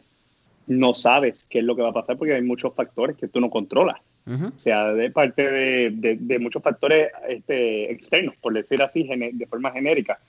no 0.68 0.94
sabes 0.94 1.48
qué 1.50 1.58
es 1.58 1.66
lo 1.66 1.76
que 1.76 1.82
va 1.82 1.90
a 1.90 1.94
pasar 1.94 2.20
porque 2.20 2.36
hay 2.36 2.44
muchos 2.44 2.72
factores 2.76 3.18
que 3.18 3.28
tú 3.28 3.42
no 3.42 3.50
controlas. 3.50 4.00
O 4.28 4.60
sea, 4.60 4.94
de 4.94 5.10
parte 5.10 5.42
de, 5.90 6.40
muchos 6.40 6.62
factores 6.62 7.10
este, 7.28 7.92
externos, 7.92 8.36
por 8.40 8.54
decir 8.54 8.80
así, 8.84 9.04
de 9.06 9.48
forma 9.48 9.72
genérica. 9.72 10.20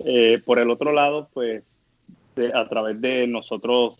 Eh, 0.00 0.42
por 0.44 0.58
el 0.58 0.68
otro 0.70 0.90
lado, 0.90 1.28
pues 1.32 1.62
a 2.52 2.68
través 2.68 3.00
de 3.00 3.28
nosotros, 3.28 3.94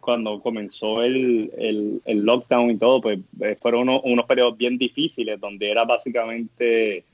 cuando 0.00 0.40
comenzó 0.40 1.04
el, 1.04 2.02
lockdown 2.04 2.72
y 2.72 2.78
todo, 2.78 3.00
pues 3.00 3.20
eh, 3.42 3.56
fueron 3.62 3.88
unos 3.88 4.26
periodos 4.26 4.58
bien 4.58 4.76
difíciles 4.76 5.38
donde 5.38 5.70
era 5.70 5.84
básicamente 5.84 7.04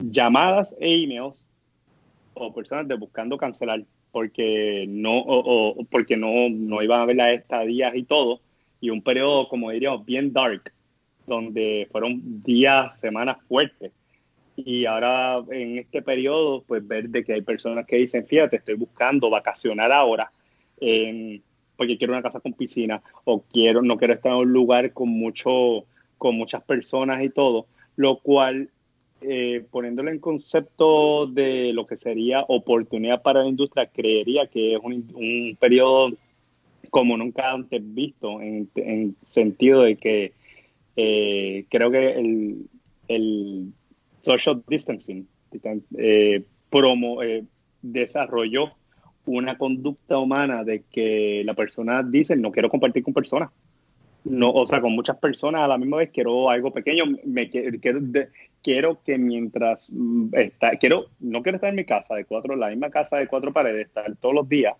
llamadas 0.00 0.74
e 0.80 1.04
emails 1.04 1.46
o 2.34 2.52
personas 2.52 2.88
de 2.88 2.96
buscando 2.96 3.38
cancelar 3.38 3.84
porque 4.12 4.84
no, 4.88 5.18
o, 5.18 5.84
porque 5.90 6.16
no, 6.16 6.48
no 6.50 6.82
iban 6.82 7.00
a 7.00 7.06
ver 7.06 7.16
las 7.16 7.38
estadías 7.38 7.96
y 7.96 8.04
todo, 8.04 8.40
y 8.80 8.90
un 8.90 9.02
periodo, 9.02 9.48
como 9.48 9.70
diríamos, 9.70 10.04
bien 10.04 10.32
dark, 10.32 10.72
donde 11.26 11.88
fueron 11.90 12.42
días, 12.42 12.98
semanas 13.00 13.38
fuertes. 13.46 13.92
Y 14.54 14.84
ahora 14.84 15.42
en 15.50 15.78
este 15.78 16.02
periodo, 16.02 16.62
pues 16.66 16.86
ver 16.86 17.08
de 17.08 17.24
que 17.24 17.32
hay 17.32 17.42
personas 17.42 17.86
que 17.86 17.96
dicen, 17.96 18.26
fíjate, 18.26 18.56
estoy 18.56 18.74
buscando 18.74 19.30
vacacionar 19.30 19.90
ahora, 19.90 20.30
porque 21.76 21.96
quiero 21.96 22.12
una 22.12 22.22
casa 22.22 22.40
con 22.40 22.52
piscina, 22.52 23.02
o 23.24 23.40
quiero, 23.40 23.80
no 23.82 23.96
quiero 23.96 24.14
estar 24.14 24.32
en 24.32 24.38
un 24.38 24.52
lugar 24.52 24.92
con 24.92 25.08
mucho, 25.08 25.86
con 26.18 26.36
muchas 26.36 26.62
personas 26.64 27.22
y 27.24 27.30
todo, 27.30 27.66
lo 27.96 28.18
cual 28.18 28.68
eh, 29.22 29.64
poniéndolo 29.70 30.10
en 30.10 30.18
concepto 30.18 31.26
de 31.26 31.72
lo 31.72 31.86
que 31.86 31.96
sería 31.96 32.44
oportunidad 32.48 33.22
para 33.22 33.42
la 33.42 33.48
industria, 33.48 33.86
creería 33.86 34.46
que 34.46 34.74
es 34.74 34.80
un, 34.82 35.56
periodo 35.58 36.12
como 36.90 37.16
nunca 37.16 37.52
antes 37.52 37.82
visto, 37.82 38.40
en, 38.40 38.68
en 38.76 39.16
sentido 39.24 39.82
de 39.82 39.96
que 39.96 40.32
eh, 40.96 41.64
creo 41.70 41.90
que 41.90 42.10
el, 42.12 42.66
el, 43.08 43.72
social 44.20 44.62
distancing 44.68 45.26
eh, 45.98 46.44
promo, 46.70 47.22
eh, 47.22 47.44
desarrolló 47.80 48.72
una 49.24 49.56
conducta 49.56 50.18
humana 50.18 50.64
de 50.64 50.84
que 50.90 51.42
la 51.44 51.54
persona 51.54 52.02
dice 52.02 52.36
no 52.36 52.52
quiero 52.52 52.68
compartir 52.68 53.02
con 53.02 53.14
personas 53.14 53.50
no, 54.24 54.50
o 54.52 54.66
sea, 54.66 54.80
con 54.80 54.92
muchas 54.92 55.16
personas 55.18 55.62
a 55.62 55.68
la 55.68 55.78
misma 55.78 55.98
vez 55.98 56.10
quiero 56.12 56.48
algo 56.48 56.72
pequeño, 56.72 57.04
me 57.24 57.50
quiero, 57.50 57.78
quiero 58.62 59.02
que 59.04 59.18
mientras 59.18 59.88
mm, 59.90 60.28
quiero, 60.78 61.06
no 61.20 61.42
quiero 61.42 61.56
estar 61.56 61.70
en 61.70 61.76
mi 61.76 61.84
casa 61.84 62.14
de 62.14 62.24
cuatro, 62.24 62.54
la 62.54 62.68
misma 62.68 62.90
casa 62.90 63.16
de 63.16 63.26
cuatro 63.26 63.52
paredes, 63.52 63.86
estar 63.86 64.14
todos 64.16 64.34
los 64.34 64.48
días, 64.48 64.74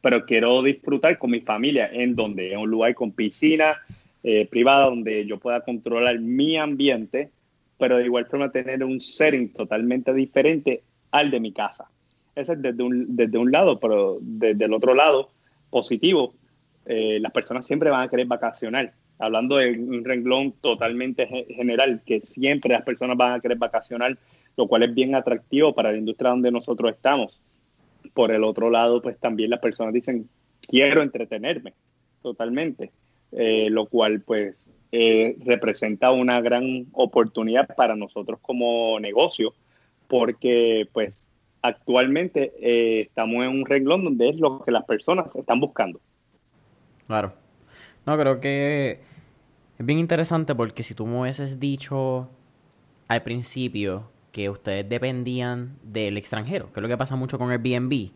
pero 0.00 0.24
quiero 0.24 0.62
disfrutar 0.62 1.18
con 1.18 1.30
mi 1.30 1.40
familia 1.40 1.90
en 1.92 2.14
donde, 2.14 2.52
en 2.52 2.60
un 2.60 2.70
lugar 2.70 2.94
con 2.94 3.12
piscina 3.12 3.76
eh, 4.22 4.46
privada 4.46 4.86
donde 4.86 5.26
yo 5.26 5.38
pueda 5.38 5.60
controlar 5.60 6.18
mi 6.18 6.56
ambiente, 6.56 7.30
pero 7.78 7.98
de 7.98 8.04
igual 8.04 8.26
forma 8.26 8.50
tener 8.50 8.82
un 8.82 9.00
setting 9.00 9.50
totalmente 9.50 10.12
diferente 10.14 10.82
al 11.10 11.30
de 11.30 11.40
mi 11.40 11.52
casa. 11.52 11.88
Ese 12.34 12.54
es 12.54 12.62
desde 12.62 12.82
un, 12.82 13.14
desde 13.14 13.38
un 13.38 13.52
lado, 13.52 13.78
pero 13.78 14.18
desde 14.20 14.64
el 14.64 14.72
otro 14.72 14.94
lado, 14.94 15.30
positivo, 15.70 16.34
eh, 16.86 17.18
las 17.20 17.32
personas 17.32 17.66
siempre 17.66 17.90
van 17.90 18.02
a 18.02 18.08
querer 18.08 18.26
vacacionar. 18.26 18.92
Hablando 19.18 19.56
de 19.56 19.72
un 19.72 20.04
renglón 20.04 20.52
totalmente 20.60 21.26
general, 21.26 22.02
que 22.06 22.20
siempre 22.20 22.72
las 22.72 22.82
personas 22.82 23.16
van 23.16 23.32
a 23.32 23.40
querer 23.40 23.58
vacacionar, 23.58 24.16
lo 24.56 24.68
cual 24.68 24.84
es 24.84 24.94
bien 24.94 25.14
atractivo 25.14 25.74
para 25.74 25.90
la 25.90 25.98
industria 25.98 26.30
donde 26.30 26.50
nosotros 26.50 26.92
estamos. 26.92 27.40
Por 28.14 28.30
el 28.30 28.44
otro 28.44 28.70
lado, 28.70 29.02
pues 29.02 29.18
también 29.18 29.50
las 29.50 29.60
personas 29.60 29.92
dicen, 29.92 30.28
quiero 30.60 31.02
entretenerme 31.02 31.72
totalmente, 32.22 32.92
eh, 33.32 33.68
lo 33.70 33.86
cual 33.86 34.20
pues 34.20 34.68
eh, 34.92 35.36
representa 35.44 36.12
una 36.12 36.40
gran 36.40 36.86
oportunidad 36.92 37.74
para 37.74 37.96
nosotros 37.96 38.38
como 38.40 39.00
negocio, 39.00 39.54
porque 40.06 40.88
pues 40.92 41.26
actualmente 41.62 42.52
estamos 43.00 43.44
en 43.44 43.50
un 43.50 43.66
renglón 43.66 44.04
donde 44.04 44.28
es 44.28 44.36
lo 44.36 44.62
que 44.62 44.70
las 44.70 44.84
personas 44.84 45.34
están 45.34 45.58
buscando. 45.58 46.00
Claro. 47.06 47.34
No, 48.04 48.16
creo 48.18 48.40
que 48.40 49.00
es 49.78 49.86
bien 49.86 49.98
interesante 49.98 50.54
porque 50.54 50.82
si 50.82 50.94
tú 50.94 51.06
me 51.06 51.20
hubieses 51.20 51.60
dicho 51.60 52.28
al 53.08 53.22
principio 53.22 54.10
que 54.32 54.50
ustedes 54.50 54.88
dependían 54.88 55.76
del 55.82 56.16
extranjero, 56.16 56.72
que 56.72 56.80
es 56.80 56.82
lo 56.82 56.88
que 56.88 56.96
pasa 56.96 57.16
mucho 57.16 57.38
con 57.38 57.50
Airbnb, 57.50 58.10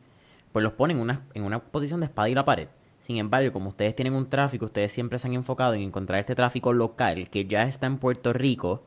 pues 0.52 0.62
los 0.62 0.72
ponen 0.72 0.98
en 0.98 1.02
una, 1.02 1.22
en 1.34 1.44
una 1.44 1.60
posición 1.60 2.00
de 2.00 2.06
espada 2.06 2.28
y 2.28 2.34
la 2.34 2.44
pared. 2.44 2.68
Sin 3.00 3.16
embargo, 3.16 3.52
como 3.52 3.70
ustedes 3.70 3.96
tienen 3.96 4.14
un 4.14 4.28
tráfico, 4.28 4.66
ustedes 4.66 4.92
siempre 4.92 5.18
se 5.18 5.26
han 5.26 5.34
enfocado 5.34 5.74
en 5.74 5.82
encontrar 5.82 6.20
este 6.20 6.34
tráfico 6.34 6.72
local 6.72 7.30
que 7.30 7.46
ya 7.46 7.62
está 7.64 7.86
en 7.86 7.98
Puerto 7.98 8.32
Rico, 8.32 8.84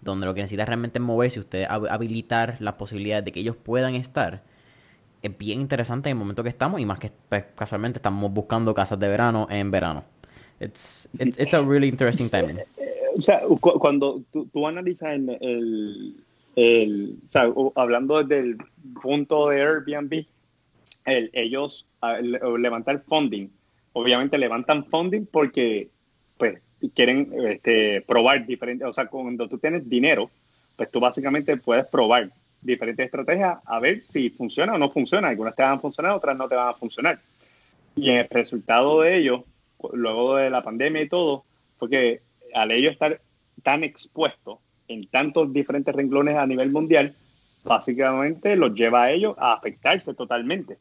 donde 0.00 0.26
lo 0.26 0.34
que 0.34 0.42
necesita 0.42 0.66
realmente 0.66 0.98
es 0.98 1.04
moverse, 1.04 1.40
usted 1.40 1.64
habilitar 1.68 2.56
las 2.60 2.74
posibilidades 2.74 3.24
de 3.24 3.32
que 3.32 3.40
ellos 3.40 3.56
puedan 3.56 3.94
estar, 3.94 4.42
es 5.24 5.38
bien 5.38 5.60
interesante 5.60 6.10
en 6.10 6.16
el 6.16 6.18
momento 6.18 6.42
que 6.42 6.50
estamos 6.50 6.80
y 6.80 6.84
más 6.84 6.98
que 6.98 7.10
pues, 7.28 7.44
casualmente 7.56 7.98
estamos 7.98 8.32
buscando 8.32 8.74
casas 8.74 8.98
de 8.98 9.08
verano 9.08 9.46
en 9.50 9.70
verano. 9.70 10.04
It's, 10.60 11.08
it's, 11.18 11.54
a 11.54 11.62
really 11.62 11.88
interesting 11.88 12.28
timing. 12.28 12.58
O 13.16 13.20
sea, 13.20 13.42
cuando 13.60 14.22
tú, 14.30 14.66
analizas 14.66 15.14
el, 15.14 16.16
el, 16.56 17.18
o 17.26 17.28
sea, 17.30 17.52
hablando 17.74 18.22
desde 18.22 18.40
el 18.40 18.58
punto 19.00 19.48
de 19.48 19.62
Airbnb, 19.62 20.26
el, 21.06 21.30
ellos 21.32 21.86
levantar 22.58 23.02
funding, 23.06 23.48
obviamente 23.94 24.36
levantan 24.38 24.84
funding 24.84 25.26
porque 25.26 25.88
pues 26.36 26.60
quieren 26.94 27.32
este, 27.46 28.02
probar 28.02 28.46
diferentes, 28.46 28.86
o 28.86 28.92
sea, 28.92 29.06
cuando 29.06 29.48
tú 29.48 29.58
tienes 29.58 29.88
dinero, 29.88 30.30
pues 30.76 30.90
tú 30.90 31.00
básicamente 31.00 31.56
puedes 31.56 31.86
probar 31.86 32.30
diferentes 32.64 33.06
estrategias 33.06 33.58
a 33.64 33.78
ver 33.78 34.02
si 34.02 34.30
funciona 34.30 34.74
o 34.74 34.78
no 34.78 34.88
funciona. 34.88 35.28
Algunas 35.28 35.54
te 35.54 35.62
van 35.62 35.72
a 35.72 35.78
funcionar, 35.78 36.12
otras 36.12 36.36
no 36.36 36.48
te 36.48 36.54
van 36.54 36.68
a 36.68 36.74
funcionar. 36.74 37.20
Y 37.94 38.10
el 38.10 38.28
resultado 38.28 39.02
de 39.02 39.18
ello, 39.18 39.44
luego 39.92 40.36
de 40.36 40.50
la 40.50 40.62
pandemia 40.62 41.02
y 41.02 41.08
todo, 41.08 41.44
fue 41.78 41.90
que 41.90 42.22
al 42.54 42.70
ellos 42.70 42.92
estar 42.92 43.20
tan 43.62 43.84
expuestos 43.84 44.58
en 44.88 45.06
tantos 45.08 45.52
diferentes 45.52 45.94
renglones 45.94 46.36
a 46.36 46.46
nivel 46.46 46.70
mundial, 46.70 47.14
básicamente 47.62 48.56
los 48.56 48.74
lleva 48.74 49.04
a 49.04 49.10
ellos 49.10 49.34
a 49.38 49.54
afectarse 49.54 50.14
totalmente. 50.14 50.78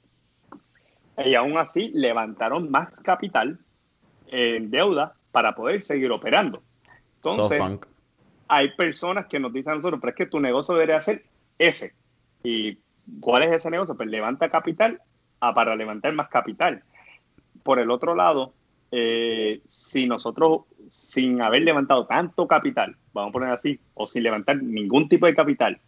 Y 1.23 1.35
aún 1.35 1.57
así 1.57 1.89
levantaron 1.93 2.71
más 2.71 2.99
capital 2.99 3.59
en 4.27 4.71
deuda 4.71 5.13
para 5.31 5.53
poder 5.55 5.81
seguir 5.81 6.11
operando. 6.11 6.61
Entonces, 7.17 7.61
hay 8.47 8.71
personas 8.75 9.27
que 9.27 9.39
nos 9.39 9.53
dicen 9.53 9.73
a 9.73 9.75
nosotros, 9.75 10.01
pero 10.01 10.11
es 10.11 10.17
que 10.17 10.25
tu 10.25 10.39
negocio 10.39 10.73
debería 10.73 10.99
ser 10.99 11.23
ese. 11.67 11.93
¿Y 12.43 12.77
cuál 13.19 13.43
es 13.43 13.51
ese 13.51 13.69
negocio? 13.69 13.95
Pues 13.95 14.09
levanta 14.09 14.49
capital 14.49 15.01
a 15.39 15.53
para 15.53 15.75
levantar 15.75 16.13
más 16.13 16.29
capital. 16.29 16.83
Por 17.63 17.79
el 17.79 17.91
otro 17.91 18.15
lado, 18.15 18.53
eh, 18.91 19.61
si 19.65 20.05
nosotros, 20.05 20.61
sin 20.89 21.41
haber 21.41 21.63
levantado 21.63 22.05
tanto 22.05 22.47
capital, 22.47 22.95
vamos 23.13 23.29
a 23.29 23.33
poner 23.33 23.49
así, 23.49 23.79
o 23.93 24.05
sin 24.05 24.23
levantar 24.23 24.61
ningún 24.61 25.09
tipo 25.09 25.25
de 25.25 25.35
capital, 25.35 25.79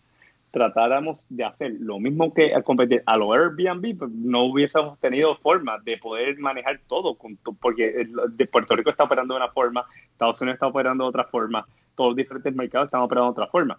tratáramos 0.55 1.23
de 1.27 1.43
hacer 1.43 1.75
lo 1.79 1.99
mismo 1.99 2.33
que 2.33 2.53
competir 2.63 3.03
a 3.05 3.17
lo 3.17 3.33
Airbnb, 3.33 3.97
pues, 3.97 4.09
no 4.09 4.43
hubiésemos 4.43 4.97
tenido 4.99 5.35
forma 5.35 5.77
de 5.79 5.97
poder 5.97 6.39
manejar 6.39 6.79
todo, 6.87 7.17
porque 7.59 8.07
de 8.29 8.47
Puerto 8.47 8.75
Rico 8.75 8.89
está 8.89 9.03
operando 9.03 9.33
de 9.33 9.41
una 9.41 9.51
forma, 9.51 9.85
Estados 10.11 10.39
Unidos 10.39 10.55
está 10.55 10.67
operando 10.67 11.03
de 11.03 11.09
otra 11.09 11.25
forma, 11.25 11.67
todos 11.93 12.11
los 12.11 12.15
diferentes 12.15 12.55
mercados 12.55 12.87
están 12.87 13.01
operando 13.01 13.25
de 13.25 13.31
otra 13.31 13.47
forma. 13.47 13.77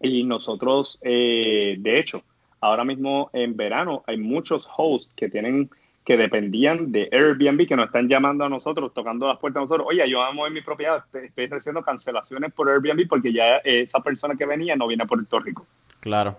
Y 0.00 0.24
nosotros, 0.24 0.98
eh, 1.02 1.76
de 1.78 1.98
hecho, 1.98 2.22
ahora 2.60 2.84
mismo 2.84 3.30
en 3.32 3.56
verano 3.56 4.02
hay 4.06 4.18
muchos 4.18 4.68
hosts 4.76 5.12
que 5.16 5.28
tienen 5.28 5.70
que 6.06 6.16
dependían 6.16 6.92
de 6.92 7.08
Airbnb, 7.10 7.66
que 7.66 7.74
nos 7.74 7.86
están 7.86 8.08
llamando 8.08 8.44
a 8.44 8.48
nosotros, 8.48 8.94
tocando 8.94 9.26
las 9.26 9.38
puertas 9.38 9.58
a 9.58 9.62
nosotros, 9.62 9.88
oye, 9.90 10.08
yo 10.08 10.22
amo 10.22 10.46
en 10.46 10.52
mi 10.52 10.60
propiedad, 10.60 11.04
estoy 11.12 11.48
recibiendo 11.48 11.82
cancelaciones 11.82 12.52
por 12.52 12.68
Airbnb 12.68 13.08
porque 13.08 13.32
ya 13.32 13.56
esa 13.64 13.98
persona 13.98 14.36
que 14.36 14.46
venía 14.46 14.76
no 14.76 14.86
viene 14.86 15.02
a 15.02 15.06
Puerto 15.06 15.40
Rico. 15.40 15.66
Claro. 15.98 16.36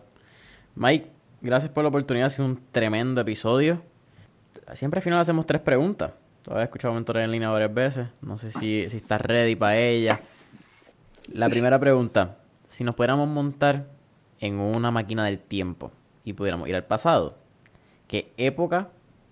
Mike, 0.76 1.08
gracias 1.41 1.70
por 1.70 1.84
la 1.84 1.89
oportunidad. 1.89 2.28
Ha 2.28 2.30
sido 2.30 2.47
un 2.47 2.62
tremendo 2.72 3.20
episodio. 3.20 3.82
Siempre 4.74 4.99
al 4.99 5.03
final 5.03 5.20
hacemos 5.20 5.45
tres 5.45 5.62
preguntas. 5.62 6.14
Todavía 6.43 6.64
he 6.64 6.66
escuchado 6.66 6.93
mentores 6.93 7.26
en 7.26 7.32
línea 7.32 7.49
varias 7.49 7.74
veces. 7.74 8.08
No 8.22 8.38
sé 8.38 8.51
si, 8.51 8.89
si 8.89 8.97
estás 8.97 9.20
ready 9.20 9.58
para 9.58 9.78
ella. 9.78 10.22
La 11.34 11.49
primera 11.49 11.78
pregunta. 11.78 12.38
Si 12.78 12.84
nos 12.84 12.93
pudiéramos 12.93 13.28
montar 13.28 13.88
en 14.39 14.59
una 14.59 14.91
máquina 14.91 15.25
del 15.25 15.39
tiempo 15.39 15.91
y 16.23 16.34
pudiéramos 16.34 16.69
ir 16.69 16.75
al 16.75 16.86
pasado, 16.86 17.36
¿qué 18.07 18.34
época, 18.38 18.91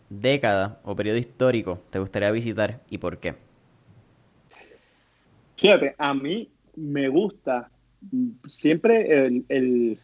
década 0.10 0.80
o 0.84 0.96
periodo 0.96 1.20
histórico 1.20 1.80
te 1.92 2.00
gustaría 2.00 2.32
visitar 2.32 2.82
y 2.90 2.98
por 2.98 3.20
qué? 3.20 3.36
Fíjate, 5.58 5.94
a 6.00 6.16
mí 6.16 6.50
me 6.76 7.08
gusta 7.08 7.70
siempre 8.48 9.28
el, 9.28 10.00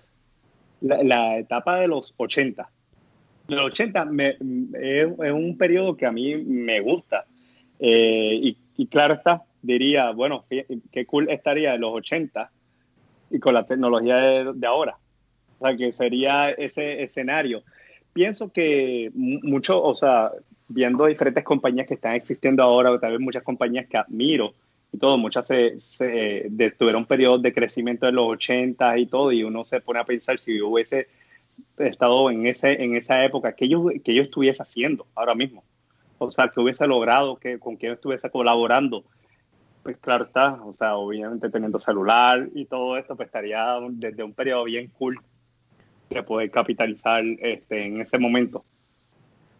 la, 0.82 1.40
etapa 1.40 1.78
de 1.78 1.88
los 1.88 2.14
80. 2.18 2.70
Los 3.48 3.66
80 3.66 4.08
es, 4.80 5.08
un 5.34 5.58
periodo 5.58 5.98
que 5.98 6.06
a 6.06 6.12
mí 6.12 6.36
me 6.36 6.80
gusta. 6.80 7.26
Eh, 7.80 8.56
y, 8.78 8.86
claro 8.86 9.16
está, 9.16 9.42
diría, 9.64 10.12
bueno, 10.12 10.46
qué 10.48 11.06
cool 11.08 11.28
estaría 11.32 11.74
en 11.74 11.82
los 11.82 11.94
80 11.94 12.52
y 13.32 13.40
con 13.40 13.54
la 13.54 13.66
tecnología 13.66 14.16
de, 14.16 14.68
ahora. 14.68 14.98
O 15.60 15.66
sea, 15.66 15.76
que 15.76 15.92
sería 15.94 16.52
ese 16.52 17.04
escenario. 17.04 17.64
Pienso 18.14 18.52
que 18.52 19.12
mucho, 19.14 19.82
o 19.82 19.96
sea, 19.96 20.32
viendo 20.68 21.06
diferentes 21.06 21.44
compañías 21.44 21.88
que 21.88 21.94
están 21.94 22.16
existiendo 22.16 22.64
ahora, 22.64 22.92
o 22.92 23.00
tal 23.00 23.12
vez 23.12 23.22
muchas 23.22 23.44
compañías 23.44 23.88
que 23.88 23.98
admiro, 23.98 24.54
y 24.94 24.98
todo, 24.98 25.18
muchas 25.18 25.48
se, 25.48 25.80
se 25.80 26.50
tuvieron 26.78 27.06
periodos 27.06 27.42
de 27.42 27.54
crecimiento 27.54 28.06
de 28.06 28.12
los 28.12 28.28
80 28.28 28.98
y 28.98 29.06
todo, 29.06 29.32
y 29.32 29.44
uno 29.44 29.64
se 29.64 29.80
pone 29.80 30.00
a 30.00 30.04
pensar 30.04 30.38
si 30.40 30.62
hubiese 30.62 31.08
estado 31.78 32.30
en, 32.30 32.46
ese, 32.46 32.84
en 32.84 32.96
esa 32.96 33.24
época, 33.24 33.54
que 33.54 33.68
yo, 33.68 33.88
que 34.04 34.14
yo 34.14 34.22
estuviese 34.22 34.62
haciendo 34.64 35.06
ahora 35.16 35.36
mismo? 35.36 35.64
O 36.18 36.30
sea, 36.32 36.50
que 36.50 36.60
hubiese 36.60 36.86
logrado, 36.88 37.38
que 37.38 37.58
con 37.60 37.78
quién 37.78 37.94
estuviese 37.94 38.30
colaborando. 38.30 39.04
Pues 39.84 39.98
claro 39.98 40.26
está, 40.26 40.54
o 40.64 40.74
sea, 40.74 40.96
obviamente 40.96 41.50
teniendo 41.50 41.80
celular 41.80 42.50
y 42.54 42.66
todo 42.66 42.98
esto, 42.98 43.16
pues 43.16 43.28
estaría 43.28 43.66
desde 43.92 44.24
un 44.24 44.34
periodo 44.34 44.66
bien 44.66 44.92
cool 44.98 45.20
de 46.10 46.22
poder 46.24 46.52
capitalizar 46.52 47.24
este, 47.40 47.86
en 47.86 48.02
ese 48.02 48.18
momento. 48.18 48.64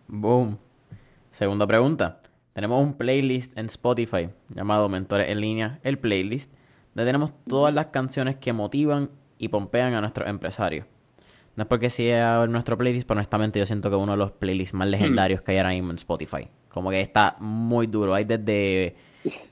Boom. 0.08 0.58
Segunda 1.32 1.66
pregunta. 1.66 2.22
Tenemos 2.54 2.84
un 2.84 2.94
playlist 2.94 3.58
en 3.58 3.68
Spotify 3.68 4.30
llamado 4.50 4.90
Mentores 4.90 5.30
en 5.30 5.40
línea, 5.40 5.80
el 5.84 5.98
playlist, 5.98 6.52
donde 6.94 7.08
tenemos 7.08 7.32
todas 7.48 7.74
las 7.74 7.88
canciones 7.88 8.36
que 8.36 8.52
motivan 8.52 9.10
y 9.38 9.48
pompean 9.48 9.94
a 9.94 10.02
nuestros 10.02 10.28
empresarios. 10.28 10.86
No 11.56 11.64
es 11.64 11.68
porque 11.68 11.90
sea 11.90 12.46
nuestro 12.48 12.78
playlist, 12.78 13.08
pero 13.08 13.18
honestamente 13.18 13.60
yo 13.60 13.66
siento 13.66 13.90
que 13.90 13.96
uno 13.96 14.14
de 14.14 14.18
los 14.18 14.32
playlists 14.32 14.74
más 14.74 14.88
legendarios 14.88 15.42
que 15.42 15.52
hay 15.52 15.58
ahora 15.58 15.72
mismo 15.72 15.92
en 15.92 15.98
Spotify. 15.98 16.48
Como 16.70 16.90
que 16.90 17.02
está 17.02 17.36
muy 17.40 17.88
duro. 17.88 18.14
Hay 18.14 18.26
desde, 18.26 18.96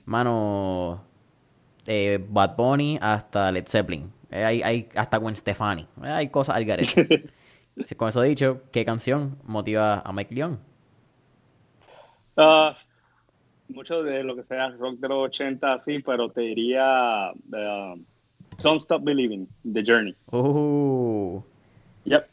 mano, 0.05 1.03
eh, 1.85 2.23
Bad 2.29 2.55
Bunny 2.55 2.97
hasta 3.01 3.51
Led 3.51 3.67
Zeppelin. 3.67 4.11
Eh, 4.31 4.43
hay, 4.43 4.61
hay 4.61 4.89
hasta 4.95 5.17
Gwen 5.17 5.35
Stefani. 5.35 5.87
Eh, 6.03 6.09
hay 6.09 6.29
cosas 6.29 6.55
al 6.55 6.65
garete. 6.65 7.29
Con 7.97 8.09
eso 8.09 8.21
dicho, 8.21 8.63
¿qué 8.71 8.83
canción 8.83 9.37
motiva 9.45 10.01
a 10.01 10.11
Mike 10.11 10.35
Leon? 10.35 10.59
Ah, 12.35 12.77
mucho 13.69 14.03
de 14.03 14.23
lo 14.23 14.35
que 14.35 14.43
sea 14.43 14.69
rock 14.69 14.99
de 14.99 15.07
los 15.07 15.25
80, 15.25 15.79
sí, 15.79 15.99
pero 15.99 16.29
te 16.29 16.41
diría 16.41 17.31
uh, 17.31 17.99
Don't 18.61 18.81
Stop 18.81 19.03
Believing, 19.03 19.47
The 19.71 19.83
Journey. 19.85 20.15
Uh. 20.31 21.41
Yep. 22.05 22.27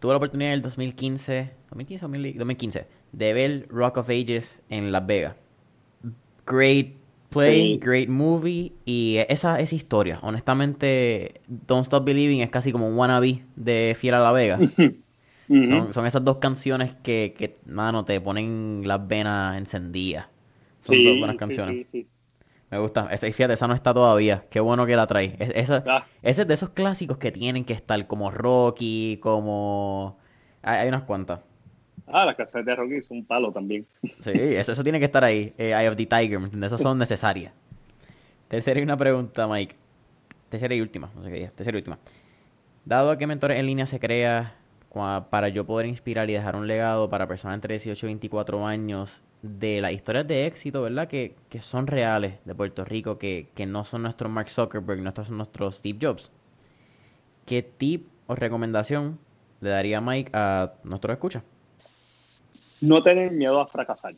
Tuve 0.00 0.12
la 0.12 0.16
oportunidad 0.16 0.50
en 0.50 0.54
el 0.54 0.62
2015, 0.62 1.54
2015 1.70 2.38
2015, 2.38 2.86
de 3.12 3.32
ver 3.32 3.66
Rock 3.68 3.98
of 3.98 4.08
Ages 4.10 4.60
en 4.68 4.92
Las 4.92 5.06
Vegas. 5.06 5.34
Great 6.48 6.94
play, 7.30 7.78
great 7.78 8.08
movie 8.08 8.72
y 8.84 9.16
esa, 9.28 9.60
esa 9.60 9.74
historia. 9.74 10.18
Honestamente, 10.22 11.40
Don't 11.46 11.82
Stop 11.82 12.04
Believing 12.04 12.40
es 12.40 12.50
casi 12.50 12.72
como 12.72 12.88
un 12.88 12.96
wannabe 12.96 13.44
de 13.56 13.96
Fiel 13.98 14.14
a 14.14 14.20
La 14.20 14.32
Vega. 14.32 14.58
son, 15.48 16.06
esas 16.06 16.24
dos 16.24 16.38
canciones 16.38 16.94
que, 16.96 17.34
que, 17.36 17.58
mano, 17.66 18.04
te 18.04 18.20
ponen 18.20 18.82
las 18.86 19.06
venas 19.06 19.56
encendidas. 19.56 20.28
Son 20.80 21.02
dos 21.04 21.18
buenas 21.18 21.36
canciones. 21.36 21.86
Me 22.70 22.78
gusta. 22.78 23.08
Esa, 23.10 23.26
fíjate, 23.26 23.54
esa 23.54 23.66
no 23.66 23.74
está 23.74 23.94
todavía. 23.94 24.44
Qué 24.50 24.60
bueno 24.60 24.86
que 24.86 24.96
la 24.96 25.06
trae. 25.06 25.36
esa, 25.38 25.82
ah. 25.86 26.06
Ese 26.22 26.42
es 26.42 26.48
de 26.48 26.54
esos 26.54 26.70
clásicos 26.70 27.18
que 27.18 27.32
tienen 27.32 27.64
que 27.64 27.72
estar 27.72 28.06
como 28.06 28.30
Rocky, 28.30 29.18
como... 29.22 30.18
Hay, 30.62 30.88
unas 30.88 31.04
cuantas. 31.04 31.40
Ah, 32.10 32.24
las 32.24 32.36
canciones 32.36 32.66
de 32.66 32.74
Rocky 32.74 33.02
son 33.02 33.18
un 33.18 33.24
palo 33.24 33.52
también. 33.52 33.86
Sí, 34.20 34.30
eso, 34.32 34.72
eso 34.72 34.82
tiene 34.82 34.98
que 34.98 35.06
estar 35.06 35.24
ahí. 35.24 35.52
Eh, 35.58 35.72
Eye 35.72 35.88
of 35.88 35.96
the 35.96 36.06
Tiger, 36.06 36.38
¿me 36.38 36.66
Esas 36.66 36.80
son 36.80 36.98
necesarias. 36.98 37.52
Tercera 38.48 38.80
y 38.80 38.82
una 38.82 38.96
pregunta, 38.96 39.46
Mike. 39.46 39.76
Tercera 40.48 40.74
y 40.74 40.80
última. 40.80 41.10
No 41.14 41.22
sé 41.22 41.30
qué 41.30 41.50
Tercera 41.54 41.76
y 41.76 41.80
última. 41.80 41.98
Dado 42.84 43.16
que 43.18 43.26
Mentores 43.26 43.58
en 43.58 43.66
Línea 43.66 43.86
se 43.86 44.00
crea 44.00 44.54
para 45.30 45.48
yo 45.48 45.64
poder 45.66 45.86
inspirar 45.86 46.28
y 46.30 46.32
dejar 46.32 46.56
un 46.56 46.66
legado 46.66 47.08
para 47.08 47.26
personas 47.28 47.56
entre 47.56 47.74
18 47.74 48.06
y 48.06 48.08
24 48.08 48.66
años 48.66 49.22
de 49.42 49.80
las 49.80 49.92
historias 49.92 50.26
de 50.26 50.46
éxito, 50.46 50.82
¿verdad? 50.82 51.06
Que, 51.06 51.36
son 51.60 51.86
reales 51.86 52.34
de 52.44 52.54
Puerto 52.54 52.84
Rico, 52.84 53.18
que, 53.18 53.48
no 53.66 53.84
son 53.84 54.02
nuestros 54.02 54.30
Mark 54.30 54.50
Zuckerberg, 54.50 55.00
no 55.00 55.12
son 55.14 55.36
nuestros 55.36 55.76
Steve 55.76 55.98
Jobs. 56.00 56.32
¿Qué 57.46 57.62
tip 57.62 58.08
o 58.26 58.34
recomendación 58.34 59.18
le 59.60 59.70
daría 59.70 60.00
Mike 60.00 60.30
a 60.34 60.72
nuestros 60.84 61.12
escuchas? 61.12 61.42
No 62.80 63.02
tener 63.02 63.32
miedo 63.32 63.60
a 63.60 63.66
fracasar. 63.66 64.14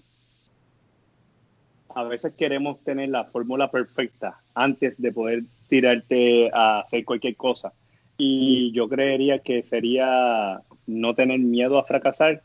A 1.94 2.04
veces 2.04 2.34
queremos 2.34 2.82
tener 2.84 3.08
la 3.08 3.24
fórmula 3.24 3.70
perfecta 3.70 4.40
antes 4.54 5.00
de 5.00 5.12
poder 5.12 5.42
tirarte 5.68 6.50
a 6.52 6.80
hacer 6.80 7.04
cualquier 7.04 7.36
cosa. 7.36 7.72
Y 8.16 8.70
yo 8.72 8.88
creería 8.88 9.38
que 9.38 9.62
sería 9.62 10.61
no 10.86 11.14
tener 11.14 11.40
miedo 11.40 11.78
a 11.78 11.84
fracasar 11.84 12.42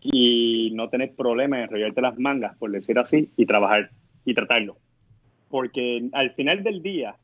y 0.00 0.70
no 0.74 0.88
tener 0.88 1.14
problemas 1.14 1.58
en 1.58 1.64
enrollarte 1.64 2.00
las 2.00 2.18
mangas, 2.18 2.56
por 2.56 2.70
decir 2.70 2.98
así, 2.98 3.30
y 3.36 3.44
trabajar 3.46 3.90
y 4.24 4.34
tratarlo. 4.34 4.76
Porque 5.48 6.08
al 6.12 6.30
final 6.32 6.62
del 6.62 6.82
día, 6.82 7.16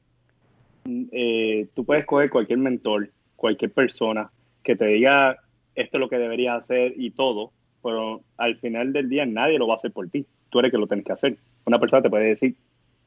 eh, 1.12 1.68
tú 1.74 1.84
puedes 1.84 2.04
coger 2.06 2.28
cualquier 2.28 2.58
mentor, 2.58 3.10
cualquier 3.36 3.72
persona 3.72 4.30
que 4.62 4.76
te 4.76 4.86
diga 4.86 5.38
esto 5.74 5.96
es 5.96 6.00
lo 6.00 6.08
que 6.08 6.18
deberías 6.18 6.56
hacer 6.56 6.94
y 6.96 7.10
todo, 7.10 7.52
pero 7.82 8.22
al 8.36 8.56
final 8.56 8.92
del 8.92 9.08
día 9.08 9.26
nadie 9.26 9.58
lo 9.58 9.66
va 9.66 9.74
a 9.74 9.76
hacer 9.76 9.92
por 9.92 10.08
ti. 10.08 10.26
Tú 10.50 10.58
eres 10.58 10.70
que 10.70 10.78
lo 10.78 10.86
tienes 10.86 11.04
que 11.04 11.12
hacer. 11.12 11.36
Una 11.64 11.78
persona 11.78 12.02
te 12.02 12.10
puede 12.10 12.26
decir, 12.26 12.54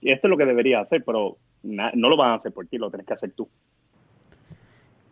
esto 0.01 0.27
es 0.27 0.29
lo 0.29 0.37
que 0.37 0.45
deberías 0.45 0.83
hacer, 0.83 1.03
pero 1.03 1.37
no 1.63 2.09
lo 2.09 2.17
van 2.17 2.31
a 2.31 2.35
hacer 2.35 2.51
por 2.51 2.67
ti, 2.67 2.77
lo 2.77 2.89
tienes 2.89 3.07
que 3.07 3.13
hacer 3.13 3.31
tú. 3.31 3.47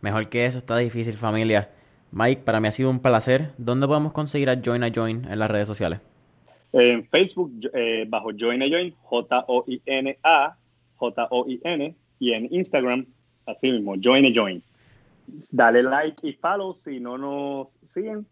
Mejor 0.00 0.28
que 0.28 0.46
eso, 0.46 0.58
está 0.58 0.76
difícil 0.76 1.14
familia. 1.14 1.70
Mike, 2.12 2.42
para 2.44 2.60
mí 2.60 2.68
ha 2.68 2.72
sido 2.72 2.90
un 2.90 3.00
placer. 3.00 3.52
¿Dónde 3.58 3.86
podemos 3.86 4.12
conseguir 4.12 4.50
a 4.50 4.60
Join 4.62 4.84
a 4.84 4.92
Join 4.94 5.24
en 5.24 5.38
las 5.38 5.50
redes 5.50 5.66
sociales? 5.66 6.00
En 6.72 7.06
Facebook, 7.06 7.52
eh, 7.72 8.04
bajo 8.08 8.30
Join 8.38 8.62
a 8.62 8.68
Join, 8.68 8.94
J-O-I-N-A, 9.02 10.56
J-O-I-N, 10.96 11.94
y 12.18 12.32
en 12.32 12.54
Instagram, 12.54 13.06
así 13.46 13.72
mismo, 13.72 13.94
Join 14.02 14.26
a 14.26 14.30
Join. 14.34 14.62
Dale 15.50 15.82
like 15.82 16.26
y 16.26 16.34
follow 16.34 16.74
si 16.74 17.00
no 17.00 17.16
nos 17.16 17.78
siguen. 17.84 18.26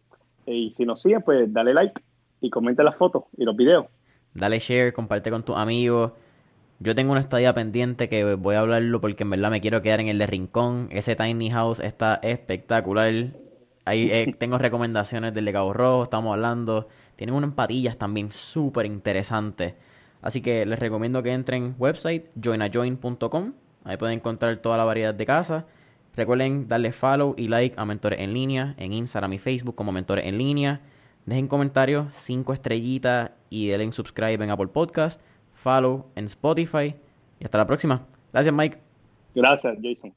Y 0.46 0.70
si 0.70 0.84
nos 0.84 1.02
siguen, 1.02 1.22
pues 1.22 1.52
dale 1.52 1.74
like 1.74 2.02
y 2.40 2.50
comenta 2.50 2.82
las 2.82 2.96
fotos 2.96 3.24
y 3.36 3.44
los 3.44 3.56
videos. 3.56 3.86
Dale 4.34 4.58
share, 4.58 4.92
comparte 4.92 5.30
con 5.30 5.44
tus 5.44 5.56
amigos. 5.56 6.12
Yo 6.80 6.94
tengo 6.94 7.12
una 7.12 7.20
estadía 7.20 7.54
pendiente 7.54 8.08
que 8.08 8.34
voy 8.34 8.56
a 8.56 8.60
hablarlo 8.60 9.00
porque 9.00 9.22
en 9.22 9.30
verdad 9.30 9.50
me 9.50 9.60
quiero 9.60 9.82
quedar 9.82 10.00
en 10.00 10.08
el 10.08 10.18
de 10.18 10.26
Rincón. 10.26 10.88
Ese 10.90 11.14
tiny 11.14 11.50
house 11.50 11.78
está 11.78 12.16
espectacular. 12.22 13.12
Ahí 13.84 14.10
eh, 14.10 14.34
tengo 14.38 14.58
recomendaciones 14.58 15.32
del 15.32 15.44
de 15.44 15.52
Cabo 15.52 15.72
Rojo, 15.72 16.02
estamos 16.02 16.32
hablando. 16.32 16.88
Tienen 17.14 17.36
unas 17.36 17.52
patillas 17.54 17.98
también 17.98 18.32
súper 18.32 18.86
interesantes. 18.86 19.74
Así 20.22 20.40
que 20.40 20.66
les 20.66 20.78
recomiendo 20.78 21.22
que 21.22 21.32
entren 21.32 21.76
website 21.78 22.26
joinajoin.com. 22.42 23.52
Ahí 23.84 23.96
pueden 23.96 24.18
encontrar 24.18 24.56
toda 24.56 24.76
la 24.76 24.84
variedad 24.84 25.14
de 25.14 25.26
casas. 25.26 25.64
Recuerden 26.14 26.68
darle 26.68 26.92
follow 26.92 27.34
y 27.38 27.48
like 27.48 27.74
a 27.78 27.84
Mentores 27.84 28.20
en 28.20 28.34
Línea 28.34 28.74
en 28.76 28.92
Instagram 28.92 29.32
y 29.32 29.38
Facebook 29.38 29.74
como 29.74 29.92
Mentores 29.92 30.26
en 30.26 30.38
Línea. 30.38 30.80
Dejen 31.24 31.48
comentarios, 31.48 32.12
5 32.14 32.52
estrellitas 32.52 33.30
y 33.48 33.68
denle 33.68 33.92
subscribe 33.92 34.44
en 34.44 34.50
Apple 34.50 34.68
Podcast, 34.68 35.20
follow 35.54 36.06
en 36.16 36.24
Spotify. 36.26 36.94
Y 37.40 37.44
hasta 37.44 37.58
la 37.58 37.66
próxima. 37.66 38.06
Gracias, 38.32 38.54
Mike. 38.54 38.78
Gracias, 39.34 39.76
Jason. 39.82 40.12